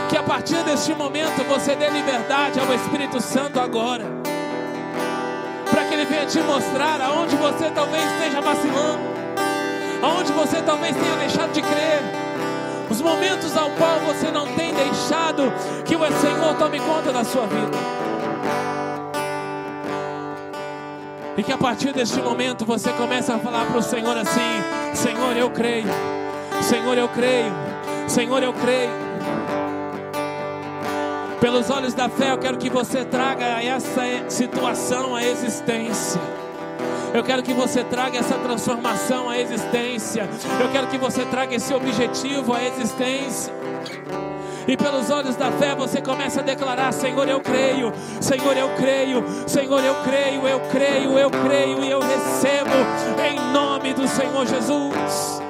Que 0.09 0.17
a 0.17 0.23
partir 0.23 0.63
deste 0.65 0.95
momento 0.95 1.43
você 1.45 1.75
dê 1.75 1.89
liberdade 1.91 2.61
ao 2.61 2.73
Espírito 2.75 3.21
Santo 3.21 3.59
agora. 3.59 4.05
Para 5.71 5.85
que 5.85 5.95
ele 5.95 6.05
venha 6.05 6.27
te 6.27 6.41
mostrar 6.41 7.01
aonde 7.01 7.37
você 7.37 7.71
talvez 7.71 8.05
esteja 8.13 8.41
vacilando. 8.41 9.15
Aonde 10.03 10.33
você 10.33 10.61
talvez 10.63 10.97
tenha 10.97 11.17
deixado 11.17 11.53
de 11.53 11.63
crer. 11.63 12.03
Os 12.91 13.01
momentos 13.01 13.57
ao 13.57 13.71
qual 13.71 13.99
você 14.01 14.31
não 14.31 14.47
tem 14.55 14.75
deixado 14.75 15.53
que 15.85 15.97
o 15.97 16.21
Senhor 16.21 16.55
tome 16.59 16.79
conta 16.81 17.13
da 17.13 17.25
sua 17.25 17.47
vida. 17.47 17.94
E 21.37 21.43
que 21.43 21.53
a 21.53 21.59
partir 21.59 21.93
deste 21.93 22.21
momento 22.21 22.65
você 22.65 22.93
comece 22.93 23.33
a 23.33 23.39
falar 23.39 23.67
para 23.67 23.79
o 23.79 23.83
Senhor 23.83 24.17
assim: 24.17 24.63
Senhor, 24.95 25.37
eu 25.37 25.51
creio. 25.51 25.89
Senhor, 26.63 26.97
eu 26.97 27.09
creio. 27.09 27.53
Senhor, 28.07 28.43
eu 28.43 28.53
creio. 28.53 28.91
Pelos 31.41 31.69
olhos 31.69 31.93
da 31.93 32.09
fé, 32.09 32.31
eu 32.31 32.39
quero 32.39 32.57
que 32.57 32.71
você 32.71 33.05
traga 33.05 33.45
essa 33.45 34.03
situação 34.29 35.15
à 35.15 35.23
existência. 35.23 36.21
Eu 37.13 37.23
quero 37.23 37.43
que 37.43 37.53
você 37.53 37.85
traga 37.85 38.19
essa 38.19 38.37
transformação 38.39 39.29
à 39.29 39.39
existência. 39.39 40.29
Eu 40.61 40.71
quero 40.73 40.87
que 40.87 40.99
você 40.99 41.25
traga 41.27 41.55
esse 41.55 41.73
objetivo 41.75 42.53
à 42.55 42.65
existência. 42.65 43.53
E 44.67 44.77
pelos 44.77 45.11
olhos 45.11 45.37
da 45.37 45.51
fé 45.53 45.75
você 45.75 46.01
começa 46.01 46.41
a 46.41 46.43
declarar: 46.43 46.93
Senhor, 46.93 47.29
eu 47.29 47.41
creio, 47.41 47.93
Senhor, 48.21 48.57
eu 48.57 48.71
creio, 48.77 49.25
Senhor, 49.47 49.85
eu 49.85 49.95
creio, 50.03 50.49
eu 50.49 50.61
creio, 50.71 51.19
eu 51.19 51.31
creio 51.31 51.85
e 51.85 51.91
eu 51.91 52.01
recebo 52.01 52.71
em 53.27 53.53
nome 53.53 53.93
do 53.93 54.09
Senhor 54.09 54.47
Jesus. 54.47 55.43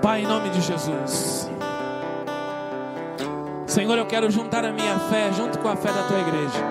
Pai, 0.00 0.22
em 0.22 0.26
nome 0.26 0.50
de 0.50 0.60
Jesus. 0.60 1.51
Senhor, 3.72 3.96
eu 3.96 4.04
quero 4.04 4.30
juntar 4.30 4.66
a 4.66 4.70
minha 4.70 4.98
fé 4.98 5.32
junto 5.32 5.58
com 5.58 5.66
a 5.66 5.74
fé 5.74 5.90
da 5.90 6.02
tua 6.02 6.18
igreja. 6.18 6.62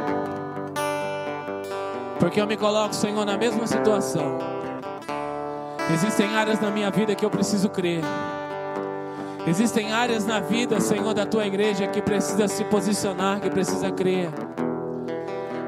Porque 2.20 2.39
eu 2.39 2.45
me 2.45 2.56
coloco, 2.56 2.93
Senhor, 2.93 3.26
na 3.26 3.36
mesma 3.36 3.66
situação. 3.66 4.38
Existem 5.91 6.36
áreas 6.36 6.60
na 6.60 6.70
minha 6.70 6.91
vida 6.91 7.16
que 7.16 7.26
eu 7.26 7.30
preciso 7.32 7.70
crer. 7.70 8.04
Existem 9.47 9.91
áreas 9.91 10.28
na 10.28 10.39
vida, 10.41 10.80
Senhor, 10.80 11.12
da 11.16 11.26
tua 11.26 11.47
igreja 11.47 11.88
que 11.88 12.04
precisa 12.04 12.47
se 12.47 12.64
posicionar, 12.66 13.41
que 13.41 13.49
precisa 13.49 13.89
crer. 13.89 14.30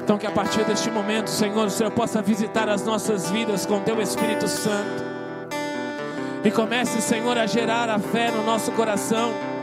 Então, 0.04 0.16
que 0.16 0.28
a 0.28 0.30
partir 0.30 0.64
deste 0.64 0.88
momento, 0.88 1.30
Senhor, 1.30 1.66
o 1.66 1.70
Senhor 1.70 1.90
possa 1.90 2.22
visitar 2.22 2.68
as 2.68 2.84
nossas 2.84 3.28
vidas 3.28 3.66
com 3.66 3.80
teu 3.80 4.00
Espírito 4.00 4.46
Santo. 4.46 5.02
E 6.44 6.50
comece, 6.52 7.02
Senhor, 7.02 7.36
a 7.36 7.44
gerar 7.44 7.90
a 7.90 7.98
fé 7.98 8.30
no 8.30 8.44
nosso 8.44 8.70
coração. 8.70 9.53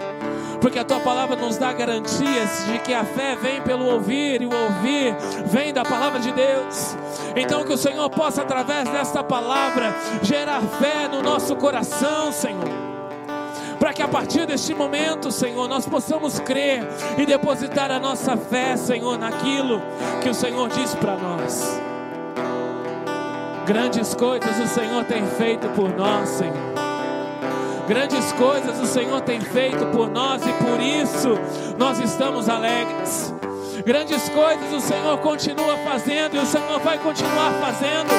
Porque 0.61 0.77
a 0.77 0.85
tua 0.85 0.99
palavra 0.99 1.35
nos 1.35 1.57
dá 1.57 1.73
garantias 1.73 2.65
de 2.67 2.77
que 2.79 2.93
a 2.93 3.03
fé 3.03 3.35
vem 3.35 3.61
pelo 3.61 3.85
ouvir 3.85 4.41
e 4.41 4.45
o 4.45 4.53
ouvir 4.53 5.15
vem 5.47 5.73
da 5.73 5.83
palavra 5.83 6.19
de 6.19 6.31
Deus. 6.31 6.95
Então 7.35 7.65
que 7.65 7.73
o 7.73 7.77
Senhor 7.77 8.09
possa 8.09 8.43
através 8.43 8.87
desta 8.87 9.23
palavra 9.23 9.93
gerar 10.21 10.61
fé 10.61 11.07
no 11.07 11.21
nosso 11.23 11.55
coração, 11.55 12.31
Senhor 12.31 12.91
para 13.81 13.93
que 13.93 14.03
a 14.03 14.07
partir 14.07 14.45
deste 14.45 14.75
momento, 14.75 15.31
Senhor, 15.31 15.67
nós 15.67 15.87
possamos 15.87 16.39
crer 16.39 16.87
e 17.17 17.25
depositar 17.25 17.89
a 17.89 17.99
nossa 17.99 18.37
fé, 18.37 18.77
Senhor, 18.77 19.17
naquilo 19.17 19.81
que 20.21 20.29
o 20.29 20.35
Senhor 20.35 20.69
diz 20.69 20.93
para 20.93 21.17
nós. 21.17 21.81
Grandes 23.65 24.13
coisas 24.13 24.59
o 24.59 24.67
Senhor 24.67 25.03
tem 25.05 25.25
feito 25.25 25.67
por 25.69 25.89
nós, 25.97 26.29
Senhor. 26.29 26.70
Grandes 27.91 28.31
coisas 28.31 28.79
o 28.79 28.85
Senhor 28.85 29.19
tem 29.19 29.41
feito 29.41 29.85
por 29.87 30.09
nós 30.09 30.41
e 30.47 30.53
por 30.63 30.79
isso 30.79 31.37
nós 31.77 31.99
estamos 31.99 32.47
alegres. 32.47 33.33
Grandes 33.85 34.29
coisas 34.29 34.71
o 34.71 34.79
Senhor 34.79 35.17
continua 35.17 35.75
fazendo 35.79 36.37
e 36.37 36.39
o 36.39 36.45
Senhor 36.45 36.79
vai 36.79 36.97
continuar 36.99 37.51
fazendo 37.59 38.09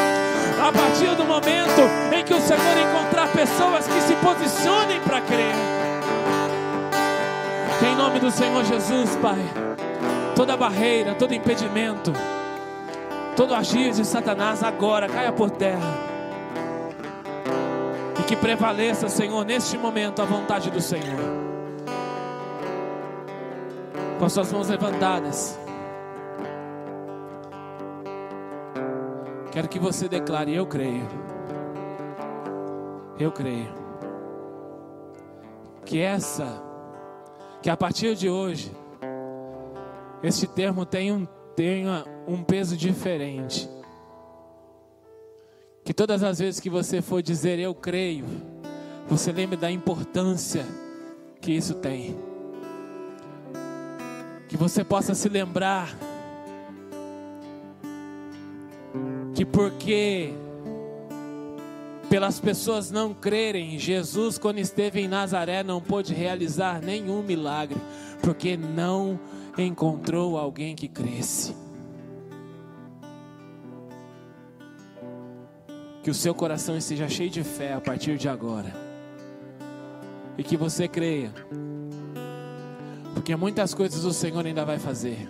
a 0.60 0.70
partir 0.70 1.16
do 1.16 1.24
momento 1.24 1.80
em 2.14 2.22
que 2.22 2.34
o 2.34 2.40
Senhor 2.42 2.76
encontrar 2.76 3.32
pessoas 3.32 3.86
que 3.86 3.98
se 4.02 4.14
posicionem 4.16 5.00
para 5.00 5.22
crer. 5.22 5.54
Que 7.78 7.86
em 7.86 7.96
nome 7.96 8.20
do 8.20 8.30
Senhor 8.30 8.62
Jesus, 8.66 9.16
Pai, 9.22 9.40
toda 10.36 10.54
barreira, 10.54 11.14
todo 11.14 11.32
impedimento, 11.32 12.12
Todo 13.34 13.54
agir 13.54 13.92
de 13.92 14.04
Satanás 14.04 14.62
agora 14.62 15.08
caia 15.08 15.32
por 15.32 15.50
terra. 15.50 16.11
Que 18.32 18.36
prevaleça, 18.36 19.10
Senhor, 19.10 19.44
neste 19.44 19.76
momento 19.76 20.22
a 20.22 20.24
vontade 20.24 20.70
do 20.70 20.80
Senhor. 20.80 21.20
Com 24.18 24.24
as 24.24 24.32
suas 24.32 24.50
mãos 24.50 24.70
levantadas. 24.70 25.60
Quero 29.50 29.68
que 29.68 29.78
você 29.78 30.08
declare: 30.08 30.54
Eu 30.54 30.66
creio. 30.66 31.06
Eu 33.18 33.30
creio. 33.30 33.74
Que 35.84 36.00
essa, 36.00 36.62
que 37.60 37.68
a 37.68 37.76
partir 37.76 38.16
de 38.16 38.30
hoje, 38.30 38.74
este 40.22 40.46
termo 40.46 40.86
tem 40.86 41.12
um 41.12 41.26
tenha 41.54 42.02
um 42.26 42.42
peso 42.42 42.78
diferente. 42.78 43.68
Que 45.84 45.92
todas 45.92 46.22
as 46.22 46.38
vezes 46.38 46.60
que 46.60 46.70
você 46.70 47.02
for 47.02 47.22
dizer 47.22 47.58
eu 47.58 47.74
creio, 47.74 48.24
você 49.08 49.32
lembre 49.32 49.56
da 49.56 49.70
importância 49.70 50.64
que 51.40 51.52
isso 51.52 51.74
tem. 51.74 52.16
Que 54.48 54.56
você 54.56 54.84
possa 54.84 55.14
se 55.14 55.28
lembrar 55.28 55.96
que 59.34 59.44
porque 59.44 60.32
pelas 62.08 62.38
pessoas 62.38 62.90
não 62.90 63.12
crerem, 63.12 63.78
Jesus 63.78 64.38
quando 64.38 64.58
esteve 64.58 65.00
em 65.00 65.08
Nazaré 65.08 65.64
não 65.64 65.80
pôde 65.80 66.14
realizar 66.14 66.80
nenhum 66.80 67.22
milagre, 67.22 67.80
porque 68.22 68.56
não 68.56 69.18
encontrou 69.58 70.38
alguém 70.38 70.76
que 70.76 70.86
cresce. 70.86 71.56
Que 76.02 76.10
o 76.10 76.14
seu 76.14 76.34
coração 76.34 76.76
esteja 76.76 77.08
cheio 77.08 77.30
de 77.30 77.44
fé 77.44 77.74
a 77.74 77.80
partir 77.80 78.18
de 78.18 78.28
agora. 78.28 78.72
E 80.36 80.42
que 80.42 80.56
você 80.56 80.88
creia. 80.88 81.32
Porque 83.14 83.36
muitas 83.36 83.72
coisas 83.74 84.04
o 84.04 84.12
Senhor 84.12 84.44
ainda 84.44 84.64
vai 84.64 84.78
fazer. 84.78 85.28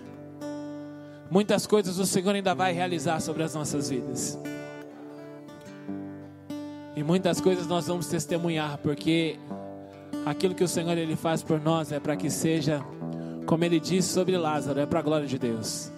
Muitas 1.29 1.67
coisas 1.67 1.99
o 1.99 2.05
Senhor 2.05 2.33
ainda 2.33 2.53
vai 2.53 2.73
realizar 2.73 3.19
sobre 3.19 3.43
as 3.43 3.53
nossas 3.53 3.89
vidas. 3.89 4.39
E 6.95 7.03
muitas 7.03 7.41
coisas 7.41 7.65
nós 7.65 7.87
vamos 7.87 8.07
testemunhar, 8.07 8.77
porque 8.77 9.39
aquilo 10.25 10.53
que 10.53 10.63
o 10.63 10.67
Senhor 10.67 10.95
ele 10.97 11.15
faz 11.15 11.41
por 11.41 11.59
nós 11.59 11.91
é 11.91 11.99
para 11.99 12.15
que 12.15 12.29
seja 12.29 12.83
como 13.45 13.63
ele 13.63 13.79
disse 13.79 14.09
sobre 14.09 14.37
Lázaro, 14.37 14.79
é 14.79 14.85
para 14.85 14.99
a 14.99 15.01
glória 15.01 15.27
de 15.27 15.37
Deus. 15.37 15.91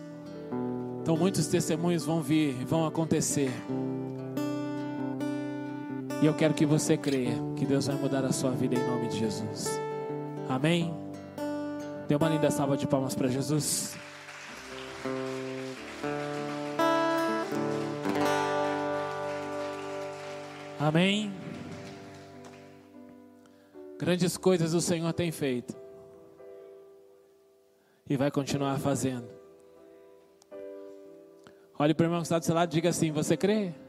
Então 1.01 1.15
muitos 1.15 1.47
testemunhos 1.47 2.05
vão 2.05 2.21
vir, 2.21 2.53
vão 2.65 2.85
acontecer. 2.85 3.51
E 6.25 6.27
eu 6.27 6.33
quero 6.33 6.55
que 6.55 6.65
você 6.65 6.97
creia 6.97 7.35
que 7.55 7.67
Deus 7.67 7.85
vai 7.85 7.95
mudar 7.97 8.25
a 8.25 8.31
sua 8.31 8.49
vida 8.49 8.73
em 8.73 8.83
nome 8.87 9.09
de 9.09 9.19
Jesus. 9.19 9.79
Amém? 10.49 10.91
Dê 12.07 12.15
uma 12.15 12.27
linda 12.27 12.49
salva 12.49 12.75
de 12.75 12.87
palmas 12.87 13.13
para 13.13 13.27
Jesus. 13.27 13.95
Amém. 20.79 21.31
Grandes 23.99 24.35
coisas 24.35 24.73
o 24.73 24.81
Senhor 24.81 25.13
tem 25.13 25.31
feito 25.31 25.75
e 28.09 28.17
vai 28.17 28.31
continuar 28.31 28.79
fazendo. 28.79 29.29
Olhe 31.77 31.93
para 31.93 32.03
o 32.03 32.07
irmão 32.07 32.21
que 32.21 32.25
está 32.25 32.39
do 32.39 32.45
seu 32.45 32.55
lado 32.55 32.71
e 32.71 32.73
diga 32.73 32.89
assim: 32.89 33.11
Você 33.11 33.37
crê? 33.37 33.84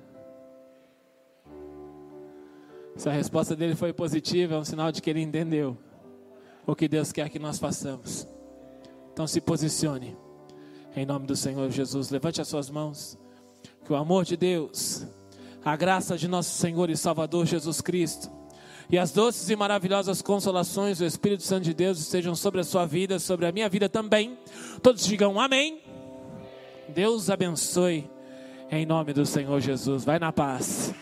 Se 2.96 3.08
a 3.08 3.12
resposta 3.12 3.54
dele 3.54 3.74
foi 3.74 3.92
positiva, 3.92 4.54
é 4.54 4.58
um 4.58 4.64
sinal 4.64 4.90
de 4.90 5.02
que 5.02 5.10
ele 5.10 5.20
entendeu 5.20 5.76
o 6.66 6.74
que 6.74 6.88
Deus 6.88 7.12
quer 7.12 7.28
que 7.28 7.38
nós 7.38 7.58
façamos. 7.58 8.26
Então 9.12 9.26
se 9.26 9.40
posicione. 9.40 10.16
Em 10.96 11.04
nome 11.04 11.26
do 11.26 11.36
Senhor 11.36 11.70
Jesus, 11.70 12.10
levante 12.10 12.40
as 12.40 12.48
suas 12.48 12.70
mãos. 12.70 13.18
Que 13.84 13.92
o 13.92 13.96
amor 13.96 14.24
de 14.24 14.36
Deus, 14.36 15.06
a 15.64 15.76
graça 15.76 16.16
de 16.16 16.26
nosso 16.26 16.58
Senhor 16.58 16.88
e 16.90 16.96
Salvador 16.96 17.44
Jesus 17.46 17.80
Cristo 17.80 18.30
e 18.88 18.98
as 18.98 19.10
doces 19.10 19.50
e 19.50 19.56
maravilhosas 19.56 20.22
consolações 20.22 20.98
do 20.98 21.04
Espírito 21.04 21.42
Santo 21.42 21.64
de 21.64 21.74
Deus 21.74 21.98
estejam 21.98 22.34
sobre 22.36 22.60
a 22.60 22.64
sua 22.64 22.86
vida, 22.86 23.18
sobre 23.18 23.46
a 23.46 23.52
minha 23.52 23.68
vida 23.68 23.88
também. 23.88 24.38
Todos 24.80 25.04
digam 25.04 25.40
amém. 25.40 25.80
Deus 26.88 27.28
abençoe 27.28 28.08
em 28.70 28.86
nome 28.86 29.12
do 29.12 29.26
Senhor 29.26 29.60
Jesus. 29.60 30.04
Vai 30.04 30.18
na 30.18 30.32
paz. 30.32 30.94